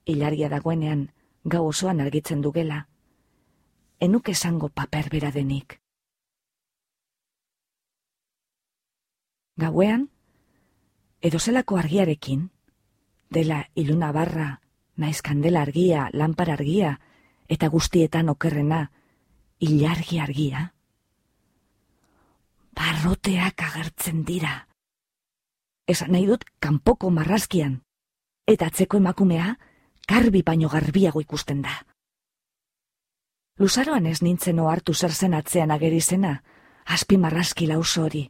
ilargia 0.05 0.49
dagoenean 0.51 1.07
gau 1.49 1.63
osoan 1.69 2.01
argitzen 2.03 2.41
dugela, 2.45 2.83
enuk 4.07 4.29
esango 4.29 4.67
paper 4.69 5.07
bera 5.13 5.31
denik. 5.31 5.79
Gauean, 9.63 10.03
edozelako 11.29 11.79
argiarekin, 11.81 12.43
dela 13.33 13.63
iluna 13.83 14.11
barra, 14.11 14.49
naiz 14.97 15.21
kandela 15.25 15.63
argia, 15.65 16.09
lampar 16.13 16.51
argia, 16.53 16.91
eta 17.47 17.69
guztietan 17.73 18.29
okerrena, 18.33 18.83
ilargi 19.59 20.19
argia. 20.19 20.67
Barroteak 22.77 23.65
agertzen 23.69 24.21
dira. 24.27 24.53
Esan 25.87 26.13
nahi 26.13 26.27
dut 26.29 26.45
kanpoko 26.59 27.09
marrazkian, 27.09 27.81
eta 28.47 28.67
atzeko 28.67 28.97
emakumea, 28.97 29.57
garbi 30.07 30.41
baino 30.43 30.69
garbiago 30.69 31.21
ikusten 31.21 31.61
da. 31.61 31.85
Luzaroan 33.59 34.07
ez 34.09 34.21
nintzen 34.21 34.59
ohartu 34.59 34.93
zer 34.93 35.13
zen 35.13 35.33
atzean 35.33 35.71
ageri 35.71 36.01
zena, 36.01 36.41
azpi 36.85 37.17
marrazki 37.17 37.67
lauso 37.67 38.03
hori, 38.03 38.29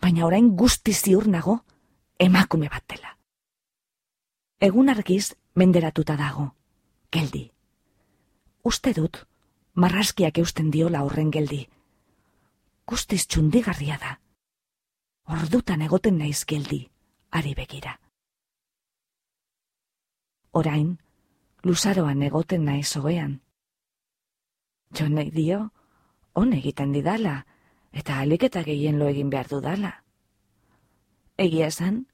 baina 0.00 0.26
orain 0.26 0.54
guzti 0.56 0.92
ziur 0.92 1.28
nago, 1.28 1.58
emakume 2.18 2.68
bat 2.68 2.84
dela. 2.88 3.16
Egun 4.60 4.88
argiz 4.88 5.34
menderatuta 5.54 6.16
dago, 6.16 6.52
geldi. 7.10 7.50
Uste 8.62 8.92
dut, 8.94 9.24
marrazkiak 9.74 10.38
eusten 10.38 10.70
diola 10.70 11.02
horren 11.02 11.32
geldi. 11.34 11.66
Guztiz 12.86 13.26
txundigarria 13.26 13.98
da. 13.98 14.18
Ordutan 15.26 15.82
egoten 15.82 16.18
naiz 16.18 16.44
geldi, 16.46 16.86
ari 17.30 17.54
begira 17.58 17.98
orain, 20.52 20.98
luzaroan 21.64 22.22
egoten 22.22 22.64
nahi 22.64 22.84
zoean. 22.84 23.40
Jo 24.98 25.08
nahi 25.08 25.30
dio, 25.30 25.72
hon 26.34 26.52
egiten 26.52 26.92
didala, 26.92 27.46
eta 27.92 28.18
aliketa 28.20 28.62
gehien 28.64 28.98
lo 28.98 29.08
egin 29.08 29.30
behar 29.30 29.48
dudala. 29.48 29.92
Egia 31.36 31.68
esan, 31.72 32.06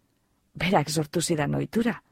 berak 0.54 0.90
sortu 0.90 1.20
zidan 1.20 1.54
ohitura, 1.54 2.02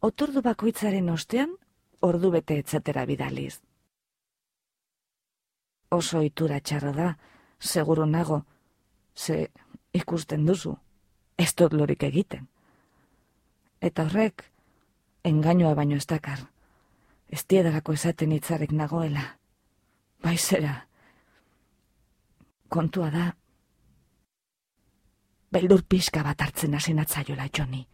otordu 0.00 0.42
bakoitzaren 0.42 1.08
ostean, 1.10 1.56
ordu 2.00 2.30
bete 2.30 2.58
etzatera 2.58 3.06
bidaliz. 3.06 3.60
Oso 5.90 6.18
ohitura 6.18 6.60
txarra 6.60 6.92
da, 6.92 7.10
seguru 7.58 8.06
nago, 8.06 8.44
ze 9.14 9.50
ikusten 9.92 10.46
duzu, 10.46 10.76
ez 11.36 11.54
dut 11.54 11.72
lorik 11.72 12.02
egiten. 12.02 12.48
Eta 13.80 14.06
horrek, 14.06 14.51
engainoa 15.24 15.74
baino 15.74 15.96
ez 15.96 16.06
dakar. 16.06 16.48
Ez 17.28 17.44
diedarako 17.48 17.94
esaten 17.96 18.32
hitzarek 18.32 18.72
nagoela. 18.72 19.22
Baizera. 20.22 20.74
Kontua 22.68 23.10
da. 23.10 23.30
Beldur 25.52 25.82
pixka 25.84 26.22
bat 26.24 26.40
hartzen 26.40 26.74
hasi 26.74 26.94
natzaiola 26.94 27.48
joni. 27.56 27.86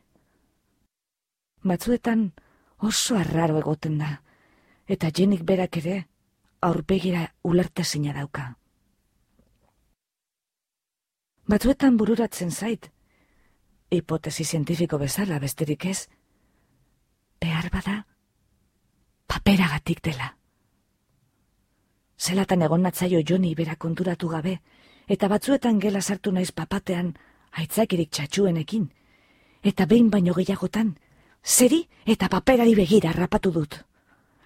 Batzuetan 1.64 2.32
oso 2.78 3.16
arraro 3.18 3.58
egoten 3.58 3.98
da. 3.98 4.12
Eta 4.86 5.10
jenik 5.14 5.42
berak 5.44 5.76
ere 5.82 5.96
aurpegira 6.60 7.26
ulertezina 7.44 8.14
dauka. 8.14 8.54
Batzuetan 11.48 11.96
bururatzen 11.96 12.50
zait, 12.50 12.90
hipotesi 13.90 14.44
zientifiko 14.44 14.98
bezala 14.98 15.38
besterik 15.40 15.86
ez, 15.88 16.08
behar 17.40 17.70
bada, 17.70 18.06
paperagatik 19.26 20.02
dela. 20.02 20.34
Zelatan 22.18 22.62
egon 22.66 22.82
natzaio 22.82 23.20
joni 23.22 23.54
bera 23.54 23.76
konturatu 23.76 24.28
gabe, 24.28 24.58
eta 25.06 25.28
batzuetan 25.28 25.78
gela 25.80 26.00
sartu 26.02 26.32
naiz 26.32 26.50
papatean 26.52 27.12
aitzakirik 27.52 28.10
txatxuenekin, 28.10 28.88
eta 29.62 29.86
behin 29.86 30.10
baino 30.10 30.34
gehiagotan, 30.34 30.96
zeri 31.44 31.86
eta 32.06 32.28
paperari 32.28 32.74
begira 32.74 33.12
rapatu 33.12 33.52
dut. 33.52 33.78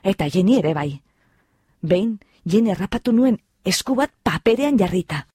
Eta 0.02 0.28
jeni 0.28 0.58
ere 0.58 0.74
bai. 0.74 1.00
Behin, 1.82 2.18
jeni 2.44 2.74
rapatu 2.74 3.12
nuen 3.12 3.38
esku 3.64 3.94
bat 3.94 4.12
paperean 4.22 4.78
jarrita. 4.78 5.26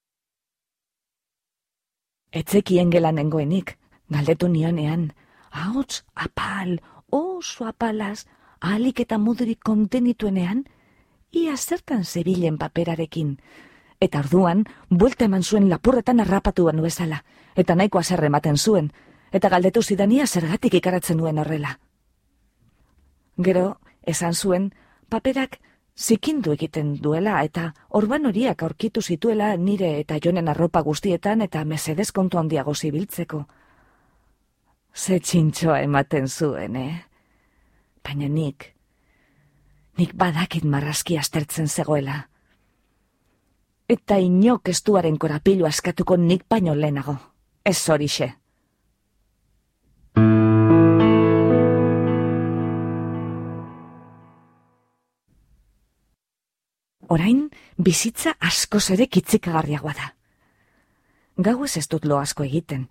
Etzekien 2.32 2.92
gelan 2.92 3.16
nengoenik, 3.16 3.78
galdetu 4.12 4.48
nionean, 4.48 5.14
hauts, 5.52 6.04
apal, 6.16 6.78
oso 7.10 7.66
apalaz, 7.66 8.26
ahalik 8.60 9.00
eta 9.00 9.18
mudurik 9.18 9.60
kontenituenean, 9.64 10.66
ia 11.32 11.58
zertan 11.58 12.06
zebilen 12.06 12.58
paperarekin. 12.58 13.38
Eta 14.00 14.20
orduan, 14.20 14.66
buelta 14.90 15.26
eman 15.26 15.44
zuen 15.44 15.70
lapurretan 15.70 16.20
arrapatu 16.20 16.66
banu 16.66 16.84
bezala, 16.84 17.24
eta 17.56 17.76
nahiko 17.76 18.00
azerre 18.00 18.28
ematen 18.28 18.58
zuen, 18.58 18.92
eta 19.32 19.50
galdetu 19.50 19.82
zidania 19.82 20.28
zergatik 20.28 20.74
ikaratzen 20.74 21.18
nuen 21.18 21.40
horrela. 21.40 21.80
Gero, 23.38 23.80
esan 24.04 24.34
zuen, 24.34 24.74
paperak 25.10 25.60
zikindu 25.98 26.52
egiten 26.54 26.96
duela 27.02 27.42
eta 27.44 27.74
orban 27.90 28.26
horiak 28.26 28.62
aurkitu 28.64 29.02
zituela 29.02 29.56
nire 29.58 30.00
eta 30.00 30.20
jonen 30.24 30.48
arropa 30.48 30.82
guztietan 30.82 31.42
eta 31.42 31.64
mesedez 31.66 32.12
kontu 32.12 32.38
handiago 32.38 32.76
zibiltzeko. 32.76 33.48
Ze 34.98 35.20
txintxoa 35.22 35.84
ematen 35.86 36.26
zuen, 36.28 36.76
eh? 36.76 36.96
Baina 38.02 38.26
nik, 38.34 38.72
nik 40.02 40.16
badakit 40.18 40.66
marrazki 40.66 41.20
astertzen 41.22 41.70
zegoela. 41.70 42.24
Eta 43.88 44.18
inok 44.18 44.74
estuaren 44.74 45.20
korapilu 45.22 45.70
askatuko 45.70 46.18
nik 46.18 46.48
baino 46.50 46.74
lehenago. 46.74 47.14
Ez 47.64 47.78
horixe. 47.94 48.32
Orain, 57.08 57.50
bizitza 57.78 58.34
asko 58.42 58.82
zere 58.82 59.06
kitzikagarriagoa 59.08 59.94
da. 59.94 60.14
Gau 61.38 61.60
ez 61.64 61.76
ez 61.78 61.86
dut 61.88 62.06
lo 62.06 62.18
asko 62.18 62.44
egiten, 62.44 62.90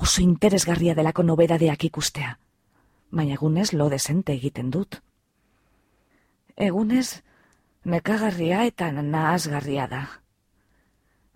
oso 0.00 0.22
interesgarria 0.22 0.94
delako 0.96 1.22
nobedadeak 1.22 1.84
ikustea, 1.90 2.38
baina 3.10 3.36
egunez 3.36 3.72
lo 3.74 3.88
desente 3.92 4.32
egiten 4.32 4.70
dut. 4.70 5.00
Egunez, 6.56 7.22
nekagarria 7.84 8.64
eta 8.68 8.90
nahazgarria 8.92 9.86
da. 9.88 10.02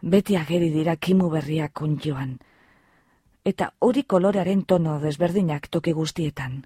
Beti 0.00 0.36
ageri 0.36 0.70
dira 0.72 0.96
kimu 0.96 1.28
berriak 1.32 1.72
kuntioan, 1.80 2.38
eta 3.44 3.70
hori 3.78 4.04
kolorearen 4.04 4.64
tono 4.64 4.98
desberdinak 5.00 5.68
toki 5.68 5.92
guztietan. 5.92 6.64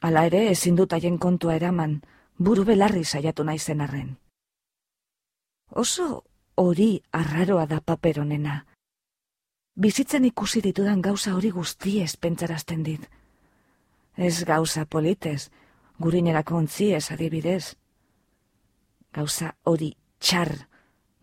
Hala 0.00 0.24
ere, 0.30 0.46
ezin 0.50 0.76
dut 0.76 0.92
haien 0.92 1.18
kontua 1.18 1.56
eraman, 1.56 2.00
buru 2.38 2.64
belarri 2.64 3.04
saiatu 3.04 3.44
naizen 3.44 3.80
arren. 3.80 4.16
Oso 5.70 6.24
hori 6.56 7.02
arraroa 7.12 7.66
da 7.66 7.80
paperonena. 7.80 8.64
Bizitzen 9.78 10.24
ikusi 10.26 10.58
ditudan 10.58 10.98
gauza 10.98 11.36
hori 11.36 11.52
guzti 11.54 12.00
ez 12.02 12.16
pentsarazten 12.16 12.82
dit. 12.82 13.04
Ez 14.16 14.42
gauza 14.44 14.82
politez, 14.90 15.50
gurinerako 16.02 16.56
ontzi 16.58 16.88
ez 16.96 17.12
adibidez. 17.14 17.76
Gauza 19.14 19.52
hori 19.62 19.92
txar, 20.18 20.50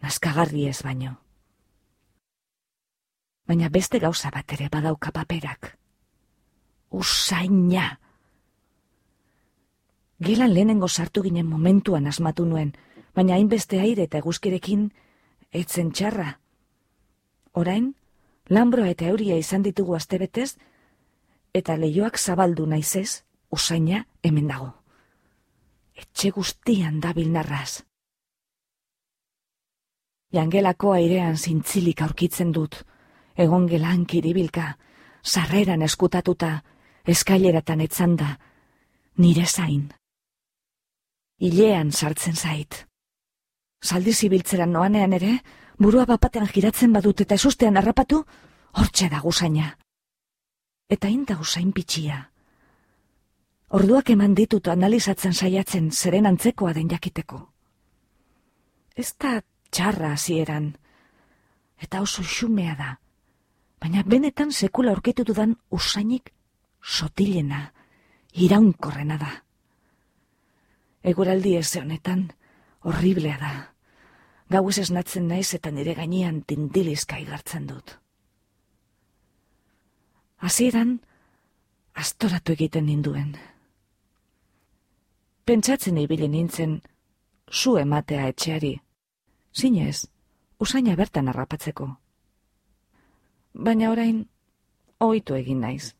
naskagarri 0.02 0.70
ez 0.70 0.78
baino. 0.88 1.18
Baina 3.46 3.68
beste 3.70 4.00
gauza 4.00 4.32
bat 4.32 4.56
ere 4.56 4.70
badauka 4.72 5.12
paperak. 5.12 5.74
Usaina! 6.96 8.00
Gelan 10.24 10.54
lehenengo 10.56 10.88
sartu 10.88 11.26
ginen 11.28 11.46
momentuan 11.52 12.08
asmatu 12.08 12.46
nuen, 12.46 12.72
baina 13.14 13.36
hainbeste 13.36 13.84
aire 13.84 14.08
eta 14.08 14.24
eguzkirekin 14.24 14.88
etzen 15.52 15.92
txarra. 15.92 16.40
Orain, 17.52 17.92
lambroa 18.50 18.90
eta 18.90 19.08
euria 19.12 19.38
izan 19.38 19.64
ditugu 19.64 19.96
astebetez, 19.96 20.56
eta 21.54 21.78
leioak 21.78 22.18
zabaldu 22.20 22.66
naizez, 22.66 23.24
usaina 23.50 24.06
hemen 24.24 24.48
dago. 24.48 24.72
Etxe 25.96 26.32
guztian 26.36 27.00
dabil 27.00 27.32
narraz. 27.32 27.84
Jangelako 30.36 30.92
airean 30.94 31.38
zintzilik 31.38 32.02
aurkitzen 32.02 32.52
dut, 32.52 32.82
egon 33.36 33.68
gelan 33.68 34.06
kiribilka, 34.06 34.78
sarreran 35.24 35.82
eskutatuta, 35.82 36.58
eskaileratan 37.08 37.86
etzanda, 37.86 38.36
nire 39.18 39.46
zain 39.46 39.94
hilean 41.40 41.92
sartzen 41.92 42.36
zait. 42.36 42.86
Zaldi 43.84 44.14
zibiltzeran 44.14 44.72
noanean 44.72 45.14
ere, 45.14 45.40
burua 45.80 46.06
bapatean 46.06 46.48
giratzen 46.54 46.94
badut 46.94 47.22
eta 47.22 47.36
esustean 47.36 47.78
harrapatu, 47.78 48.24
hortxe 48.80 49.10
da 49.10 49.20
gusaina. 49.20 49.76
Eta 50.90 51.10
inda 51.10 51.38
usain 51.42 51.72
pitxia. 51.74 52.20
Orduak 53.76 54.10
eman 54.14 54.36
ditut 54.38 54.68
analizatzen 54.68 55.34
saiatzen 55.34 55.92
zeren 55.92 56.26
antzekoa 56.26 56.74
den 56.74 56.90
jakiteko. 56.90 57.40
Ez 58.96 59.14
da 59.20 59.42
txarra 59.72 60.14
hasieran 60.14 60.76
eta 61.82 62.02
oso 62.02 62.24
xumea 62.24 62.76
da, 62.80 62.92
baina 63.82 64.04
benetan 64.04 64.52
sekula 64.52 64.94
orketu 64.96 65.26
dudan 65.28 65.58
usainik 65.70 66.32
sotilena, 66.82 67.74
iraunkorrena 68.32 69.18
da 69.18 69.34
eguraldi 71.06 71.56
ez 71.60 71.70
honetan, 71.78 72.26
horriblea 72.82 73.38
da. 73.42 73.54
Gau 74.50 74.68
ez 74.70 74.78
esnatzen 74.84 75.28
naiz 75.28 75.54
eta 75.58 75.72
nire 75.72 75.96
gainean 75.98 76.42
tindilizka 76.44 77.18
igartzen 77.20 77.66
dut. 77.68 77.96
Hasieran 80.38 81.00
astoratu 81.94 82.54
egiten 82.54 82.86
ninduen. 82.86 83.36
Pentsatzen 85.46 85.98
ibili 85.98 86.28
nintzen, 86.30 86.80
zu 87.52 87.78
ematea 87.78 88.28
etxeari. 88.30 88.74
Zinez, 89.56 90.08
usaina 90.60 90.96
bertan 90.96 91.30
harrapatzeko. 91.30 91.90
Baina 93.54 93.92
orain, 93.92 94.26
ohitu 95.00 95.38
egin 95.38 95.62
naiz 95.62 95.96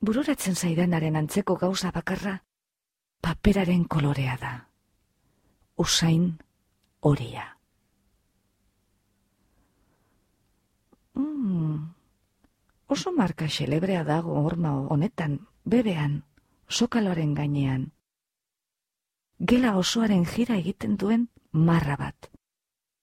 bururatzen 0.00 0.56
zaidanaren 0.56 1.16
antzeko 1.16 1.56
gauza 1.56 1.90
bakarra, 1.92 2.38
paperaren 3.20 3.84
kolorea 3.84 4.36
da. 4.40 4.69
Usain 5.80 6.36
horia. 7.00 7.56
Mm, 11.14 11.94
oso 12.86 13.12
marka 13.16 13.48
xelebrea 13.48 14.04
dago 14.04 14.34
horma 14.44 14.74
honetan, 14.76 15.48
bebean, 15.64 16.26
sokaloren 16.68 17.32
gainean. 17.32 17.88
Gela 19.38 19.72
osoaren 19.80 20.26
jira 20.28 20.60
egiten 20.60 21.00
duen 21.00 21.30
marra 21.50 21.96
bat. 21.96 22.28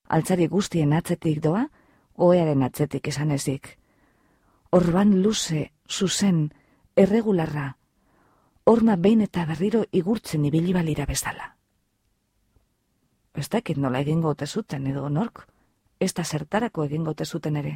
Altzari 0.05 0.45
guztien 0.45 0.93
atzetik 0.93 1.41
doa, 1.49 1.65
oearen 2.13 2.61
atzetik 2.61 3.09
esan 3.09 3.33
ezik. 3.39 3.73
Orban 4.69 5.17
luze, 5.25 5.71
zuzen, 5.89 6.51
erregularra, 6.95 7.71
horma 8.69 9.01
behin 9.01 9.25
eta 9.31 9.49
berriro 9.49 9.87
igurtzen 9.91 10.45
ibili 10.45 10.77
balira 10.77 11.09
bezala. 11.09 11.56
Ez 13.37 13.49
dakit 13.53 13.77
nola 13.77 13.99
egingo 14.01 14.31
ote 14.33 14.47
zuten 14.47 14.87
edo 14.89 15.09
nork, 15.13 15.43
ez 16.01 16.09
da 16.17 16.23
zertarako 16.25 16.87
egingo 16.87 17.13
ote 17.13 17.25
zuten 17.25 17.55
ere. 17.59 17.75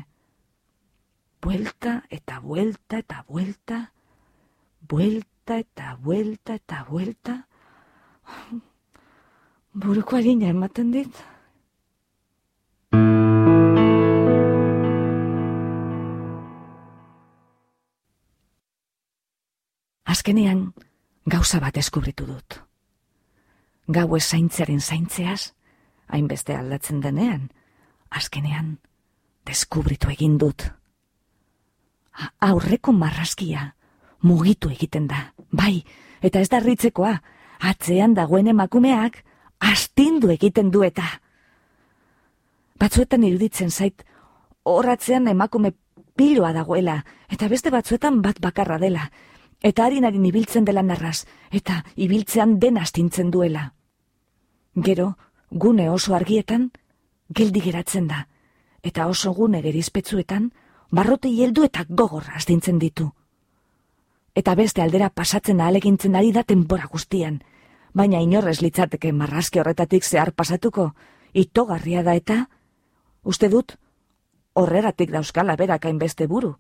Buelta 1.42 2.02
eta 2.10 2.40
buelta 2.42 2.98
eta 2.98 3.24
buelta, 3.28 3.82
buelta 4.82 5.58
eta 5.62 5.98
buelta 6.02 6.56
eta 6.58 6.86
buelta, 6.90 7.36
buruko 9.74 10.18
agina 10.18 10.50
ematen 10.50 10.92
dit. 10.98 11.22
Azkenean, 20.06 20.66
gauza 21.26 21.62
bat 21.62 21.78
eskubritu 21.78 22.26
dut. 22.26 22.62
Gau 23.92 24.20
zaintzaren 24.20 24.80
zaintzeaz, 24.80 25.54
hainbeste 26.08 26.56
aldatzen 26.56 27.02
denean, 27.04 27.50
azkenean, 28.10 28.78
deskubritu 29.46 30.12
egin 30.14 30.38
dut. 30.40 30.64
Aurreko 32.40 32.94
marrazkia, 32.96 33.74
mugitu 34.22 34.70
egiten 34.72 35.10
da, 35.12 35.34
bai, 35.52 35.84
eta 36.22 36.40
ez 36.40 36.48
da 36.54 36.62
ritzekoa, 36.64 37.18
atzean 37.60 38.14
dagoen 38.16 38.48
emakumeak, 38.54 39.26
astindu 39.60 40.32
egiten 40.32 40.72
du 40.72 40.86
eta. 40.88 41.08
Batzuetan 42.80 43.28
iruditzen 43.28 43.72
zait, 43.72 44.06
horratzean 44.64 45.28
emakume 45.28 45.74
piloa 46.16 46.54
dagoela, 46.54 47.02
eta 47.30 47.52
beste 47.52 47.76
batzuetan 47.76 48.22
bat 48.22 48.40
bakarra 48.40 48.80
dela, 48.80 49.10
eta 49.62 49.86
harin 49.86 50.26
ibiltzen 50.26 50.66
dela 50.66 50.82
narraz, 50.82 51.26
eta 51.52 51.84
ibiltzean 51.96 52.60
den 52.60 52.78
astintzen 52.78 53.32
duela. 53.32 53.74
Gero, 54.76 55.18
gune 55.52 55.90
oso 55.90 56.16
argietan, 56.16 56.72
geldi 57.30 57.60
geratzen 57.60 58.08
da, 58.08 58.28
eta 58.82 59.08
oso 59.12 59.34
gune 59.36 59.60
gerizpetzuetan, 59.62 60.52
barrote 60.90 61.28
heldu 61.28 61.66
eta 61.68 61.84
gogor 61.90 62.30
astintzen 62.36 62.80
ditu. 62.80 63.10
Eta 64.34 64.56
beste 64.56 64.82
aldera 64.82 65.10
pasatzen 65.10 65.60
ahalegintzen 65.60 66.16
ari 66.16 66.32
da 66.32 66.46
denbora 66.48 66.88
guztian, 66.88 67.42
baina 67.94 68.22
inorrez 68.24 68.62
litzateke 68.62 69.12
marrazki 69.12 69.60
horretatik 69.60 70.08
zehar 70.08 70.32
pasatuko, 70.32 70.94
itogarria 71.34 72.04
da 72.04 72.16
eta, 72.16 72.46
uste 73.24 73.50
dut, 73.50 73.76
horregatik 74.54 75.12
dauzkala 75.12 75.58
berakain 75.58 76.00
beste 76.00 76.28
buru. 76.28 76.56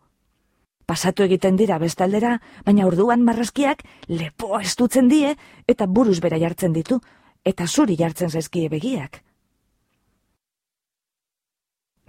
pasatu 0.86 1.24
egiten 1.24 1.56
dira 1.56 1.78
bestaldera, 1.80 2.42
baina 2.66 2.86
orduan 2.86 3.22
marrazkiak 3.24 3.84
lepoa 4.08 4.62
estutzen 4.62 5.08
die 5.08 5.38
eta 5.68 5.86
buruz 5.88 6.20
bera 6.20 6.38
jartzen 6.38 6.74
ditu, 6.74 7.00
eta 7.46 7.68
zuri 7.68 7.98
jartzen 7.98 8.30
zaizkie 8.30 8.70
begiak. 8.70 9.22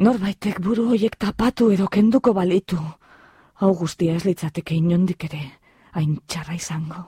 Norbaitek 0.03 0.59
buru 0.61 0.89
hoiek 0.91 1.17
tapatu 1.21 1.71
edo 1.71 1.87
kenduko 1.87 2.33
balitu, 2.35 2.79
hau 3.61 3.73
guztia 3.79 4.17
ez 4.17 4.25
litzateke 4.25 4.75
inondik 4.75 5.25
ere, 5.29 5.43
hain 5.93 6.17
txarra 6.27 6.57
izango. 6.59 7.05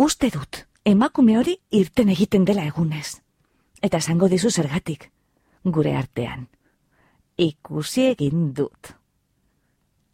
Uste 0.00 0.30
dut, 0.32 0.64
emakume 0.84 1.38
hori 1.38 1.56
irten 1.76 2.08
egiten 2.08 2.44
dela 2.44 2.64
egunez. 2.68 3.20
Eta 3.80 4.00
esango 4.00 4.28
dizu 4.28 4.50
zergatik, 4.50 5.10
gure 5.64 5.94
artean. 5.96 6.48
Ikusi 7.40 8.10
egin 8.10 8.50
dut. 8.56 8.99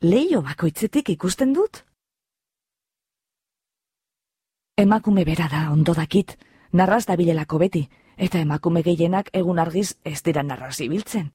Leio 0.02 0.42
bakoitzetik 0.42 1.08
ikusten 1.08 1.54
dut? 1.54 1.78
Emakume 4.76 5.24
bera 5.24 5.48
da, 5.48 5.70
ondo 5.72 5.94
dakit, 5.94 6.36
narraz 6.72 7.06
da 7.06 7.16
bilelako 7.16 7.58
beti, 7.58 7.88
eta 8.18 8.38
emakume 8.38 8.82
gehienak 8.82 9.30
egun 9.32 9.58
argiz 9.58 9.96
ez 10.04 10.22
dira 10.22 10.42
narraz 10.42 10.80
ibiltzen. 10.84 11.32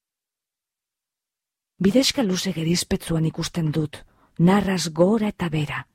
Bideska 1.82 2.22
luze 2.22 2.54
gerizpetzuan 2.54 3.26
ikusten 3.26 3.72
dut, 3.72 4.06
narraz 4.38 4.90
gora 4.94 5.34
eta 5.34 5.50
bera. 5.50 5.88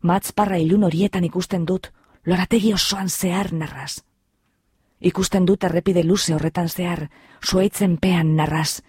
Matzparra 0.00 0.56
ilun 0.56 0.84
horietan 0.84 1.24
ikusten 1.24 1.66
dut, 1.66 1.92
lorategi 2.24 2.72
osoan 2.72 3.10
zehar 3.10 3.52
narraz. 3.52 4.00
Ikusten 5.00 5.44
dut 5.44 5.64
errepide 5.64 6.02
luze 6.02 6.32
horretan 6.34 6.68
zehar, 6.68 7.10
suaitzen 7.44 7.98
pean 7.98 8.36
narraz. 8.36 8.80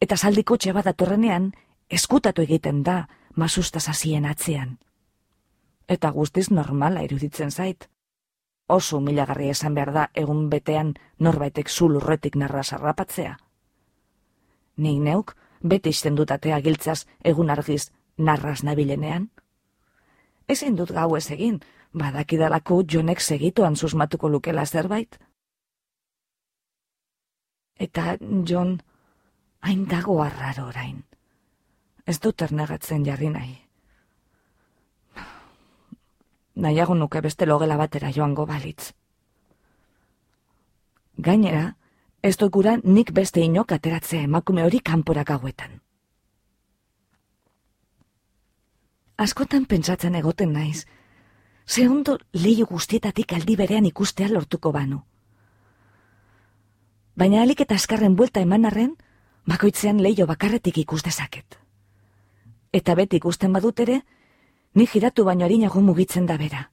Eta 0.00 0.16
saldiko 0.16 0.56
txe 0.56 0.72
bat 0.72 0.86
atorrenean, 0.86 1.52
eskutatu 1.90 2.42
egiten 2.42 2.82
da, 2.82 3.06
masustaz 3.36 3.88
hasien 3.88 4.26
atzean. 4.26 4.78
Eta 5.88 6.10
guztiz 6.10 6.50
normala 6.50 7.02
iruditzen 7.02 7.50
zait. 7.50 7.88
Oso 8.68 9.00
milagarri 9.00 9.48
esan 9.48 9.74
behar 9.74 9.92
da 9.92 10.08
egun 10.14 10.48
betean 10.50 10.94
norbaitek 11.18 11.70
zulurretik 11.70 12.36
narraz 12.36 12.72
arrapatzea. 12.72 13.38
Nik 14.76 15.00
neuk, 15.02 15.34
beti 15.62 15.94
izten 15.94 16.14
dut 16.14 16.30
atea 16.30 16.60
giltzaz 16.60 17.06
egun 17.24 17.50
argiz 17.50 17.90
narraz 18.18 18.62
nabilenean. 18.62 19.30
Ezin 20.48 20.76
dut 20.76 20.92
gau 20.92 21.16
ez 21.16 21.30
egin, 21.30 21.60
badakidalako 21.92 22.82
jonek 22.92 23.20
segituan 23.20 23.76
susmatuko 23.76 24.28
lukela 24.28 24.66
zerbait. 24.66 25.18
Eta 27.78 28.16
Jon 28.44 28.78
hain 29.60 29.86
dago 29.88 30.22
arraro 30.22 30.66
orain. 30.68 31.07
Ez 32.08 32.16
dut 32.24 32.40
ernegatzen 32.40 33.02
jarri 33.04 33.28
nahi. 33.32 33.56
Nahiago 36.64 36.94
nuke 36.96 37.20
beste 37.26 37.46
logela 37.46 37.76
batera 37.76 38.08
joango 38.16 38.46
balitz. 38.48 38.94
Gainera, 41.18 41.74
ez 42.22 42.36
gura 42.56 42.78
nik 42.82 43.12
beste 43.12 43.44
inok 43.44 43.72
ateratzea 43.76 44.22
emakume 44.22 44.64
hori 44.64 44.80
kanporak 44.80 45.30
hauetan. 45.36 45.76
Askotan 49.18 49.66
pentsatzen 49.66 50.14
egoten 50.14 50.52
naiz, 50.52 50.86
ze 51.66 51.88
ondo 51.88 52.18
leio 52.32 52.66
guztietatik 52.66 53.32
aldi 53.32 53.56
berean 53.56 53.84
ikustea 53.84 54.28
lortuko 54.28 54.72
banu. 54.72 55.02
Baina 57.16 57.42
alik 57.42 57.60
eta 57.60 57.74
askarren 57.74 58.16
buelta 58.16 58.40
eman 58.40 58.64
arren, 58.64 58.94
bakoitzean 59.46 60.00
leio 60.02 60.26
bakarretik 60.26 60.78
ikus 60.78 61.02
dezaket. 61.02 61.67
Eta 62.72 62.94
beti 62.94 63.16
ikusten 63.16 63.52
badut 63.52 63.80
ere, 63.80 64.00
ni 64.74 64.86
giratu 64.86 65.24
baino 65.24 65.44
harinago 65.44 65.80
mugitzen 65.80 66.26
da 66.26 66.36
bera. 66.36 66.70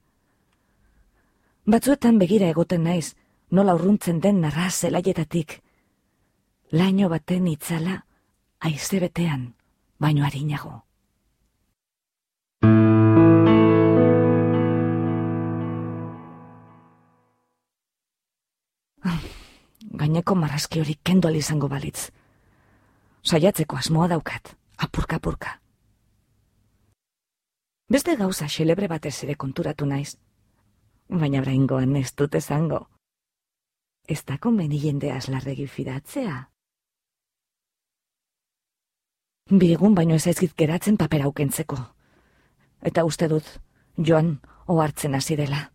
Batzuetan 1.66 2.20
begira 2.20 2.50
egoten 2.54 2.84
naiz, 2.84 3.16
nola 3.52 3.76
urruntzen 3.76 4.20
den 4.22 4.42
narra 4.42 4.70
zelaietatik. 4.70 5.62
Laino 6.72 7.10
baten 7.10 7.48
itzala, 7.48 8.02
aize 8.60 9.00
betean, 9.00 9.54
baino 10.00 10.26
harinago. 10.26 10.86
gaineko 20.06 20.36
marrazki 20.36 20.80
hori 20.80 20.96
kendu 21.04 21.30
izango 21.30 21.68
balitz. 21.68 22.12
Saiatzeko 23.24 23.78
asmoa 23.78 24.08
daukat, 24.08 24.56
apurka-apurka. 24.78 25.65
Beste 27.90 28.16
gauza 28.16 28.48
xelebre 28.50 28.88
batez 28.88 29.14
ere 29.24 29.36
konturatu 29.36 29.86
naiz, 29.86 30.18
baina 31.08 31.42
braingoan 31.42 31.96
ez 31.96 32.12
dut 32.18 32.36
ezango. 32.36 32.88
Ez 34.08 34.24
da 34.26 34.38
konbeni 34.38 34.80
jende 34.82 35.12
aslarregi 35.12 35.68
fidatzea. 35.68 36.38
Bigun 39.50 39.94
baino 39.96 40.16
ez 40.16 40.26
aizkit 40.28 40.56
geratzen 40.58 40.98
papera 40.98 41.26
aukentzeko. 41.30 41.78
Eta 42.82 43.04
uste 43.06 43.28
dut, 43.30 43.46
joan, 43.98 44.40
ohartzen 44.68 45.14
hasi 45.16 45.38
dela. 45.38 45.70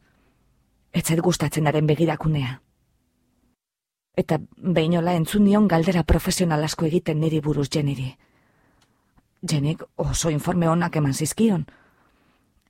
Etzet 0.92 1.22
gustatzen 1.22 1.70
daren 1.70 1.86
begirakunea 1.86 2.58
eta 4.20 4.38
behinola 4.56 5.14
entzun 5.16 5.44
nion 5.46 5.68
galdera 5.68 6.02
profesional 6.04 6.64
asko 6.66 6.86
egiten 6.88 7.20
niri 7.20 7.40
buruz 7.40 7.68
jeniri. 7.70 8.10
Jenik 9.52 9.84
oso 9.96 10.30
informe 10.30 10.68
honak 10.68 10.96
eman 11.00 11.14
zizkion. 11.14 11.64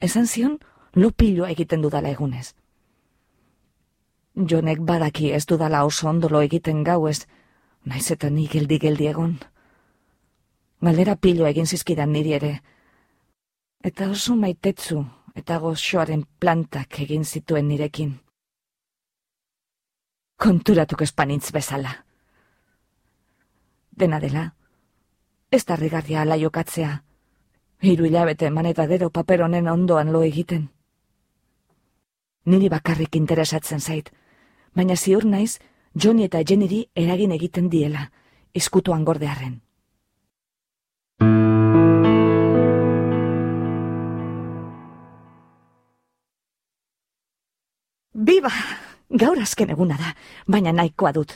Esan 0.00 0.26
zion, 0.26 0.58
lopiloa 0.94 1.50
egiten 1.54 1.82
dudala 1.84 2.10
egunez. 2.14 2.54
Jonek 4.52 4.80
badaki 4.90 5.32
ez 5.36 5.44
dudala 5.46 5.84
oso 5.84 6.08
ondolo 6.08 6.40
egiten 6.46 6.82
gauez, 6.84 7.26
naiz 7.84 8.06
eta 8.10 8.30
ni 8.30 8.46
geldi-geldi 8.48 9.10
egon. 9.10 9.36
Galdera 10.80 11.16
piloa 11.16 11.50
egin 11.52 11.66
zizkidan 11.66 12.12
niri 12.12 12.32
ere. 12.38 12.54
Eta 13.84 14.08
oso 14.10 14.36
maitetzu 14.36 15.04
eta 15.36 15.60
goxoaren 15.60 16.24
plantak 16.40 17.00
egin 17.04 17.24
zituen 17.24 17.68
nirekin 17.68 18.18
konturatuk 20.40 21.02
espanintz 21.04 21.52
bezala. 21.52 21.92
Dena 23.92 24.20
dela, 24.22 24.46
ez 25.52 25.60
da 25.68 25.76
rigarria 25.76 26.22
ala 26.22 26.38
jokatzea, 26.40 26.94
hiru 27.80 28.04
hilabete 28.04 28.46
eman 28.46 28.66
eta 28.66 28.86
gero 28.86 29.10
paper 29.10 29.42
honen 29.46 29.68
ondoan 29.68 30.12
lo 30.12 30.22
egiten. 30.22 30.68
Niri 32.44 32.68
bakarrik 32.68 33.16
interesatzen 33.16 33.80
zait, 33.80 34.10
baina 34.74 34.96
ziur 34.96 35.24
naiz, 35.24 35.58
Joni 35.94 36.24
eta 36.24 36.42
Jeniri 36.46 36.84
eragin 36.94 37.32
egiten 37.32 37.68
diela, 37.70 38.10
izkutuan 38.54 39.04
gordearen. 39.04 39.60
Biba! 48.14 48.52
Gaur 49.10 49.40
azken 49.42 49.72
eguna 49.74 49.96
da, 49.98 50.12
baina 50.46 50.70
nahikoa 50.72 51.10
dut. 51.12 51.32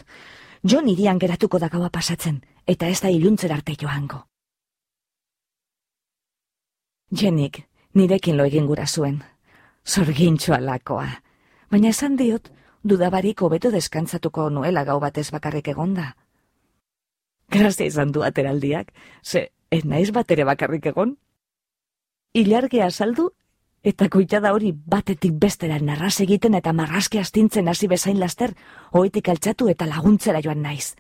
Jo 0.63 0.81
nirian 0.81 1.19
geratuko 1.19 1.59
da 1.59 1.69
gaua 1.69 1.91
pasatzen, 1.91 2.39
eta 2.67 2.87
ez 2.87 3.01
da 3.03 3.11
iluntzer 3.11 3.53
arte 3.53 3.75
joango. 3.81 4.23
Jenik, 7.15 7.61
nirekin 7.95 8.37
lo 8.37 8.45
egin 8.49 8.67
gura 8.67 8.87
zuen. 8.87 9.21
Zorgintxoa 9.87 10.59
lakoa. 10.61 11.07
Baina 11.71 11.93
esan 11.95 12.17
diot, 12.19 12.49
dudabarik 12.83 13.43
hobeto 13.43 13.71
deskantzatuko 13.71 14.49
nuela 14.51 14.83
gau 14.85 14.99
batez 15.01 15.31
bakarrik 15.31 15.69
egonda. 15.71 16.15
Grazia 17.55 17.87
izan 17.87 18.11
du 18.11 18.25
ateraldiak, 18.27 18.91
ze, 19.23 19.51
ez 19.71 19.85
naiz 19.85 20.11
bat 20.11 20.31
ere 20.31 20.45
bakarrik 20.49 20.87
egon? 20.91 21.17
Ilargea 22.35 22.91
saldu 22.91 23.31
eta 23.85 24.09
koitada 24.09 24.55
hori 24.57 24.73
batetik 24.73 25.37
bestera 25.39 25.79
narraz 25.79 26.17
egiten 26.25 26.57
eta 26.59 26.73
marrazki 26.73 27.21
astintzen 27.21 27.69
hasi 27.69 27.87
bezain 27.87 28.19
laster, 28.19 28.57
oetik 28.93 29.29
altxatu 29.29 29.69
eta 29.69 29.87
laguntzera 29.87 30.41
joan 30.43 30.65
naiz. 30.65 30.95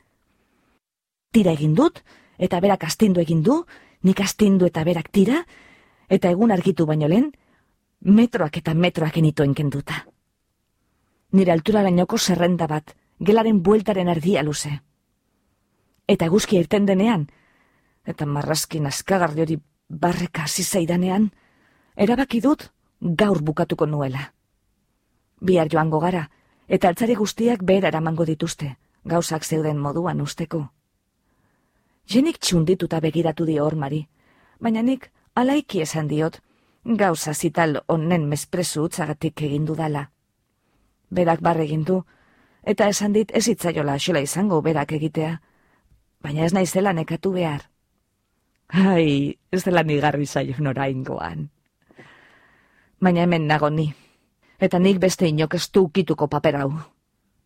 Tira 1.32 1.56
egin 1.56 1.74
dut, 1.74 2.04
eta 2.38 2.60
berak 2.60 2.84
astindu 2.84 3.24
egin 3.24 3.42
du, 3.42 3.64
nik 4.02 4.20
astindu 4.20 4.68
eta 4.68 4.84
berak 4.84 5.08
tira, 5.10 5.42
eta 6.08 6.30
egun 6.30 6.52
argitu 6.52 6.86
baino 6.86 7.08
lehen, 7.08 7.32
metroak 8.00 8.58
eta 8.58 8.74
metroak 8.74 9.16
enitoen 9.18 9.54
kenduta. 9.54 10.04
Nire 11.32 11.52
altura 11.52 11.82
lainoko 11.82 12.18
zerrenda 12.18 12.66
bat, 12.66 12.94
gelaren 13.18 13.62
bueltaren 13.62 14.08
ardia 14.08 14.42
luze. 14.42 14.80
Eta 16.06 16.28
guzki 16.28 16.58
irten 16.58 16.86
denean, 16.86 17.28
eta 18.04 18.26
marrazkin 18.26 18.86
askagarri 18.86 19.42
hori 19.42 19.58
barreka 19.88 20.46
zizaidanean, 20.46 21.30
erabaki 21.96 22.40
dut 22.40 22.68
gaur 23.00 23.40
bukatuko 23.42 23.86
nuela. 23.86 24.32
Bihar 25.40 25.68
joango 25.72 26.00
gara, 26.00 26.28
eta 26.68 26.88
altzari 26.88 27.14
guztiak 27.14 27.64
behera 27.64 27.88
eramango 27.88 28.24
dituzte, 28.24 28.76
gauzak 29.04 29.44
zeuden 29.44 29.78
moduan 29.78 30.20
usteko. 30.20 30.68
Jenik 32.06 32.38
txundituta 32.38 33.00
begiratu 33.00 33.46
dio 33.48 33.64
hormari, 33.64 34.06
baina 34.60 34.82
nik 34.82 35.10
alaiki 35.34 35.80
esan 35.82 36.08
diot, 36.08 36.40
gauza 36.84 37.34
zital 37.34 37.80
onnen 37.88 38.28
mespresu 38.28 38.84
utzagatik 38.84 39.42
egin 39.42 39.66
dudala. 39.66 40.08
Berak 41.10 41.40
barre 41.40 41.64
egin 41.64 41.84
du, 41.84 42.02
eta 42.62 42.88
esan 42.88 43.12
dit 43.12 43.30
ez 43.34 43.46
itzaiola 43.48 43.98
xola 43.98 44.20
izango 44.24 44.60
berak 44.62 44.92
egitea, 44.92 45.38
baina 46.22 46.44
ez 46.44 46.52
naizela 46.52 46.92
nekatu 46.92 47.32
behar. 47.32 47.68
Ai, 48.68 49.36
ez 49.52 49.62
dela 49.64 49.82
nigarri 49.82 50.26
zaio 50.26 50.54
nora 50.58 50.88
ingoan. 50.88 51.50
Baina 53.00 53.22
hemen 53.22 53.46
nago 53.46 53.70
ni, 53.70 53.92
eta 54.58 54.78
nik 54.78 54.98
beste 54.98 55.28
inok 55.28 55.54
ez 55.54 55.68
ukituko 55.76 56.28
paper 56.28 56.56
hau, 56.56 56.70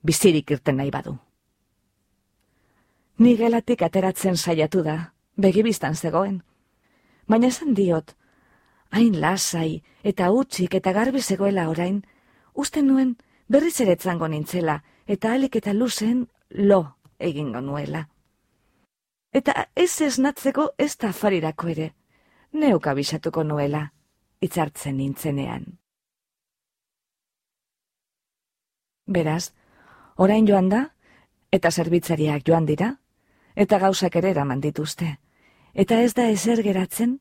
bizirik 0.03 0.51
irten 0.51 0.76
nahi 0.76 0.91
badu. 0.91 1.18
Ni 3.18 3.36
gelatik 3.36 3.82
ateratzen 3.82 4.36
saiatu 4.36 4.82
da, 4.82 5.12
begibistan 5.36 5.95
zegoen. 5.95 6.43
Baina 7.28 7.50
esan 7.52 7.74
diot, 7.76 8.14
hain 8.90 9.20
lasai 9.20 9.82
eta 10.02 10.30
utxik 10.32 10.74
eta 10.78 10.92
garbi 10.96 11.20
zegoela 11.20 11.68
orain, 11.68 12.02
uste 12.54 12.82
nuen 12.82 13.16
berriz 13.48 13.80
ere 13.80 13.96
nintzela 14.28 14.82
eta 15.06 15.32
alik 15.32 15.56
eta 15.56 15.72
luzen 15.72 16.28
lo 16.50 16.96
egingo 17.18 17.60
nuela. 17.60 18.08
Eta 19.32 19.68
ez 19.76 20.00
esnatzeko 20.00 20.72
ez 20.78 20.96
da 20.96 21.12
farirako 21.12 21.68
ere, 21.68 21.92
neuk 22.52 22.86
abisatuko 22.86 23.44
nuela, 23.44 23.92
itzartzen 24.40 24.96
nintzenean. 24.96 25.78
Beraz, 29.06 29.52
orain 30.16 30.46
joan 30.46 30.68
da, 30.68 30.94
eta 31.52 31.70
zerbitzariak 31.70 32.42
joan 32.46 32.66
dira, 32.66 32.96
eta 33.54 33.78
gauzak 33.78 34.16
ere 34.16 34.30
eraman 34.30 34.60
dituzte, 34.60 35.18
eta 35.78 36.00
ez 36.02 36.12
da 36.18 36.24
ezer 36.26 36.64
geratzen, 36.66 37.18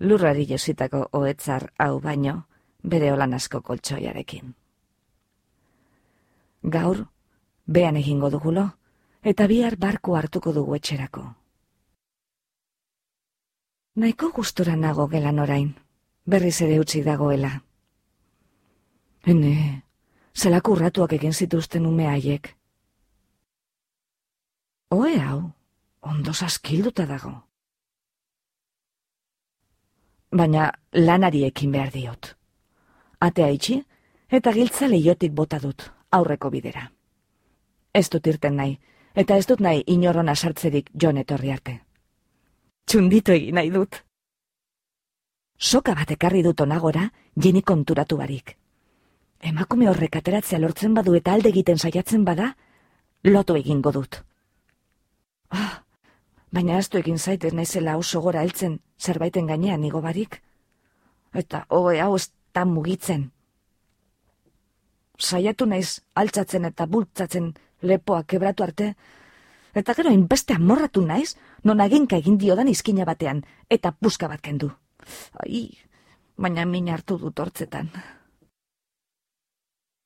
lurrari 0.00 0.46
jositako 0.48 1.02
oetzar 1.18 1.66
hau 1.78 2.00
baino, 2.00 2.46
bere 2.82 3.10
holan 3.12 3.34
asko 3.36 3.60
koltsoiarekin. 3.60 4.54
Gaur, 6.76 7.02
bean 7.66 7.98
egingo 8.00 8.30
dugulo, 8.32 8.64
eta 9.22 9.46
bihar 9.50 9.76
barku 9.76 10.16
hartuko 10.16 10.54
dugu 10.56 10.78
etxerako. 10.78 11.26
Naiko 14.00 14.32
gustura 14.32 14.74
nago 14.76 15.06
gelan 15.12 15.44
orain, 15.44 15.68
berriz 16.24 16.56
ere 16.64 16.80
utzi 16.80 17.04
dagoela. 17.04 17.52
Hene, 19.28 19.54
zelako 20.34 20.78
urratuak 20.78 21.12
egin 21.20 21.36
zituzten 21.36 21.86
ume 21.86 22.08
haiek. 22.08 22.54
Oe 24.96 25.18
hau, 25.20 25.52
ondo 26.00 26.32
saskilduta 26.32 27.04
dago. 27.06 27.36
Baina 30.32 30.70
lanari 30.92 31.44
ekin 31.44 31.72
behar 31.72 31.90
diot. 31.92 32.32
Atea 33.20 33.50
itxi, 33.52 33.82
eta 34.28 34.52
giltza 34.52 34.88
lehiotik 34.88 35.32
bota 35.32 35.58
dut, 35.60 35.84
aurreko 36.10 36.50
bidera. 36.50 36.86
Ez 37.92 38.08
dut 38.08 38.26
irten 38.26 38.56
nahi, 38.56 38.78
eta 39.14 39.36
ez 39.36 39.46
dut 39.46 39.60
nahi 39.60 39.84
inorrona 39.86 40.34
sartzerik 40.34 40.88
jon 40.94 41.20
etorri 41.20 41.52
arte. 41.52 41.76
Txunditu 42.88 43.36
egin 43.36 43.60
nahi 43.60 43.70
dut. 43.70 44.00
Soka 45.58 45.94
bat 45.94 46.10
ekarri 46.10 46.42
dut 46.42 46.60
onagora, 46.64 47.06
jeni 47.36 47.62
konturatu 47.62 48.16
barik. 48.16 48.56
Emakume 49.42 49.88
horrek 49.90 50.16
ateratzea 50.16 50.58
lortzen 50.58 50.94
badu 50.94 51.14
eta 51.18 51.32
alde 51.36 51.50
egiten 51.52 51.78
saiatzen 51.78 52.24
bada, 52.24 52.54
lotu 53.24 53.56
egingo 53.60 53.92
dut. 53.92 54.22
Ah, 55.50 55.82
baina 56.52 56.76
aztu 56.78 57.00
egin 57.00 57.18
zaitez 57.18 57.52
naizela 57.56 57.96
oso 57.96 58.20
gora 58.20 58.42
heltzen 58.44 58.78
zerbaiten 59.00 59.46
gainean 59.46 59.84
igo 59.84 60.00
barik. 60.04 60.42
Eta 61.32 61.64
hoe 61.68 62.00
hau 62.00 62.14
ez 62.16 62.28
da 62.54 62.64
mugitzen. 62.64 63.30
Saiatu 65.18 65.66
naiz 65.66 66.02
altzatzen 66.14 66.64
eta 66.68 66.86
bultzatzen 66.86 67.52
lepoa 67.82 68.22
kebratu 68.24 68.62
arte, 68.62 68.94
eta 69.74 69.94
gero 69.94 70.12
inbeste 70.12 70.54
amorratu 70.54 71.02
naiz, 71.06 71.36
non 71.64 71.80
aginka 71.80 72.16
egin 72.16 72.38
diodan 72.38 72.68
izkina 72.68 73.04
batean, 73.08 73.44
eta 73.70 73.92
puska 73.92 74.28
bat 74.28 74.40
kendu. 74.40 74.70
Ai, 75.44 75.68
baina 76.36 76.66
min 76.66 76.88
hartu 76.88 77.18
dut 77.18 77.38
hortzetan. 77.38 77.88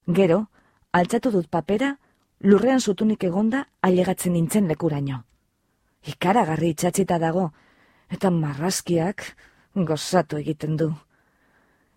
Gero, 0.07 0.47
altzatu 0.93 1.33
dut 1.35 1.49
papera, 1.51 1.97
lurrean 2.41 2.81
zutunik 2.81 3.25
egonda 3.25 3.67
ailegatzen 3.83 4.33
nintzen 4.33 4.69
lekuraino. 4.69 5.25
Ikaragarri 6.07 6.71
itxatzita 6.75 7.19
dago, 7.19 7.51
eta 8.11 8.31
marrazkiak 8.31 9.25
gozatu 9.75 10.39
egiten 10.39 10.77
du. 10.77 10.93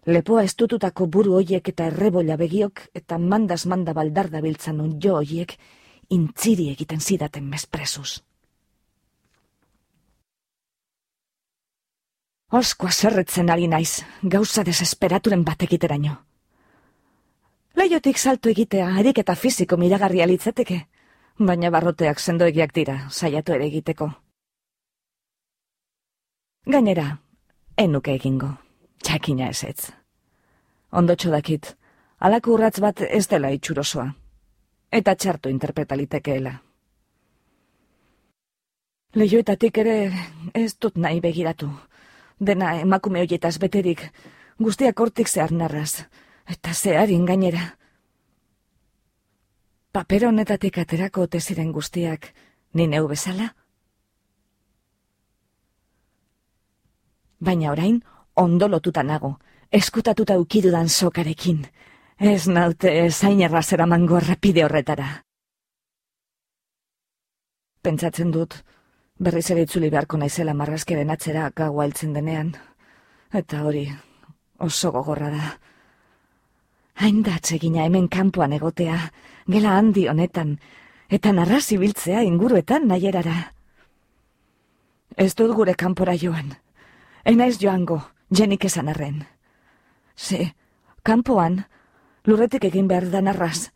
Lepoa 0.09 0.43
estututako 0.47 1.05
buru 1.05 1.35
hoiek 1.37 1.67
eta 1.69 1.85
errebolla 1.91 2.37
begiok 2.39 2.81
eta 2.95 3.19
mandaz 3.19 3.65
manda 3.65 3.93
baldarda 3.93 4.41
biltzan 4.41 4.79
un 4.81 4.95
jo 5.03 5.19
hoiek 5.19 5.53
intziri 6.09 6.69
egiten 6.71 6.99
zidaten 6.99 7.45
mespresuz. 7.49 8.21
Osko 12.49 12.87
azerretzen 12.89 13.51
ari 13.53 13.67
naiz, 13.69 14.01
gauza 14.23 14.63
desesperaturen 14.65 15.43
bat 15.45 15.61
egiteraino. 15.67 16.15
Leiotik 17.77 18.17
salto 18.17 18.49
egitea, 18.49 18.87
erik 19.03 19.19
eta 19.21 19.35
fiziko 19.35 19.77
miragarria 19.77 20.25
litzateke, 20.25 20.79
baina 21.39 21.71
barroteak 21.71 22.19
sendoegiak 22.19 22.73
dira, 22.75 22.97
saiatu 23.09 23.53
ere 23.55 23.67
egiteko. 23.71 24.09
Gainera, 26.67 27.05
enuke 27.77 28.13
egingo 28.19 28.53
txakina 29.03 29.49
ezetz. 29.49 29.91
Ondotxo 30.91 31.31
dakit, 31.31 31.75
alako 32.19 32.55
urratz 32.57 32.79
bat 32.83 33.01
ez 33.07 33.25
dela 33.31 33.51
itxurosoa, 33.55 34.09
eta 34.91 35.15
txartu 35.15 35.49
interpretalitekeela. 35.53 36.53
Leioetatik 39.15 39.77
ere 39.81 39.95
ez 40.53 40.75
dut 40.77 40.97
nahi 40.97 41.21
begiratu, 41.23 41.69
dena 42.39 42.75
emakume 42.81 43.23
hoietaz 43.23 43.55
beterik, 43.61 44.03
guztiak 44.59 44.99
hortik 44.99 45.29
zehar 45.29 45.51
narraz, 45.51 46.05
eta 46.45 46.73
zeharin 46.73 47.25
gainera. 47.25 47.78
Paper 49.91 50.27
honetatik 50.27 50.77
aterako 50.77 51.23
ote 51.25 51.39
ziren 51.41 51.71
guztiak, 51.73 52.27
ni 52.77 52.85
neu 52.87 53.07
bezala? 53.09 53.47
Baina 57.39 57.71
orain, 57.71 57.95
ondo 58.35 58.67
lotuta 58.69 59.03
nago, 59.03 59.31
eskutatuta 59.71 60.37
ukidudan 60.37 60.89
sokarekin. 60.89 61.63
Ez 62.19 62.47
naute 62.47 62.91
zain 63.09 63.41
errazera 63.41 63.87
mango 63.87 64.17
errepide 64.19 64.65
horretara. 64.65 65.07
Pentsatzen 67.81 68.29
dut, 68.35 68.59
berriz 69.17 69.47
ere 69.49 69.63
itzuli 69.65 69.89
beharko 69.89 70.19
naizela 70.21 70.53
marrazkeren 70.53 71.09
atzera 71.09 71.49
gaua 71.55 71.87
heltzen 71.87 72.13
denean. 72.13 72.53
Eta 73.33 73.63
hori, 73.63 73.87
oso 74.59 74.91
gogorra 74.91 75.31
da. 75.33 75.49
Hain 76.99 77.21
da 77.23 77.37
atsegina 77.39 77.85
hemen 77.87 78.09
kanpoan 78.11 78.51
egotea, 78.57 78.97
gela 79.47 79.77
handi 79.77 80.09
honetan, 80.11 80.57
eta 81.07 81.31
narrazi 81.31 81.77
biltzea 81.79 82.25
inguruetan 82.27 82.89
nahierara. 82.89 83.53
Ez 85.15 85.31
dut 85.39 85.53
gure 85.55 85.75
kanpora 85.79 86.17
joan. 86.19 86.51
Enaiz 87.23 87.55
joango, 87.61 88.01
jenik 88.35 88.65
esan 88.67 88.91
arren. 88.91 89.21
Ze, 90.17 90.53
kanpoan, 91.03 91.63
lurretik 92.27 92.67
egin 92.67 92.91
behar 92.91 93.07
da 93.13 93.21
narraz. 93.23 93.69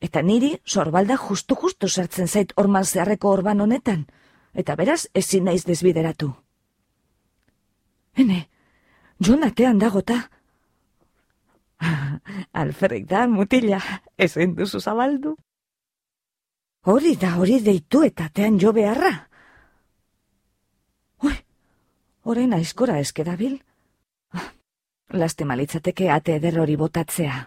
Eta 0.00 0.22
niri, 0.22 0.52
sorbalda 0.64 1.16
justu-justu 1.18 1.88
sartzen 1.88 2.28
zait 2.28 2.54
orman 2.56 2.84
zeharreko 2.84 3.34
orban 3.34 3.60
honetan, 3.60 4.06
eta 4.54 4.76
beraz 4.78 5.08
ezin 5.14 5.50
naiz 5.50 5.64
desbideratu. 5.66 6.30
Hene, 8.14 8.44
joan 9.18 9.42
atean 9.42 9.82
dagota. 9.82 10.28
Alferrik 12.62 13.06
da, 13.10 13.26
mutila, 13.28 13.80
ezen 14.18 14.54
duzu 14.58 14.80
zabaldu. 14.80 15.34
Hori 16.84 17.14
da, 17.16 17.36
hori 17.40 17.60
deitu 17.64 18.02
eta 18.04 18.28
atean 18.28 18.58
jo 18.60 18.72
beharra. 18.76 19.12
Ui, 21.24 21.34
orain 22.24 22.52
aizkora 22.52 22.98
eskedabil. 23.00 23.56
Laste 25.14 25.46
malitzateke 25.50 26.10
ate 26.12 26.36
eder 26.40 26.60
hori 26.60 26.76
botatzea. 26.76 27.40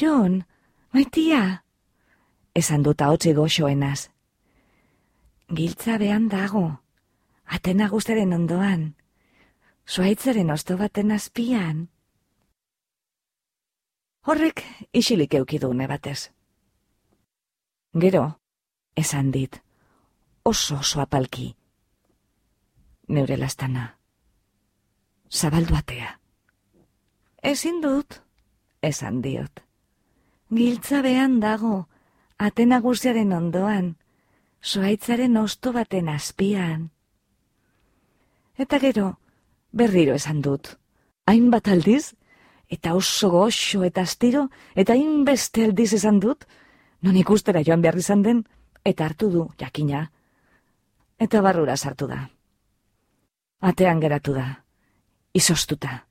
John, 0.00 0.42
maitia, 0.92 1.62
esan 2.54 2.82
dut 2.84 3.00
haotzi 3.00 3.32
goxoenaz. 3.36 4.08
Giltza 5.56 5.96
behan 5.96 6.26
dago, 6.28 6.66
atena 7.46 7.88
guztaren 7.88 8.34
ondoan, 8.36 8.90
suaitzaren 9.86 10.50
osto 10.50 10.76
baten 10.76 11.12
azpian. 11.12 11.88
Horrek 14.26 14.64
isilik 14.92 15.34
eukidu 15.34 15.72
batez. 15.88 16.32
Gero, 17.94 18.40
esan 18.96 19.30
dit, 19.30 19.62
oso 20.42 20.78
oso 20.78 21.00
apalki. 21.00 21.56
Neure 23.08 23.36
lastana. 23.36 23.98
Zabaldu 25.30 25.76
atea. 25.76 26.20
Ezin 27.42 27.80
dut, 27.80 28.20
esan 28.82 29.22
diot. 29.22 29.62
Giltza 30.50 31.02
behan 31.02 31.40
dago, 31.40 31.88
atena 32.38 32.80
guziaren 32.80 33.32
ondoan, 33.32 33.96
soaitzaren 34.60 35.36
osto 35.36 35.72
baten 35.72 36.08
azpian. 36.08 36.90
Eta 38.58 38.78
gero, 38.78 39.18
berriro 39.76 40.14
esan 40.16 40.40
dut. 40.42 40.74
Hainbat 41.26 41.68
aldiz, 41.68 42.14
eta 42.68 42.94
oso 42.94 43.30
goxo 43.30 43.84
eta 43.84 44.02
astiro, 44.02 44.48
eta 44.74 44.94
hainbeste 44.96 45.66
aldiz 45.66 45.92
esan 45.98 46.20
dut, 46.22 46.46
non 47.02 47.16
ikustera 47.16 47.62
joan 47.66 47.82
behar 47.84 47.98
izan 48.00 48.22
den, 48.22 48.44
eta 48.84 49.06
hartu 49.06 49.30
du, 49.30 49.46
jakina. 49.60 50.06
Eta 51.18 51.42
barrura 51.42 51.76
sartu 51.76 52.08
da. 52.10 52.26
Atean 53.60 54.00
geratu 54.00 54.34
da, 54.36 54.46
izostuta. 55.34 56.02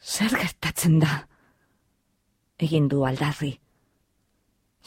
Zer 0.00 0.34
gertatzen 0.40 0.98
da? 1.02 1.24
Egin 2.58 2.88
du 2.88 3.04
aldarri. 3.06 3.52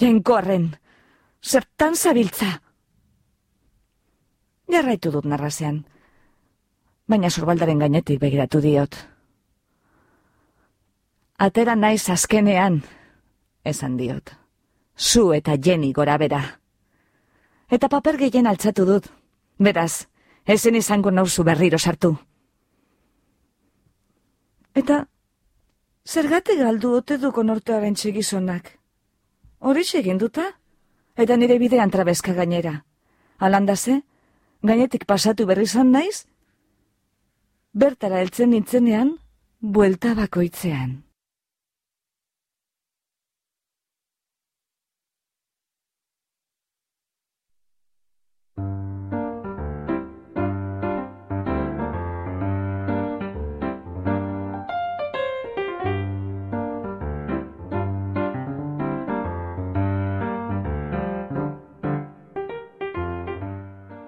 Jainkoarren, 0.02 0.72
zertan 1.44 1.96
zabiltza? 1.96 2.50
Jarraitu 4.72 5.12
dut 5.14 5.28
narrazean, 5.28 5.84
baina 7.12 7.30
sorbaldaren 7.30 7.82
gainetik 7.84 8.20
begiratu 8.22 8.62
diot. 8.64 8.96
Atera 11.42 11.76
naiz 11.76 12.08
azkenean, 12.14 12.82
esan 13.66 13.98
diot. 14.00 14.32
Zu 14.96 15.32
eta 15.34 15.58
jeni 15.58 15.92
gora 15.94 16.18
bera. 16.22 16.42
Eta 17.72 17.90
paper 17.90 18.18
gehien 18.22 18.48
altzatu 18.48 18.86
dut. 18.86 19.08
Beraz, 19.58 20.08
ezen 20.46 20.76
izango 20.76 21.12
nauzu 21.12 21.44
berriro 21.48 21.80
sartu. 21.80 22.16
Eta, 24.76 25.06
zergatik 26.08 26.60
galdu 26.60 26.96
ote 26.98 27.18
duko 27.18 27.44
nortearen 27.44 27.96
txegizonak? 27.96 28.78
Hori 29.60 29.84
egin 30.00 30.18
duta? 30.18 30.52
Eta 31.18 31.38
nire 31.38 31.58
bidean 31.60 31.92
trabezka 31.92 32.34
gainera. 32.34 32.84
Alandaze, 33.38 34.02
gainetik 34.64 35.06
pasatu 35.06 35.46
berri 35.46 35.68
zan 35.68 35.92
naiz? 35.92 36.31
Bertara 37.74 38.18
heltzen 38.20 38.50
nintzenean, 38.52 39.14
buelta 39.62 40.12
bakoitzean. 40.12 40.98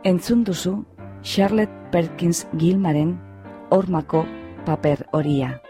Entzun 0.03 0.43
duzu 0.43 0.82
Charlotte 1.24 1.72
Perkins 1.93 2.45
Gilmaren 2.59 3.22
hormako 3.74 4.26
paper 4.65 5.07
horia. 5.11 5.61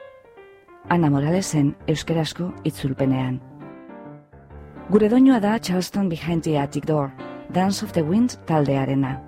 Ana 0.89 1.09
Moralesen 1.09 1.75
euskerazko 1.87 2.49
itzulpenean. 2.67 3.39
Gure 4.91 5.07
doinoa 5.09 5.39
da 5.39 5.59
Charleston 5.59 6.09
Behind 6.09 6.43
the 6.43 6.57
Attic 6.59 6.85
Door, 6.85 7.11
Dance 7.53 7.85
of 7.85 7.93
the 7.93 8.03
Wind 8.03 8.35
taldearena. 8.45 9.21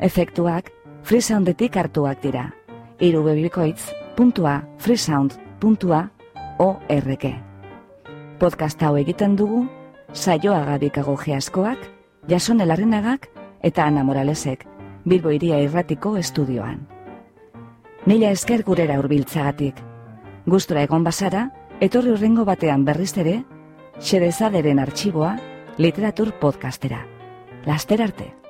Efektuak 0.00 0.72
freesoundetik 1.02 1.76
hartuak 1.76 2.22
dira. 2.22 2.50
Iru 2.98 3.22
bebikoitz 3.22 3.92
puntua 4.16 4.62
freesound 4.78 5.38
puntua 5.60 6.08
org. 6.58 7.28
Podcast 8.40 8.82
hau 8.82 8.96
egiten 8.96 9.36
dugu, 9.36 9.62
saioa 10.12 10.64
gabikago 10.64 11.16
geaskoak, 11.16 11.78
jason 12.28 12.60
elarrenagak, 12.60 13.30
eta 13.62 13.86
Ana 13.86 14.04
Moralesek, 14.04 14.66
Bilbo 15.06 15.30
iria 15.30 15.62
irratiko 15.62 16.16
estudioan. 16.18 16.95
Mila 18.06 18.28
esker 18.30 18.62
gurera 18.62 19.00
urbiltzagatik. 19.00 19.80
Gustura 20.46 20.84
egon 20.86 21.02
bazara, 21.02 21.40
etorri 21.82 22.12
urrengo 22.14 22.44
batean 22.46 22.84
berriz 22.86 23.10
ere, 23.18 23.40
xerezaderen 23.98 24.78
arxiboa 24.78 25.32
literatur 25.82 26.30
podcastera. 26.38 27.02
Laster 27.66 28.04
arte! 28.06 28.45